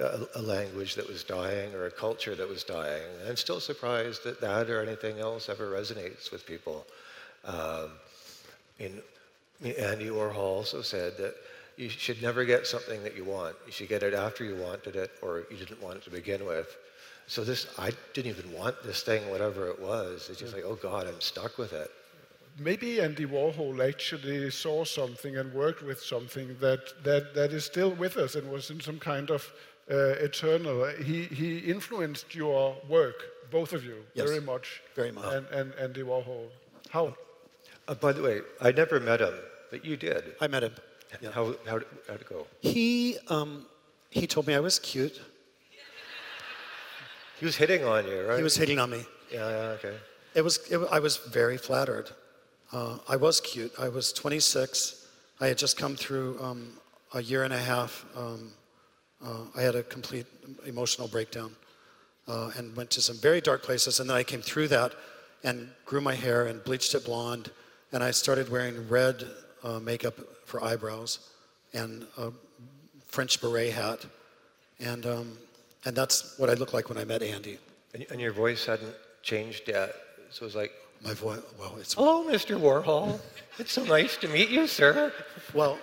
a, 0.00 0.42
language 0.42 0.94
that 0.94 1.06
was 1.06 1.24
dying 1.24 1.74
or 1.74 1.86
a 1.86 1.90
culture 1.90 2.34
that 2.34 2.48
was 2.48 2.64
dying. 2.64 3.02
I'm 3.28 3.36
still 3.36 3.60
surprised 3.60 4.24
that 4.24 4.40
that 4.40 4.70
or 4.70 4.82
anything 4.82 5.18
else 5.18 5.48
ever 5.48 5.70
resonates 5.70 6.32
with 6.32 6.46
people. 6.46 6.86
Um, 7.44 7.90
I 8.78 8.82
mean, 8.82 9.02
I 9.60 9.64
mean, 9.64 9.74
Andy 9.78 10.06
Warhol 10.06 10.36
also 10.36 10.82
said 10.82 11.16
that 11.18 11.34
you 11.76 11.88
should 11.88 12.20
never 12.22 12.44
get 12.44 12.66
something 12.66 13.02
that 13.02 13.16
you 13.16 13.24
want. 13.24 13.56
You 13.66 13.72
should 13.72 13.88
get 13.88 14.02
it 14.02 14.14
after 14.14 14.44
you 14.44 14.56
wanted 14.56 14.96
it 14.96 15.10
or 15.22 15.44
you 15.50 15.56
didn't 15.56 15.82
want 15.82 15.96
it 15.96 16.04
to 16.04 16.10
begin 16.10 16.44
with. 16.44 16.76
So 17.26 17.44
this, 17.44 17.66
I 17.78 17.92
didn't 18.12 18.30
even 18.30 18.52
want 18.52 18.82
this 18.82 19.02
thing, 19.02 19.28
whatever 19.30 19.68
it 19.68 19.80
was. 19.80 20.28
It's 20.30 20.40
just 20.40 20.54
like, 20.54 20.64
oh 20.64 20.74
God, 20.74 21.06
I'm 21.06 21.20
stuck 21.20 21.58
with 21.58 21.72
it. 21.72 21.90
Maybe 22.58 23.00
Andy 23.00 23.24
Warhol 23.24 23.86
actually 23.86 24.50
saw 24.50 24.84
something 24.84 25.36
and 25.36 25.54
worked 25.54 25.82
with 25.82 26.02
something 26.02 26.56
that, 26.60 26.80
that, 27.04 27.34
that 27.34 27.52
is 27.52 27.64
still 27.64 27.92
with 27.92 28.16
us 28.16 28.34
and 28.34 28.50
was 28.50 28.70
in 28.70 28.80
some 28.80 28.98
kind 28.98 29.30
of 29.30 29.50
eternal. 29.98 30.86
He, 31.04 31.24
he 31.24 31.58
influenced 31.58 32.34
your 32.34 32.76
work, 32.88 33.50
both 33.50 33.72
of 33.72 33.84
you, 33.84 33.96
Yes. 34.14 34.28
very 34.28 34.40
much. 34.40 34.82
Very 34.94 35.12
much. 35.12 35.32
And, 35.34 35.46
and 35.48 35.74
Andy 35.74 36.02
Warhol. 36.02 36.48
How? 36.90 37.16
Uh, 37.88 37.94
by 37.94 38.12
the 38.12 38.22
way, 38.22 38.40
I 38.60 38.70
never 38.72 39.00
met 39.00 39.20
him, 39.20 39.34
but 39.70 39.84
you 39.84 39.96
did. 39.96 40.34
I 40.40 40.46
met 40.46 40.62
him. 40.62 40.74
How, 41.34 41.54
how, 41.66 41.80
how'd 42.08 42.20
it 42.20 42.28
go? 42.28 42.46
He, 42.60 43.18
um, 43.28 43.66
he 44.10 44.26
told 44.26 44.46
me 44.46 44.54
I 44.54 44.60
was 44.60 44.78
cute 44.78 45.20
He 47.40 47.46
was 47.46 47.56
hitting 47.56 47.84
on 47.84 48.06
you, 48.06 48.20
right? 48.28 48.36
He 48.36 48.42
was 48.42 48.54
hitting 48.54 48.78
on 48.78 48.90
me. 48.90 49.02
Yeah, 49.32 49.48
yeah, 49.48 49.56
okay. 49.78 49.96
It 50.34 50.42
was, 50.42 50.58
it, 50.70 50.78
I 50.92 50.98
was 51.00 51.16
very 51.16 51.56
flattered. 51.56 52.10
Uh, 52.70 52.98
I 53.08 53.16
was 53.16 53.40
cute. 53.40 53.72
I 53.78 53.88
was 53.88 54.12
26. 54.12 55.06
I 55.40 55.46
had 55.46 55.56
just 55.56 55.78
come 55.78 55.96
through 55.96 56.38
um, 56.42 56.72
a 57.14 57.22
year 57.22 57.42
and 57.44 57.54
a 57.54 57.58
half. 57.58 58.04
Um, 58.14 58.52
uh, 59.24 59.44
I 59.56 59.62
had 59.62 59.74
a 59.74 59.82
complete 59.82 60.26
emotional 60.66 61.08
breakdown 61.08 61.54
uh, 62.26 62.50
and 62.56 62.74
went 62.76 62.90
to 62.90 63.00
some 63.00 63.16
very 63.16 63.40
dark 63.40 63.62
places. 63.62 64.00
And 64.00 64.08
then 64.08 64.16
I 64.16 64.22
came 64.22 64.40
through 64.40 64.68
that 64.68 64.92
and 65.44 65.68
grew 65.84 66.00
my 66.00 66.14
hair 66.14 66.46
and 66.46 66.62
bleached 66.64 66.94
it 66.94 67.04
blonde. 67.04 67.50
And 67.92 68.02
I 68.02 68.12
started 68.12 68.50
wearing 68.50 68.88
red 68.88 69.24
uh, 69.64 69.80
makeup 69.80 70.14
for 70.46 70.62
eyebrows 70.62 71.30
and 71.72 72.06
a 72.16 72.32
French 73.08 73.40
beret 73.40 73.72
hat. 73.72 74.06
And, 74.78 75.04
um, 75.06 75.38
and 75.84 75.96
that's 75.96 76.38
what 76.38 76.48
I 76.48 76.54
looked 76.54 76.72
like 76.72 76.88
when 76.88 76.98
I 76.98 77.04
met 77.04 77.22
Andy. 77.22 77.58
And, 77.94 78.06
and 78.10 78.20
your 78.20 78.32
voice 78.32 78.64
hadn't 78.64 78.94
changed 79.22 79.68
yet. 79.68 79.94
So 80.30 80.42
it 80.42 80.46
was 80.46 80.56
like, 80.56 80.72
My 81.04 81.14
voice, 81.14 81.40
well, 81.58 81.76
it's 81.78 81.94
hello, 81.94 82.24
Mr. 82.24 82.58
Warhol. 82.58 83.20
It's 83.58 83.72
so 83.72 83.84
nice 83.84 84.16
to 84.18 84.28
meet 84.28 84.48
you, 84.48 84.66
sir. 84.66 85.12
Well, 85.52 85.78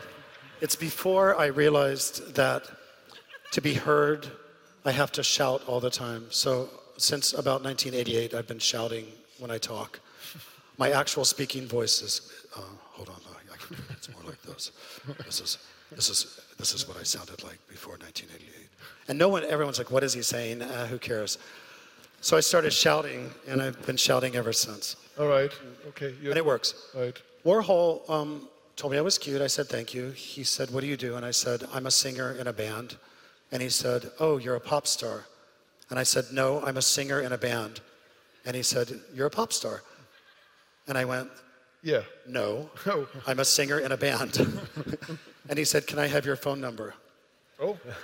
it's 0.62 0.76
before 0.76 1.38
I 1.38 1.48
realized 1.48 2.34
that 2.36 2.64
to 3.58 3.62
be 3.62 3.74
heard, 3.74 4.28
I 4.86 4.92
have 4.92 5.12
to 5.14 5.24
shout 5.24 5.64
all 5.66 5.80
the 5.80 5.90
time. 5.90 6.28
So 6.30 6.70
since 6.98 7.34
about 7.34 7.64
1988, 7.64 8.36
I've 8.36 8.48
been 8.48 8.60
shouting 8.60 9.06
when 9.40 9.50
I 9.50 9.58
talk. 9.58 10.00
My 10.78 10.92
actual 10.92 11.26
speaking 11.26 11.66
voice 11.68 12.04
is, 12.04 12.32
uh, 12.56 12.62
hold 12.92 13.10
on, 13.10 13.16
I, 13.52 13.58
can. 13.58 13.76
It's 13.90 14.10
more 14.14 14.22
like 14.28 14.40
this. 14.44 14.70
This 15.26 15.42
is, 15.42 15.58
this 15.92 16.08
is, 16.08 16.40
this 16.60 16.76
is 16.76 16.88
what 16.88 16.98
I 16.98 17.04
sounded 17.04 17.44
like 17.44 17.58
before 17.68 17.94
1988. 17.94 18.70
And 19.08 19.18
no 19.18 19.28
one, 19.28 19.44
everyone's 19.46 19.80
like, 19.80 19.90
what 19.90 20.04
is 20.04 20.14
he 20.14 20.22
saying? 20.22 20.62
Uh, 20.62 20.86
who 20.86 21.00
cares? 21.00 21.40
So 22.22 22.38
I 22.38 22.42
started 22.42 22.72
shouting, 22.72 23.32
and 23.48 23.60
I've 23.60 23.84
been 23.88 23.98
shouting 23.98 24.36
ever 24.36 24.54
since. 24.54 24.98
All 25.20 25.30
right. 25.30 25.52
Okay. 25.88 26.14
you- 26.22 26.30
And 26.30 26.38
it 26.38 26.46
works. 26.46 26.76
Right. 26.94 27.20
Warhol 27.44 28.08
um, 28.08 28.48
told 28.76 28.94
me 28.94 29.00
I 29.00 29.02
was 29.02 29.18
cute. 29.18 29.42
I 29.42 29.48
said, 29.48 29.66
thank 29.68 29.96
you. 29.96 30.12
He 30.12 30.44
said, 30.44 30.70
what 30.70 30.82
do 30.82 30.88
you 30.88 30.98
do? 30.98 31.16
And 31.16 31.26
I 31.26 31.32
said, 31.32 31.64
I'm 31.74 31.88
a 31.88 31.92
singer 31.92 32.34
in 32.34 32.46
a 32.46 32.54
band. 32.54 32.98
And 33.52 33.62
he 33.62 33.70
said, 33.70 34.12
oh, 34.20 34.38
you're 34.38 34.56
a 34.56 34.60
pop 34.60 34.88
star. 34.88 35.26
And 35.90 35.98
I 35.98 36.04
said, 36.04 36.26
no, 36.34 36.62
I'm 36.64 36.78
a 36.78 36.82
singer 36.82 37.22
in 37.22 37.32
a 37.32 37.38
band. 37.38 37.80
And 38.46 38.56
he 38.56 38.64
said, 38.64 39.00
you're 39.14 39.28
a 39.28 39.32
pop 39.32 39.54
star. 39.54 39.82
And 40.88 40.98
I 40.98 41.06
went, 41.06 41.30
Yeah. 41.84 42.02
no, 42.28 42.70
Oh. 42.86 43.08
I'm 43.26 43.40
a 43.40 43.46
singer 43.46 43.80
in 43.80 43.92
a 43.92 43.98
band. 43.98 44.38
and 45.50 45.58
he 45.58 45.66
said, 45.66 45.88
can 45.88 46.00
I 46.00 46.08
have 46.08 46.26
your 46.26 46.36
phone 46.36 46.60
number? 46.60 46.94
Oh. 47.60 47.78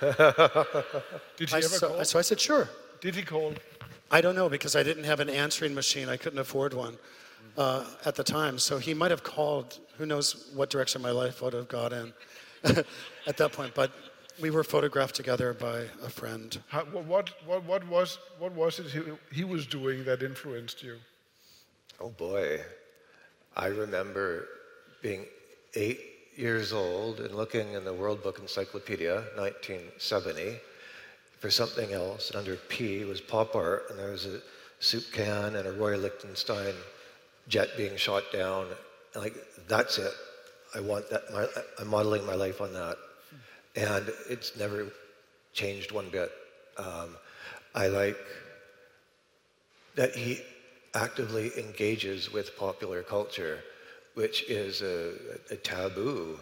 Did 1.36 1.50
he 1.50 1.54
I, 1.54 1.58
ever 1.58 1.68
so, 1.68 1.88
call? 1.88 2.04
so 2.04 2.18
I 2.18 2.22
said, 2.22 2.40
sure. 2.40 2.68
Did 3.00 3.14
he 3.14 3.22
call? 3.22 3.52
I 4.10 4.20
don't 4.20 4.34
know 4.34 4.48
because 4.48 4.76
I 4.76 4.82
didn't 4.82 5.04
have 5.04 5.20
an 5.20 5.28
answering 5.28 5.74
machine. 5.74 6.08
I 6.08 6.16
couldn't 6.16 6.38
afford 6.38 6.72
one 6.74 6.96
uh, 7.58 7.84
at 8.04 8.14
the 8.14 8.24
time. 8.24 8.58
So 8.58 8.78
he 8.78 8.94
might 8.94 9.10
have 9.10 9.22
called. 9.22 9.78
Who 9.98 10.06
knows 10.06 10.50
what 10.54 10.70
direction 10.70 11.02
my 11.02 11.10
life 11.10 11.40
would 11.42 11.52
have 11.52 11.68
gone 11.68 11.92
in 11.92 12.12
at 13.26 13.36
that 13.36 13.52
point. 13.52 13.74
But 13.74 13.92
we 14.40 14.50
were 14.50 14.64
photographed 14.64 15.14
together 15.14 15.52
by 15.52 15.84
a 16.04 16.10
friend. 16.10 16.58
How, 16.68 16.84
what, 16.84 17.30
what, 17.46 17.64
what, 17.64 17.86
was, 17.86 18.18
what 18.38 18.52
was 18.52 18.78
it 18.78 18.86
he, 18.86 19.02
he 19.32 19.44
was 19.44 19.66
doing 19.66 20.04
that 20.04 20.22
influenced 20.22 20.82
you? 20.82 20.96
Oh 22.00 22.10
boy. 22.10 22.60
I 23.56 23.66
remember 23.66 24.48
being 25.02 25.26
eight 25.74 26.00
years 26.36 26.72
old 26.72 27.20
and 27.20 27.34
looking 27.34 27.72
in 27.72 27.84
the 27.84 27.92
World 27.92 28.22
Book 28.22 28.38
Encyclopedia, 28.40 29.14
1970, 29.36 30.56
for 31.38 31.50
something 31.50 31.92
else. 31.92 32.30
And 32.30 32.38
under 32.38 32.56
P 32.56 33.04
was 33.04 33.20
pop 33.20 33.54
art, 33.54 33.84
and 33.90 33.98
there 33.98 34.10
was 34.10 34.26
a 34.26 34.40
soup 34.80 35.04
can 35.12 35.56
and 35.56 35.68
a 35.68 35.72
Roy 35.72 35.96
Lichtenstein 35.96 36.74
jet 37.48 37.68
being 37.76 37.96
shot 37.96 38.24
down. 38.32 38.66
And 39.14 39.22
like, 39.22 39.36
that's 39.68 39.98
it. 39.98 40.12
I 40.74 40.80
want 40.80 41.08
that. 41.10 41.32
My, 41.32 41.46
I'm 41.78 41.88
modeling 41.88 42.26
my 42.26 42.34
life 42.34 42.60
on 42.60 42.72
that. 42.72 42.96
And 43.76 44.12
it's 44.28 44.56
never 44.56 44.86
changed 45.52 45.92
one 45.92 46.08
bit. 46.10 46.30
Um, 46.76 47.16
I 47.74 47.88
like 47.88 48.16
that 49.96 50.14
he 50.14 50.40
actively 50.94 51.50
engages 51.58 52.32
with 52.32 52.56
popular 52.56 53.02
culture, 53.02 53.60
which 54.14 54.48
is 54.48 54.82
a, 54.82 55.12
a 55.50 55.56
taboo 55.56 56.38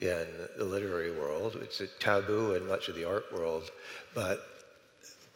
in 0.00 0.26
the 0.58 0.64
literary 0.64 1.12
world. 1.12 1.56
It's 1.62 1.80
a 1.80 1.86
taboo 1.86 2.54
in 2.54 2.66
much 2.66 2.88
of 2.88 2.96
the 2.96 3.04
art 3.04 3.32
world, 3.32 3.70
but 4.14 4.46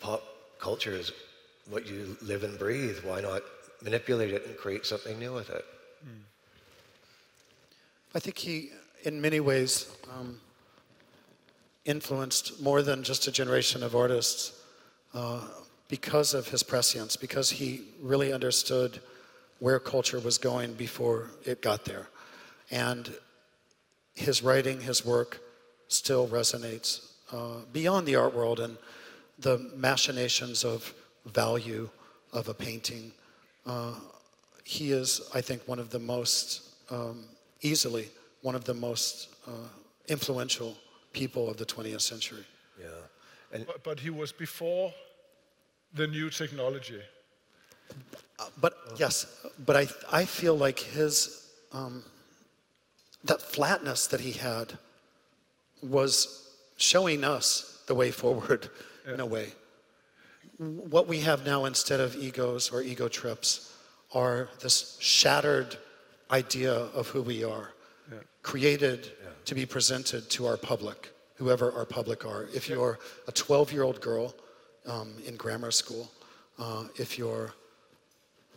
pop 0.00 0.22
culture 0.58 0.92
is 0.92 1.12
what 1.70 1.86
you 1.86 2.16
live 2.22 2.42
and 2.42 2.58
breathe. 2.58 2.98
Why 3.04 3.20
not 3.20 3.42
manipulate 3.82 4.32
it 4.32 4.46
and 4.46 4.56
create 4.56 4.86
something 4.86 5.18
new 5.18 5.32
with 5.32 5.50
it? 5.50 5.64
I 8.14 8.20
think 8.20 8.38
he, 8.38 8.70
in 9.04 9.20
many 9.20 9.38
ways, 9.38 9.94
um, 10.10 10.40
influenced 11.84 12.60
more 12.60 12.82
than 12.82 13.02
just 13.02 13.26
a 13.26 13.32
generation 13.32 13.82
of 13.82 13.94
artists 13.94 14.52
uh, 15.14 15.40
because 15.88 16.34
of 16.34 16.48
his 16.48 16.62
prescience, 16.62 17.16
because 17.16 17.50
he 17.50 17.82
really 18.00 18.32
understood 18.32 19.00
where 19.58 19.78
culture 19.78 20.20
was 20.20 20.38
going 20.38 20.74
before 20.74 21.30
it 21.44 21.62
got 21.62 21.84
there. 21.84 22.08
And 22.70 23.12
his 24.14 24.42
writing, 24.42 24.80
his 24.80 25.04
work, 25.04 25.40
still 25.88 26.28
resonates 26.28 27.12
uh, 27.32 27.64
beyond 27.72 28.06
the 28.06 28.16
art 28.16 28.34
world 28.34 28.60
and 28.60 28.76
the 29.38 29.58
machinations 29.76 30.64
of 30.64 30.92
value 31.26 31.88
of 32.32 32.48
a 32.48 32.54
painting. 32.54 33.12
Uh, 33.64 33.94
he 34.64 34.92
is, 34.92 35.22
I 35.34 35.40
think, 35.40 35.66
one 35.66 35.78
of 35.78 35.90
the 35.90 35.98
most, 35.98 36.62
um, 36.90 37.24
easily, 37.62 38.08
one 38.42 38.54
of 38.54 38.64
the 38.64 38.74
most 38.74 39.28
uh, 39.46 39.68
influential 40.08 40.76
people 41.18 41.48
of 41.50 41.56
the 41.56 41.66
20th 41.66 42.00
century. 42.12 42.44
Yeah. 42.80 42.86
And 43.52 43.66
But, 43.66 43.82
but 43.82 44.00
he 44.00 44.10
was 44.10 44.32
before 44.32 44.92
the 45.94 46.06
new 46.06 46.30
technology. 46.30 47.02
But 48.60 48.74
yes, 48.96 49.26
but 49.66 49.76
I, 49.76 49.86
I 50.20 50.24
feel 50.24 50.56
like 50.56 50.78
his, 50.78 51.50
um, 51.72 52.04
that 53.24 53.40
flatness 53.42 54.06
that 54.08 54.20
he 54.20 54.32
had 54.32 54.78
was 55.82 56.16
showing 56.76 57.24
us 57.24 57.82
the 57.86 57.94
way 57.94 58.10
forward 58.10 58.68
in 59.12 59.20
a 59.20 59.26
way. 59.26 59.48
What 60.58 61.08
we 61.08 61.20
have 61.20 61.44
now 61.46 61.64
instead 61.64 62.00
of 62.00 62.16
egos 62.16 62.70
or 62.70 62.82
ego 62.82 63.08
trips 63.08 63.72
are 64.12 64.48
this 64.60 64.96
shattered 65.00 65.76
idea 66.30 66.72
of 66.72 67.08
who 67.08 67.22
we 67.22 67.44
are, 67.44 67.72
created 68.48 69.12
to 69.44 69.54
be 69.54 69.66
presented 69.66 70.30
to 70.30 70.46
our 70.46 70.56
public, 70.56 71.10
whoever 71.34 71.70
our 71.72 71.84
public 71.84 72.24
are. 72.24 72.48
If 72.54 72.66
you're 72.66 72.98
a 73.26 73.32
12 73.32 73.74
year 73.74 73.82
old 73.82 74.00
girl 74.00 74.34
um, 74.86 75.12
in 75.26 75.36
grammar 75.36 75.70
school, 75.70 76.10
uh, 76.58 76.84
if 76.96 77.18
you're 77.18 77.52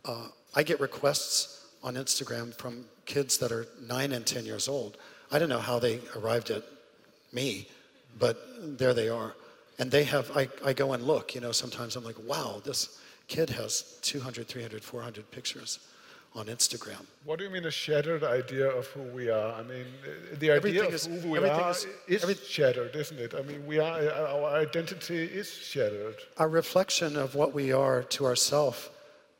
uh, 0.05 0.27
I 0.55 0.63
get 0.63 0.79
requests 0.79 1.67
on 1.83 1.95
Instagram 1.95 2.55
from 2.55 2.85
kids 3.05 3.37
that 3.39 3.51
are 3.51 3.65
nine 3.85 4.13
and 4.13 4.25
10 4.25 4.45
years 4.45 4.69
old. 4.69 4.95
I 5.29 5.39
don't 5.39 5.49
know 5.49 5.65
how 5.71 5.77
they 5.77 5.99
arrived 6.15 6.51
at 6.51 6.63
me, 7.33 7.67
but 8.17 8.37
there 8.79 8.93
they 8.93 9.09
are. 9.09 9.33
And 9.77 9.91
they 9.91 10.05
have, 10.05 10.31
I, 10.37 10.47
I 10.63 10.71
go 10.71 10.93
and 10.93 11.03
look, 11.03 11.35
you 11.35 11.41
know, 11.41 11.51
sometimes 11.51 11.97
I'm 11.97 12.05
like, 12.05 12.21
wow, 12.25 12.61
this 12.63 13.01
kid 13.27 13.49
has 13.49 13.99
200, 14.03 14.47
300, 14.47 14.83
400 14.83 15.31
pictures 15.31 15.79
on 16.33 16.45
Instagram. 16.45 17.05
What 17.25 17.39
do 17.39 17.43
you 17.45 17.49
mean 17.49 17.65
a 17.65 17.71
shattered 17.71 18.23
idea 18.23 18.67
of 18.69 18.87
who 18.87 19.01
we 19.01 19.29
are? 19.29 19.53
I 19.53 19.63
mean, 19.63 19.85
the 20.39 20.51
idea 20.51 20.55
Everything 20.55 20.85
of 20.87 20.93
is- 20.93 21.05
who 21.05 21.29
we 21.31 21.37
are 21.39 21.71
is- 21.71 21.87
is, 22.07 22.23
every- 22.23 22.35
shattered, 22.35 22.95
isn't 22.95 23.19
it? 23.19 23.33
I 23.33 23.41
mean, 23.41 23.65
we 23.65 23.79
are, 23.79 23.99
our 24.11 24.45
identity 24.55 25.23
is 25.25 25.51
shattered. 25.51 26.15
Our 26.37 26.47
reflection 26.47 27.17
of 27.17 27.35
what 27.35 27.53
we 27.53 27.73
are 27.73 28.03
to 28.03 28.25
ourselves 28.25 28.89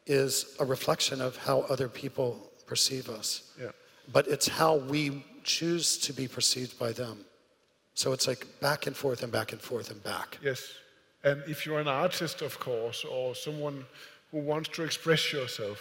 is 0.06 0.56
a 0.60 0.66
reflection 0.66 1.22
of 1.22 1.38
how 1.38 1.62
other 1.70 1.88
people 1.88 2.52
perceive 2.66 3.10
us. 3.10 3.44
Yeah. 3.60 3.72
But 4.12 4.28
it's 4.28 4.48
how 4.48 4.76
we 4.76 5.24
choose 5.44 5.98
to 6.00 6.12
be 6.14 6.28
perceived 6.28 6.78
by 6.78 6.92
them. 6.92 7.26
So 7.94 8.12
it's 8.12 8.28
like 8.28 8.46
back 8.60 8.86
and 8.88 8.96
forth 8.96 9.24
and 9.24 9.32
back 9.32 9.54
and 9.54 9.62
forth 9.62 9.92
and 9.92 10.04
back. 10.04 10.38
Yes. 10.44 10.74
And 11.24 11.42
if 11.48 11.66
you're 11.66 11.80
an 11.80 11.88
artist, 11.88 12.42
of 12.42 12.60
course, 12.60 13.06
or 13.06 13.34
someone 13.36 13.86
who 14.32 14.40
wants 14.40 14.70
to 14.70 14.84
express 14.84 15.32
yourself, 15.32 15.80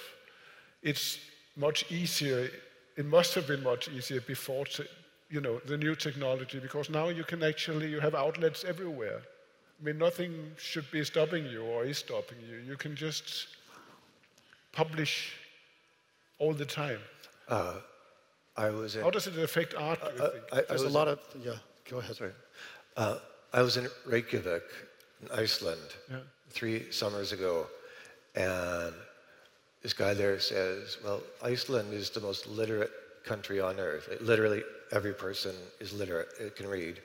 it's 0.83 1.19
much 1.57 1.91
easier. 1.91 2.51
It 2.97 3.07
must 3.07 3.35
have 3.35 3.47
been 3.47 3.63
much 3.63 3.89
easier 3.89 4.21
before, 4.21 4.65
te- 4.67 4.85
you 5.29 5.41
know, 5.41 5.61
the 5.67 5.77
new 5.77 5.95
technology, 5.95 6.59
because 6.59 6.91
now 6.91 7.09
you 7.09 7.25
can 7.25 7.43
actually 7.43 7.89
you 7.89 8.01
have 8.01 8.15
outlets 8.15 8.65
everywhere. 8.65 9.21
I 9.81 9.85
mean, 9.85 9.99
nothing 9.99 10.53
should 10.59 10.91
be 10.91 11.05
stopping 11.05 11.47
you 11.47 11.63
or 11.63 11.85
is 11.85 11.99
stopping 11.99 12.39
you. 12.49 12.59
You 12.59 12.77
can 12.77 12.95
just 12.95 13.49
publish 14.73 15.33
all 16.39 16.53
the 16.53 16.67
time. 16.67 17.01
I 18.57 18.71
was 18.71 18.97
in, 18.97 19.03
How 19.03 19.11
does 19.11 19.27
it 19.27 19.39
affect 19.39 19.75
art? 19.75 20.01
Do 20.01 20.23
you 20.23 20.31
think? 20.31 20.45
I, 20.53 20.59
I 20.59 20.63
There's 20.69 20.83
a 20.83 20.85
was 20.85 20.95
lot 20.95 21.09
of, 21.09 21.19
yeah, 21.43 21.55
go 21.91 21.99
ahead. 21.99 22.17
Sorry. 22.17 22.33
Uh, 22.97 23.19
I 23.53 23.63
was 23.63 23.77
in 23.77 23.89
Reykjavik 24.07 24.65
in 25.23 25.29
Iceland 25.31 25.81
three 26.51 26.91
summers 26.91 27.33
ago, 27.33 27.67
and 28.35 28.95
this 29.83 29.93
guy 29.93 30.15
there 30.15 30.39
says, 30.41 30.99
"Well, 31.05 31.23
Iceland 31.43 31.93
is 31.93 32.11
the 32.11 32.21
most 32.21 32.47
literate 32.47 32.93
country 33.25 33.61
on 33.61 33.79
earth. 33.79 34.09
literally, 34.21 34.63
every 34.93 35.15
person 35.15 35.55
is 35.79 35.93
literate; 35.93 36.29
it 36.39 36.57
can 36.57 36.69
read." 36.69 37.01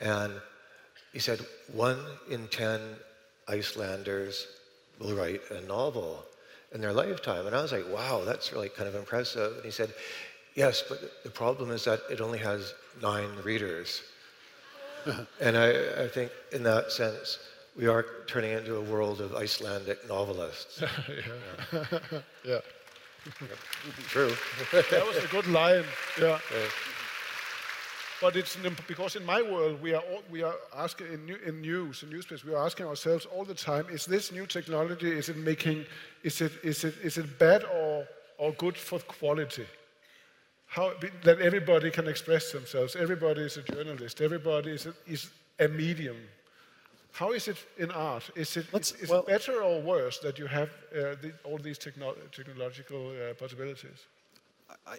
And 0.00 0.32
he 1.12 1.18
said, 1.18 1.40
one 1.72 1.98
in 2.30 2.48
ten 2.48 2.80
Icelanders 3.48 4.46
will 4.98 5.14
write 5.14 5.42
a 5.50 5.60
novel 5.62 6.24
in 6.72 6.80
their 6.80 6.92
lifetime. 6.92 7.46
And 7.46 7.54
I 7.54 7.62
was 7.62 7.72
like, 7.72 7.86
wow, 7.92 8.22
that's 8.24 8.52
really 8.52 8.68
kind 8.68 8.88
of 8.88 8.94
impressive. 8.94 9.56
And 9.56 9.64
he 9.64 9.70
said, 9.70 9.92
yes, 10.54 10.82
but 10.88 11.22
the 11.22 11.30
problem 11.30 11.70
is 11.70 11.84
that 11.84 12.00
it 12.10 12.20
only 12.20 12.38
has 12.38 12.74
nine 13.02 13.30
readers. 13.44 14.02
and 15.40 15.56
I, 15.56 16.04
I 16.04 16.08
think 16.08 16.30
in 16.52 16.62
that 16.62 16.92
sense, 16.92 17.38
we 17.76 17.86
are 17.86 18.04
turning 18.26 18.52
into 18.52 18.76
a 18.76 18.82
world 18.82 19.20
of 19.20 19.34
Icelandic 19.34 20.06
novelists. 20.08 20.80
yeah. 21.72 21.78
yeah. 22.44 22.58
True. 24.08 24.32
that 24.72 25.04
was 25.06 25.16
a 25.22 25.28
good 25.28 25.46
line. 25.46 25.84
Yeah. 26.20 26.38
yeah. 26.52 26.68
But 28.20 28.36
it's 28.36 28.56
because 28.86 29.16
in 29.16 29.24
my 29.24 29.42
world 29.42 29.82
we 29.82 29.94
are 29.94 30.02
all, 30.02 30.22
we 30.30 30.42
are 30.42 30.54
asking 30.76 31.12
in, 31.12 31.26
new, 31.26 31.36
in 31.44 31.60
news 31.60 32.04
in 32.04 32.10
newspapers 32.10 32.44
we 32.44 32.54
are 32.54 32.64
asking 32.64 32.86
ourselves 32.86 33.26
all 33.26 33.44
the 33.44 33.54
time: 33.54 33.86
Is 33.90 34.06
this 34.06 34.30
new 34.30 34.46
technology? 34.46 35.10
Is 35.10 35.28
it 35.28 35.36
making? 35.36 35.84
Is 36.22 36.40
it 36.40 36.52
is 36.62 36.84
it 36.84 36.94
is 37.02 37.18
it 37.18 37.38
bad 37.38 37.64
or 37.64 38.06
or 38.38 38.52
good 38.52 38.76
for 38.76 39.00
quality? 39.00 39.66
How 40.66 40.92
that 41.24 41.40
everybody 41.40 41.90
can 41.90 42.06
express 42.06 42.52
themselves. 42.52 42.94
Everybody 42.94 43.42
is 43.42 43.56
a 43.56 43.62
journalist. 43.62 44.20
Everybody 44.20 44.70
is 44.70 44.86
a, 44.86 44.94
is 45.06 45.30
a 45.58 45.66
medium. 45.66 46.16
How 47.12 47.32
is 47.32 47.46
it 47.46 47.58
in 47.78 47.90
art? 47.90 48.30
Is 48.34 48.56
it, 48.56 48.66
is, 48.72 48.92
is 48.92 49.10
well, 49.10 49.20
it 49.20 49.26
better 49.26 49.62
or 49.62 49.80
worse 49.82 50.18
that 50.20 50.38
you 50.38 50.46
have 50.46 50.68
uh, 50.68 51.14
the, 51.20 51.32
all 51.44 51.58
these 51.58 51.78
techno 51.78 52.14
technological 52.34 53.10
uh, 53.10 53.34
possibilities? 53.34 54.06
I, 54.86 54.96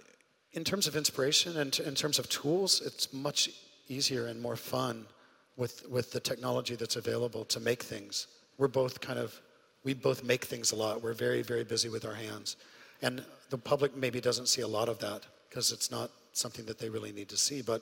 in 0.54 0.64
terms 0.64 0.86
of 0.88 0.96
inspiration 0.96 1.58
and 1.58 1.78
in 1.80 1.96
terms 1.96 2.20
of 2.20 2.30
tools, 2.30 2.82
it's 2.86 3.12
much 3.12 3.50
easier 3.88 4.28
and 4.28 4.40
more 4.40 4.56
fun 4.56 5.06
with, 5.58 5.88
with 5.90 6.12
the 6.12 6.20
technology 6.20 6.76
that's 6.76 6.96
available 6.96 7.46
to 7.46 7.60
make 7.60 7.82
things. 7.82 8.28
We're 8.60 8.68
both 8.68 9.02
kind 9.02 9.18
of, 9.18 9.40
we 9.84 9.96
both 9.96 10.24
make 10.24 10.46
things 10.46 10.72
a 10.72 10.76
lot. 10.76 11.02
We're 11.02 11.14
very, 11.14 11.42
very 11.42 11.64
busy 11.64 11.90
with 11.90 12.06
our 12.06 12.14
hands. 12.14 12.58
And 13.02 13.24
the 13.50 13.58
public 13.58 13.98
maybe 13.98 14.22
doesn't 14.22 14.48
see 14.48 14.62
a 14.62 14.68
lot 14.68 14.88
of 14.88 15.00
that 15.00 15.26
because 15.50 15.72
it's 15.72 15.90
not 15.90 16.12
something 16.32 16.66
that 16.66 16.78
they 16.78 16.90
really 16.90 17.12
need 17.12 17.30
to 17.30 17.38
see. 17.38 17.64
But, 17.64 17.82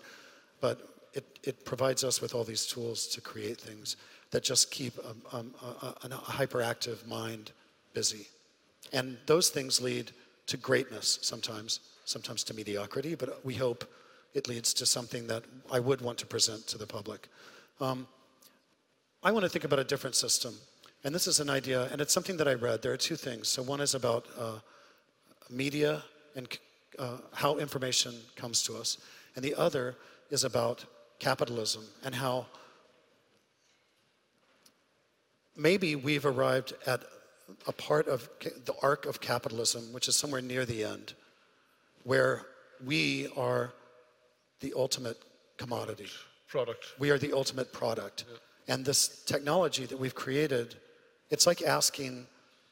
but 0.61 0.87
it, 1.13 1.39
it 1.43 1.65
provides 1.65 2.03
us 2.05 2.21
with 2.21 2.33
all 2.33 2.45
these 2.45 2.65
tools 2.65 3.07
to 3.07 3.21
create 3.21 3.59
things 3.59 3.97
that 4.31 4.43
just 4.43 4.71
keep 4.71 4.97
a, 4.97 5.35
a, 5.35 5.39
a, 5.39 5.95
a 6.03 6.09
hyperactive 6.09 7.05
mind 7.07 7.51
busy. 7.93 8.27
And 8.93 9.17
those 9.25 9.49
things 9.49 9.81
lead 9.81 10.11
to 10.47 10.57
greatness 10.57 11.19
sometimes 11.21 11.79
sometimes 12.05 12.43
to 12.43 12.53
mediocrity, 12.53 13.15
but 13.15 13.43
we 13.45 13.53
hope 13.53 13.85
it 14.33 14.47
leads 14.47 14.73
to 14.73 14.85
something 14.85 15.27
that 15.27 15.43
I 15.71 15.79
would 15.79 16.01
want 16.01 16.17
to 16.19 16.25
present 16.25 16.67
to 16.67 16.77
the 16.77 16.87
public. 16.87 17.27
Um, 17.79 18.07
I 19.23 19.31
want 19.31 19.43
to 19.43 19.49
think 19.49 19.65
about 19.65 19.79
a 19.79 19.83
different 19.83 20.15
system. 20.15 20.55
And 21.03 21.15
this 21.15 21.27
is 21.27 21.39
an 21.39 21.49
idea, 21.49 21.87
and 21.91 21.99
it's 22.01 22.13
something 22.13 22.37
that 22.37 22.47
I 22.47 22.53
read. 22.53 22.81
There 22.81 22.91
are 22.91 22.97
two 22.97 23.15
things. 23.15 23.47
So, 23.47 23.63
one 23.63 23.81
is 23.81 23.95
about 23.95 24.27
uh, 24.37 24.59
media 25.49 26.03
and 26.35 26.47
uh, 26.99 27.17
how 27.33 27.57
information 27.57 28.13
comes 28.35 28.61
to 28.63 28.75
us, 28.77 28.97
and 29.35 29.43
the 29.43 29.55
other 29.55 29.95
is 30.29 30.43
about 30.43 30.85
capitalism 31.19 31.83
and 32.03 32.13
how 32.13 32.45
maybe 35.55 35.95
we've 35.95 36.25
arrived 36.25 36.73
at 36.85 37.03
a 37.67 37.71
part 37.71 38.07
of 38.07 38.29
the 38.41 38.73
arc 38.81 39.05
of 39.05 39.21
capitalism, 39.21 39.91
which 39.93 40.07
is 40.07 40.15
somewhere 40.15 40.41
near 40.41 40.65
the 40.65 40.83
end 40.83 41.13
where 42.03 42.45
we 42.83 43.27
are 43.35 43.73
the 44.59 44.73
ultimate 44.75 45.17
commodity. 45.57 46.07
Product. 46.47 46.85
We 46.99 47.09
are 47.11 47.17
the 47.17 47.33
ultimate 47.33 47.71
product. 47.71 48.25
Yeah. 48.27 48.73
And 48.73 48.85
this 48.85 49.23
technology 49.25 49.85
that 49.85 49.97
we've 49.97 50.15
created, 50.15 50.75
it's 51.29 51.47
like 51.47 51.61
asking, 51.61 52.27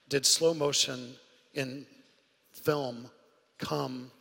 did 0.08 0.26
slow 0.26 0.54
motion 0.54 1.16
in 1.54 1.86
film 2.52 3.10
come 3.58 4.12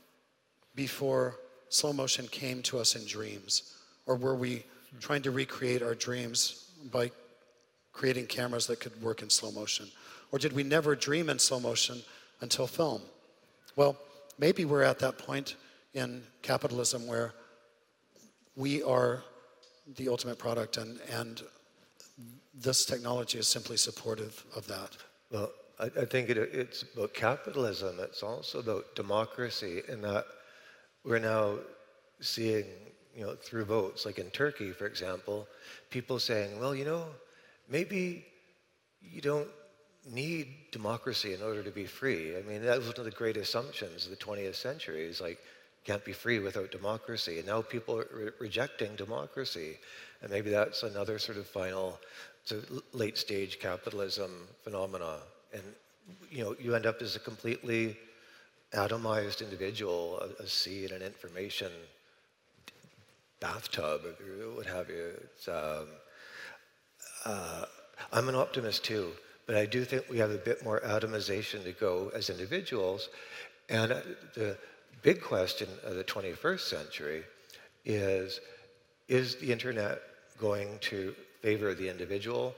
before 0.75 1.37
slow 1.69 1.93
motion 1.93 2.27
came 2.29 2.63
to 2.63 2.79
us 2.79 2.97
in 2.97 3.07
dreams? 3.07 3.75
Or 4.07 4.17
were 4.17 4.35
we 4.35 4.65
hmm. 4.91 4.99
trying 5.01 5.23
to 5.23 5.31
recreate 5.31 5.83
our 5.83 5.95
dreams 5.95 6.71
by 6.91 7.11
creating 7.99 8.27
cameras 8.27 8.67
that 8.69 8.81
could 8.81 9.03
work 9.03 9.23
in 9.23 9.29
slow 9.29 9.51
motion? 9.51 9.87
Or 10.31 10.39
did 10.39 10.53
we 10.53 10.63
never 10.63 10.95
dream 10.95 11.29
in 11.29 11.39
slow 11.39 11.61
motion 11.61 11.99
until 12.41 12.67
film? 12.67 13.03
Well, 13.77 13.97
maybe 14.39 14.65
we're 14.65 14.83
at 14.83 15.01
that 15.01 15.19
point 15.19 15.57
in 15.95 16.23
capitalism 16.43 17.07
where 17.07 17.35
we 18.57 18.83
are 18.83 19.25
the 19.97 20.09
ultimate 20.09 20.39
product 20.39 20.77
and, 20.77 21.01
and 21.11 21.43
this 22.55 22.85
technology 22.85 23.39
is 23.39 23.49
simply 23.49 23.77
supportive 23.77 24.45
of 24.55 24.67
that. 24.69 24.97
Well, 25.31 25.51
I, 25.81 25.87
I 25.87 26.05
think 26.05 26.29
it, 26.29 26.37
it's 26.37 26.85
about 26.95 27.15
capitalism. 27.15 27.97
It's 28.01 28.23
also 28.23 28.61
about 28.61 28.95
democracy 28.95 29.83
in 29.89 30.03
that 30.03 30.25
we're 31.05 31.21
now 31.21 31.59
seeing, 32.21 32.65
you 33.17 33.25
know, 33.25 33.35
through 33.35 33.65
votes, 33.65 34.05
like 34.07 34.19
in 34.19 34.31
Turkey, 34.31 34.73
for 34.73 34.87
example, 34.87 35.49
people 35.91 36.19
saying, 36.19 36.59
well, 36.61 36.75
you 36.75 36.85
know, 36.85 37.07
maybe 37.69 38.25
you 39.01 39.21
don't 39.21 39.49
need 40.11 40.49
democracy 40.73 41.35
in 41.35 41.43
order 41.43 41.63
to 41.63 41.71
be 41.71 41.85
free. 41.85 42.37
I 42.37 42.43
mean, 42.43 42.63
that 42.63 42.79
was 42.79 42.87
one 42.89 42.99
of 42.99 43.05
the 43.05 43.11
great 43.11 43.37
assumptions 43.37 44.05
of 44.05 44.11
the 44.11 44.17
20th 44.17 44.55
century 44.55 45.05
is 45.05 45.21
like, 45.21 45.39
can't 45.85 46.05
be 46.05 46.13
free 46.13 46.39
without 46.39 46.71
democracy. 46.71 47.39
And 47.39 47.47
now 47.47 47.63
people 47.63 47.99
are 47.99 48.09
re- 48.13 48.31
rejecting 48.41 48.95
democracy. 48.97 49.79
And 50.23 50.31
maybe 50.31 50.51
that's 50.51 50.83
another 50.83 51.19
sort 51.19 51.39
of 51.39 51.47
final 51.47 51.99
late 52.93 53.17
stage 53.19 53.59
capitalism 53.59 54.49
phenomena. 54.63 55.17
And, 55.53 55.63
you 56.31 56.45
know, 56.45 56.57
you 56.59 56.75
end 56.75 56.87
up 56.87 57.01
as 57.01 57.17
a 57.17 57.21
completely 57.21 57.97
atomized 58.75 59.41
individual, 59.41 60.21
a, 60.21 60.43
a 60.43 60.47
seed 60.47 60.93
and 60.93 61.03
information 61.03 61.73
bathtub, 63.41 64.03
or 64.05 64.57
what 64.57 64.67
have 64.67 64.89
you. 64.91 65.13
Um, 65.51 65.87
uh, 67.25 67.65
I'm 68.13 68.29
an 68.29 68.35
optimist 68.35 68.85
too. 68.85 69.13
But 69.47 69.57
I 69.57 69.65
do 69.65 69.83
think 69.85 70.05
we 70.11 70.19
have 70.19 70.31
a 70.31 70.37
bit 70.37 70.63
more 70.63 70.81
atomization 70.81 71.65
to 71.65 71.73
go 71.73 72.13
as 72.15 72.29
individuals. 72.29 73.09
And 73.71 73.93
uh, 73.93 74.01
the 74.35 74.59
big 75.03 75.23
question 75.23 75.69
of 75.85 75.95
the 75.95 76.05
21st 76.05 76.61
century 76.61 77.25
is 77.85 78.41
is 79.09 79.37
the 79.37 79.51
internet 79.51 80.03
going 80.39 80.79
to 80.81 81.15
favor 81.41 81.73
the 81.73 81.89
individual 81.89 82.55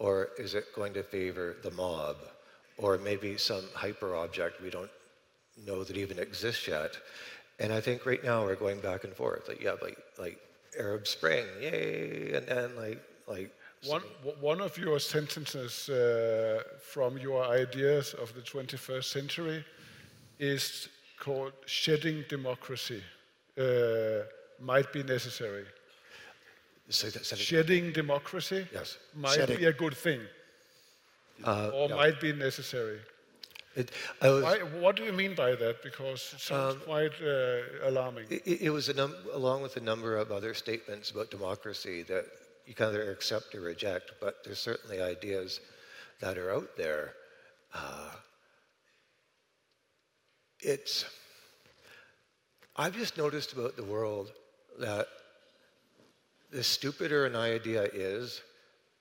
or 0.00 0.30
is 0.36 0.56
it 0.56 0.64
going 0.74 0.92
to 0.92 1.02
favor 1.04 1.54
the 1.62 1.70
mob 1.70 2.16
or 2.76 2.98
maybe 2.98 3.36
some 3.36 3.62
hyper 3.72 4.16
object 4.16 4.60
we 4.60 4.68
don't 4.68 4.90
know 5.64 5.84
that 5.84 5.96
even 5.96 6.18
exists 6.18 6.66
yet? 6.66 6.96
And 7.60 7.72
I 7.72 7.80
think 7.80 8.04
right 8.04 8.22
now 8.24 8.44
we're 8.44 8.56
going 8.56 8.80
back 8.80 9.04
and 9.04 9.14
forth. 9.14 9.46
Like, 9.46 9.62
yeah, 9.62 9.76
like, 9.80 9.98
like 10.18 10.38
Arab 10.76 11.06
Spring, 11.06 11.46
yay, 11.60 12.32
and 12.34 12.46
then 12.48 12.74
like, 12.74 13.00
like 13.28 13.54
one, 13.86 14.02
one 14.40 14.60
of 14.60 14.78
your 14.78 15.00
sentences 15.00 15.88
uh, 15.88 16.62
from 16.80 17.18
your 17.18 17.44
ideas 17.44 18.14
of 18.14 18.32
the 18.34 18.40
21st 18.40 19.04
century 19.04 19.64
is 20.38 20.88
called 21.18 21.52
shedding 21.66 22.24
democracy 22.28 23.02
uh, 23.58 23.62
might 24.60 24.92
be 24.92 25.02
necessary. 25.02 25.64
So 26.88 27.08
that, 27.10 27.24
so 27.24 27.36
shedding 27.36 27.92
democracy 27.92 28.66
yes. 28.72 28.98
might 29.14 29.34
shedding. 29.34 29.58
be 29.58 29.64
a 29.64 29.72
good 29.72 29.96
thing 29.96 30.20
uh, 31.44 31.70
or 31.74 31.88
no. 31.88 31.96
might 31.96 32.20
be 32.20 32.32
necessary. 32.32 32.98
It, 33.74 33.90
was, 34.20 34.42
Why, 34.42 34.58
what 34.58 34.96
do 34.96 35.04
you 35.04 35.12
mean 35.12 35.34
by 35.34 35.54
that? 35.54 35.82
Because 35.82 36.34
it 36.34 36.40
sounds 36.40 36.74
um, 36.74 36.80
quite 36.80 37.12
uh, 37.22 37.88
alarming. 37.88 38.26
It, 38.28 38.60
it 38.62 38.70
was 38.70 38.94
num- 38.94 39.16
along 39.32 39.62
with 39.62 39.76
a 39.76 39.80
number 39.80 40.18
of 40.18 40.30
other 40.30 40.52
statements 40.52 41.10
about 41.10 41.30
democracy 41.30 42.02
that 42.02 42.26
you 42.66 42.74
can 42.74 42.88
either 42.88 43.10
accept 43.10 43.54
or 43.54 43.60
reject, 43.60 44.12
but 44.20 44.44
there's 44.44 44.60
certainly 44.60 45.00
ideas 45.00 45.60
that 46.20 46.38
are 46.38 46.52
out 46.52 46.76
there. 46.76 47.12
Uh, 47.74 48.10
it's, 50.60 51.04
I've 52.76 52.96
just 52.96 53.18
noticed 53.18 53.52
about 53.52 53.76
the 53.76 53.84
world 53.84 54.32
that 54.78 55.06
the 56.50 56.62
stupider 56.62 57.26
an 57.26 57.34
idea 57.34 57.88
is, 57.92 58.42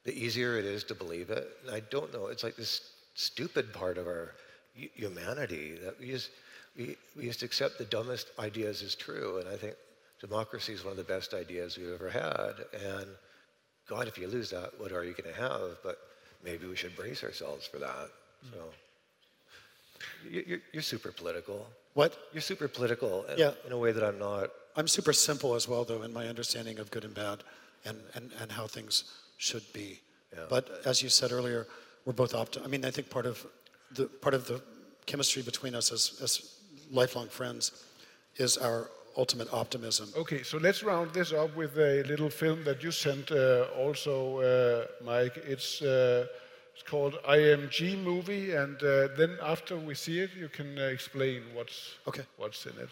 the 0.03 0.13
easier 0.13 0.57
it 0.57 0.65
is 0.65 0.83
to 0.85 0.95
believe 0.95 1.29
it. 1.29 1.47
And 1.65 1.75
I 1.75 1.81
don't 1.91 2.11
know, 2.13 2.27
it's 2.27 2.43
like 2.43 2.55
this 2.55 2.81
stupid 3.13 3.73
part 3.73 3.97
of 3.97 4.07
our 4.07 4.33
humanity 4.73 5.77
that 5.83 5.99
we 5.99 6.07
just, 6.07 6.29
we, 6.75 6.95
we 7.15 7.25
just 7.25 7.43
accept 7.43 7.77
the 7.77 7.85
dumbest 7.85 8.31
ideas 8.39 8.81
as 8.81 8.95
true. 8.95 9.39
And 9.39 9.49
I 9.49 9.57
think 9.57 9.75
democracy 10.19 10.73
is 10.73 10.83
one 10.83 10.91
of 10.91 10.97
the 10.97 11.03
best 11.03 11.33
ideas 11.33 11.77
we've 11.77 11.93
ever 11.93 12.09
had. 12.09 12.53
And 12.73 13.07
God, 13.87 14.07
if 14.07 14.17
you 14.17 14.27
lose 14.27 14.49
that, 14.51 14.71
what 14.79 14.91
are 14.91 15.03
you 15.03 15.13
going 15.13 15.33
to 15.33 15.41
have? 15.41 15.77
But 15.83 15.97
maybe 16.43 16.65
we 16.67 16.75
should 16.75 16.95
brace 16.95 17.23
ourselves 17.23 17.65
for 17.67 17.77
that. 17.79 18.09
Hmm. 18.43 18.53
So 18.53 18.63
you- 20.29 20.43
you're, 20.47 20.59
you're 20.73 20.81
super 20.83 21.11
political. 21.11 21.67
What? 21.93 22.17
You're 22.33 22.41
super 22.41 22.67
political 22.67 23.25
in, 23.25 23.37
Yeah. 23.37 23.53
in 23.65 23.71
a 23.71 23.77
way 23.77 23.91
that 23.91 24.03
I'm 24.03 24.17
not. 24.19 24.49
I'm 24.75 24.87
super 24.87 25.13
simple 25.13 25.55
as 25.55 25.67
well, 25.67 25.83
though, 25.83 26.03
in 26.03 26.13
my 26.13 26.27
understanding 26.27 26.79
of 26.79 26.89
good 26.91 27.03
and 27.03 27.13
bad 27.13 27.43
and, 27.85 27.97
and, 28.15 28.31
and 28.39 28.51
how 28.51 28.67
things 28.67 29.03
should 29.37 29.63
be. 29.73 29.99
Yeah. 30.33 30.45
But 30.49 30.69
as 30.85 31.03
you 31.03 31.09
said 31.09 31.31
earlier, 31.33 31.67
we're 32.05 32.13
both 32.13 32.33
opt. 32.33 32.57
I 32.63 32.67
mean, 32.67 32.85
I 32.85 32.91
think 32.91 33.09
part 33.09 33.25
of 33.25 33.45
the 33.91 34.05
part 34.05 34.33
of 34.33 34.47
the 34.47 34.61
chemistry 35.05 35.41
between 35.41 35.75
us 35.75 35.91
as, 35.91 36.17
as 36.23 36.55
lifelong 36.89 37.27
friends 37.27 37.83
is 38.37 38.57
our 38.57 38.89
ultimate 39.17 39.51
optimism. 39.53 40.09
Okay, 40.15 40.43
so 40.43 40.57
let's 40.57 40.83
round 40.83 41.13
this 41.13 41.33
up 41.33 41.55
with 41.55 41.77
a 41.77 42.03
little 42.03 42.29
film 42.29 42.63
that 42.63 42.83
you 42.83 42.91
sent 42.91 43.31
uh, 43.31 43.65
also, 43.77 44.39
uh, 44.39 44.85
Mike. 45.03 45.37
It's, 45.45 45.81
uh, 45.81 46.27
it's 46.73 46.83
called 46.83 47.15
IMG 47.27 48.01
Movie, 48.03 48.53
and 48.53 48.81
uh, 48.83 49.09
then 49.17 49.37
after 49.41 49.77
we 49.77 49.95
see 49.95 50.19
it, 50.19 50.31
you 50.35 50.49
can 50.49 50.77
uh, 50.77 50.83
explain 50.83 51.43
what's, 51.53 51.95
Okay. 52.07 52.23
what's 52.37 52.65
in 52.65 52.73
it. 52.79 52.89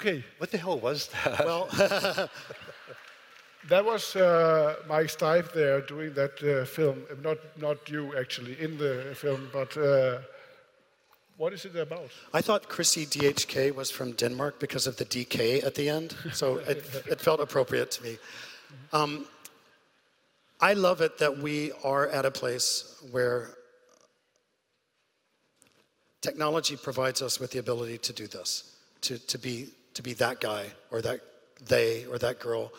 Okay, 0.00 0.24
What 0.38 0.52
the 0.52 0.58
hell 0.58 0.78
was 0.78 1.08
that? 1.08 1.44
Well, 1.44 1.66
that 3.68 3.84
was 3.84 4.14
uh, 4.14 4.76
Mike 4.86 5.08
Stipe 5.08 5.52
there 5.52 5.80
doing 5.80 6.14
that 6.14 6.40
uh, 6.42 6.64
film. 6.64 7.02
Not, 7.20 7.38
not 7.56 7.90
you 7.90 8.16
actually 8.16 8.56
in 8.60 8.78
the 8.78 9.12
film, 9.16 9.50
but 9.52 9.76
uh, 9.76 10.18
what 11.36 11.52
is 11.52 11.64
it 11.64 11.74
about? 11.74 12.10
I 12.32 12.40
thought 12.40 12.68
Chrissy 12.68 13.06
DHK 13.06 13.74
was 13.74 13.90
from 13.90 14.12
Denmark 14.12 14.60
because 14.60 14.86
of 14.86 14.96
the 14.96 15.04
DK 15.04 15.64
at 15.64 15.74
the 15.74 15.88
end, 15.88 16.14
so 16.32 16.58
it, 16.58 16.78
it 17.10 17.20
felt 17.20 17.40
appropriate 17.40 17.90
to 17.92 18.02
me. 18.04 18.18
Um, 18.92 19.26
I 20.60 20.74
love 20.74 21.00
it 21.00 21.18
that 21.18 21.38
we 21.38 21.72
are 21.84 22.08
at 22.08 22.24
a 22.24 22.30
place 22.30 23.02
where 23.10 23.50
technology 26.20 26.76
provides 26.76 27.20
us 27.22 27.40
with 27.40 27.50
the 27.50 27.58
ability 27.58 27.98
to 27.98 28.12
do 28.12 28.26
this, 28.26 28.76
to, 29.02 29.18
to, 29.26 29.38
be, 29.38 29.68
to 29.98 30.02
be 30.02 30.14
that 30.14 30.40
guy 30.40 30.64
or 30.92 31.02
that 31.02 31.20
they 31.66 32.06
or 32.06 32.18
that 32.18 32.38
girl, 32.38 32.72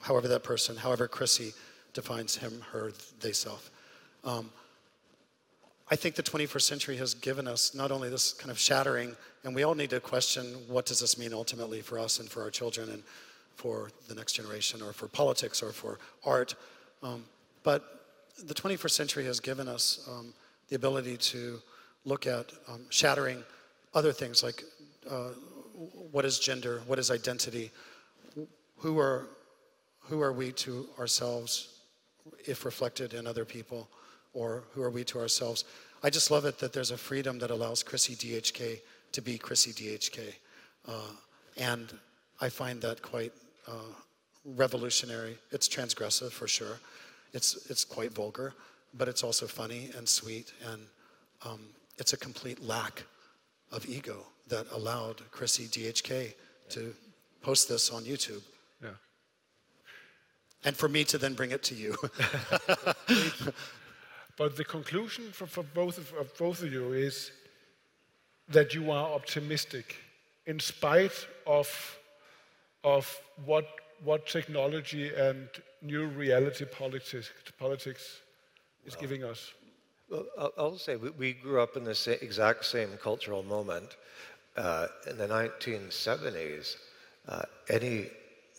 however 0.00 0.26
that 0.28 0.42
person, 0.42 0.76
however 0.76 1.06
Chrissy 1.06 1.52
defines 1.92 2.36
him, 2.36 2.64
her, 2.72 2.90
they 3.20 3.32
self. 3.32 3.70
I 5.90 5.96
think 5.96 6.14
the 6.16 6.22
21st 6.22 6.62
century 6.62 6.96
has 6.98 7.14
given 7.14 7.46
us 7.46 7.74
not 7.74 7.90
only 7.90 8.10
this 8.10 8.32
kind 8.32 8.50
of 8.50 8.58
shattering, 8.58 9.16
and 9.44 9.54
we 9.54 9.62
all 9.62 9.74
need 9.74 9.90
to 9.90 10.00
question 10.00 10.44
what 10.68 10.84
does 10.84 11.00
this 11.00 11.18
mean 11.18 11.32
ultimately 11.32 11.80
for 11.82 11.98
us 11.98 12.18
and 12.18 12.28
for 12.30 12.42
our 12.42 12.50
children 12.50 12.90
and 12.90 13.02
for 13.54 13.90
the 14.06 14.14
next 14.14 14.32
generation 14.32 14.80
or 14.82 14.92
for 14.92 15.08
politics 15.08 15.62
or 15.62 15.72
for 15.72 15.98
art. 16.24 16.54
Um, 17.02 17.24
but 17.62 17.84
the 18.44 18.54
21st 18.54 18.90
century 18.90 19.24
has 19.24 19.40
given 19.40 19.66
us 19.66 20.06
um, 20.10 20.32
the 20.68 20.76
ability 20.76 21.16
to 21.16 21.60
look 22.04 22.26
at 22.26 22.52
um, 22.68 22.84
shattering 22.90 23.42
other 23.94 24.12
things 24.12 24.42
like 24.42 24.62
uh, 25.10 25.30
what 26.10 26.24
is 26.24 26.38
gender, 26.38 26.82
what 26.86 26.98
is 26.98 27.10
identity, 27.10 27.70
who 28.78 28.98
are, 28.98 29.26
who 30.00 30.20
are 30.20 30.32
we 30.32 30.52
to 30.52 30.86
ourselves 30.98 31.80
if 32.46 32.64
reflected 32.64 33.14
in 33.14 33.26
other 33.26 33.44
people, 33.44 33.88
or 34.34 34.64
who 34.72 34.82
are 34.82 34.90
we 34.90 35.04
to 35.04 35.18
ourselves. 35.18 35.64
I 36.02 36.10
just 36.10 36.30
love 36.30 36.44
it 36.44 36.58
that 36.58 36.72
there's 36.72 36.90
a 36.90 36.96
freedom 36.96 37.38
that 37.38 37.50
allows 37.50 37.82
Chrissy 37.82 38.14
DHK 38.14 38.80
to 39.12 39.22
be 39.22 39.38
Chrissy 39.38 39.72
DHK. 39.72 40.34
Uh, 40.86 40.92
and 41.56 41.92
I 42.40 42.48
find 42.48 42.80
that 42.82 43.02
quite 43.02 43.32
uh, 43.66 43.92
revolutionary. 44.44 45.36
It's 45.50 45.68
transgressive 45.68 46.30
for 46.30 46.46
sure. 46.46 46.78
It's, 47.32 47.70
it's 47.70 47.84
quite 47.84 48.12
vulgar, 48.12 48.54
but 48.94 49.08
it's 49.08 49.22
also 49.22 49.46
funny 49.46 49.90
and 49.96 50.08
sweet. 50.08 50.52
And 50.70 50.82
um, 51.44 51.60
it's 51.98 52.12
a 52.12 52.16
complete 52.16 52.62
lack 52.62 53.04
of 53.72 53.86
ego 53.86 54.26
that 54.48 54.66
allowed 54.72 55.22
Chrissy 55.30 55.66
DHK 55.66 56.34
to 56.70 56.94
post 57.42 57.68
this 57.68 57.90
on 57.90 58.04
YouTube. 58.04 58.42
Yeah. 58.82 58.90
And 60.64 60.76
for 60.76 60.88
me 60.88 61.04
to 61.04 61.18
then 61.18 61.34
bring 61.34 61.50
it 61.50 61.62
to 61.64 61.74
you. 61.74 61.96
But 64.38 64.56
the 64.56 64.64
conclusion 64.64 65.32
for, 65.32 65.46
for 65.46 65.64
both 65.64 65.98
of, 65.98 66.12
of 66.14 66.38
both 66.38 66.62
of 66.62 66.72
you 66.72 66.92
is 66.92 67.32
that 68.48 68.72
you 68.72 68.92
are 68.92 69.12
optimistic 69.12 69.96
in 70.46 70.60
spite 70.60 71.26
of, 71.44 71.98
of 72.84 73.20
what, 73.44 73.66
what 74.04 74.28
technology 74.28 75.12
and 75.12 75.48
new 75.82 76.06
reality 76.06 76.64
politics, 76.64 77.32
politics 77.58 78.20
is 78.86 78.94
giving 78.94 79.24
us. 79.24 79.52
I'll, 80.56 80.78
say 80.78 80.96
we, 80.96 81.32
grew 81.32 81.60
up 81.60 81.76
in 81.76 81.84
the 81.84 82.18
exact 82.22 82.64
same 82.64 82.90
cultural 83.02 83.42
moment. 83.42 83.96
Uh, 84.56 84.86
in 85.08 85.18
the 85.18 85.28
1970s, 85.28 86.76
uh, 87.28 87.42
any 87.68 88.06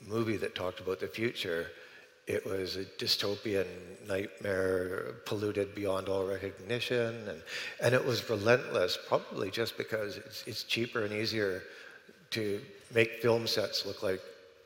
movie 0.08 0.38
that 0.38 0.56
talked 0.56 0.80
about 0.80 1.00
the 1.00 1.08
future, 1.08 1.68
it 2.28 2.46
was 2.46 2.76
a 2.76 2.86
dystopian 2.86 3.66
nightmare, 4.08 5.16
polluted 5.26 5.74
beyond 5.74 6.08
all 6.08 6.26
recognition, 6.26 7.28
and, 7.28 7.42
and 7.82 7.96
it 7.96 8.06
was 8.06 8.30
relentless, 8.30 8.98
probably 9.08 9.50
just 9.50 9.78
because 9.78 10.18
it's, 10.18 10.44
it's 10.46 10.64
cheaper 10.64 11.04
and 11.04 11.14
easier 11.14 11.64
to 12.32 12.62
make 12.94 13.22
film 13.22 13.48
sets 13.48 13.86
look 13.86 14.04
like 14.04 14.22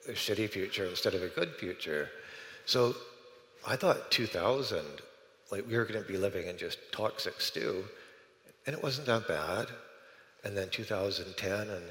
a 0.10 0.12
shitty 0.12 0.50
future 0.50 0.86
instead 0.86 1.16
of 1.16 1.24
a 1.24 1.30
good 1.30 1.56
future. 1.56 2.10
So 2.66 2.96
I 3.66 3.78
thought 3.78 4.12
2000, 4.12 4.84
like 5.54 5.68
we 5.68 5.78
were 5.78 5.86
going 5.86 6.02
to 6.02 6.12
be 6.12 6.18
living 6.18 6.48
in 6.48 6.58
just 6.58 6.80
toxic 6.92 7.40
stew, 7.40 7.84
and 8.66 8.76
it 8.76 8.82
wasn't 8.82 9.06
that 9.06 9.28
bad. 9.28 9.68
And 10.44 10.58
then 10.58 10.68
2010, 10.70 11.70
and 11.70 11.84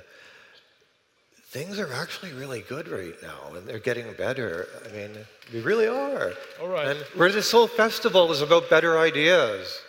things 1.46 1.78
are 1.78 1.92
actually 1.92 2.32
really 2.32 2.62
good 2.62 2.88
right 2.88 3.14
now, 3.22 3.54
and 3.54 3.66
they're 3.66 3.78
getting 3.78 4.12
better. 4.14 4.66
I 4.84 4.92
mean, 4.92 5.10
we 5.54 5.60
really 5.60 5.86
are. 5.86 6.32
All 6.60 6.68
right. 6.68 6.88
And 6.88 6.98
where 7.14 7.30
this 7.30 7.52
whole 7.52 7.68
festival 7.68 8.32
is 8.32 8.42
about 8.42 8.68
better 8.68 8.98
ideas. 8.98 9.80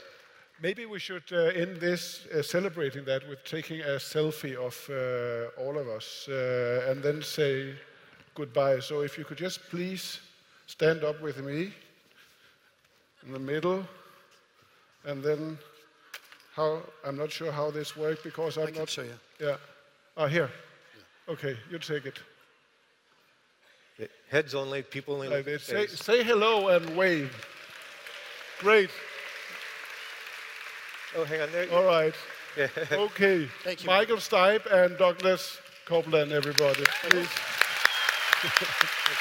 Maybe 0.61 0.85
we 0.85 0.99
should 0.99 1.23
uh, 1.31 1.61
end 1.61 1.77
this 1.81 2.27
uh, 2.27 2.43
celebrating 2.43 3.03
that 3.05 3.27
with 3.27 3.43
taking 3.43 3.81
a 3.81 3.97
selfie 3.97 4.55
of 4.55 4.75
uh, 4.87 5.61
all 5.61 5.77
of 5.77 5.87
us 5.89 6.27
uh, 6.29 6.89
and 6.89 7.01
then 7.01 7.21
say 7.21 7.73
goodbye. 8.35 8.79
So 8.79 9.01
if 9.01 9.17
you 9.17 9.25
could 9.25 9.39
just 9.39 9.59
please 9.69 10.19
stand 10.67 11.03
up 11.03 11.21
with 11.21 11.43
me 11.43 11.73
in 13.25 13.33
the 13.33 13.39
middle 13.39 13.85
and 15.05 15.23
then 15.23 15.57
how 16.55 16.81
I'm 17.05 17.17
not 17.17 17.31
sure 17.31 17.51
how 17.51 17.71
this 17.71 17.97
works 17.97 18.21
because 18.23 18.57
I'm 18.57 18.63
I 18.63 18.71
can 18.71 18.79
not 18.79 18.89
show 18.89 19.03
you. 19.03 19.19
Yeah. 19.39 19.55
Ah, 20.15 20.27
here. 20.27 20.49
Okay, 21.27 21.57
you 21.71 21.79
take 21.79 22.05
it. 22.05 22.19
Heads 24.29 24.55
only, 24.55 24.81
people 24.81 25.15
only. 25.15 25.29
Like 25.29 25.45
this. 25.45 25.63
Say, 25.63 25.87
say 25.87 26.23
hello 26.23 26.69
and 26.69 26.97
wave. 26.97 27.31
Great. 28.59 28.89
Oh, 31.15 31.23
hang 31.23 31.41
on 31.41 31.51
there. 31.51 31.71
All 31.71 31.85
right. 31.85 32.13
Okay. 32.91 33.47
Thank 33.63 33.83
you. 33.83 33.87
Michael 33.87 34.17
Stipe 34.17 34.71
and 34.71 34.95
Douglas 34.95 35.59
Coupland, 35.87 36.31
everybody. 36.31 36.83
Please. 37.01 37.27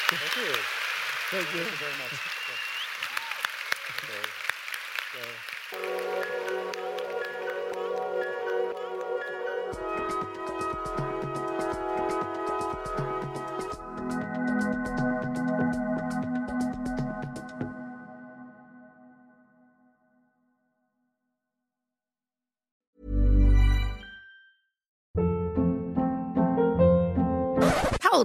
Thank 0.03 0.35
you. 0.37 0.53
Thank 1.31 1.53
you. 1.55 1.63
very 1.63 1.97
much. 1.97 2.42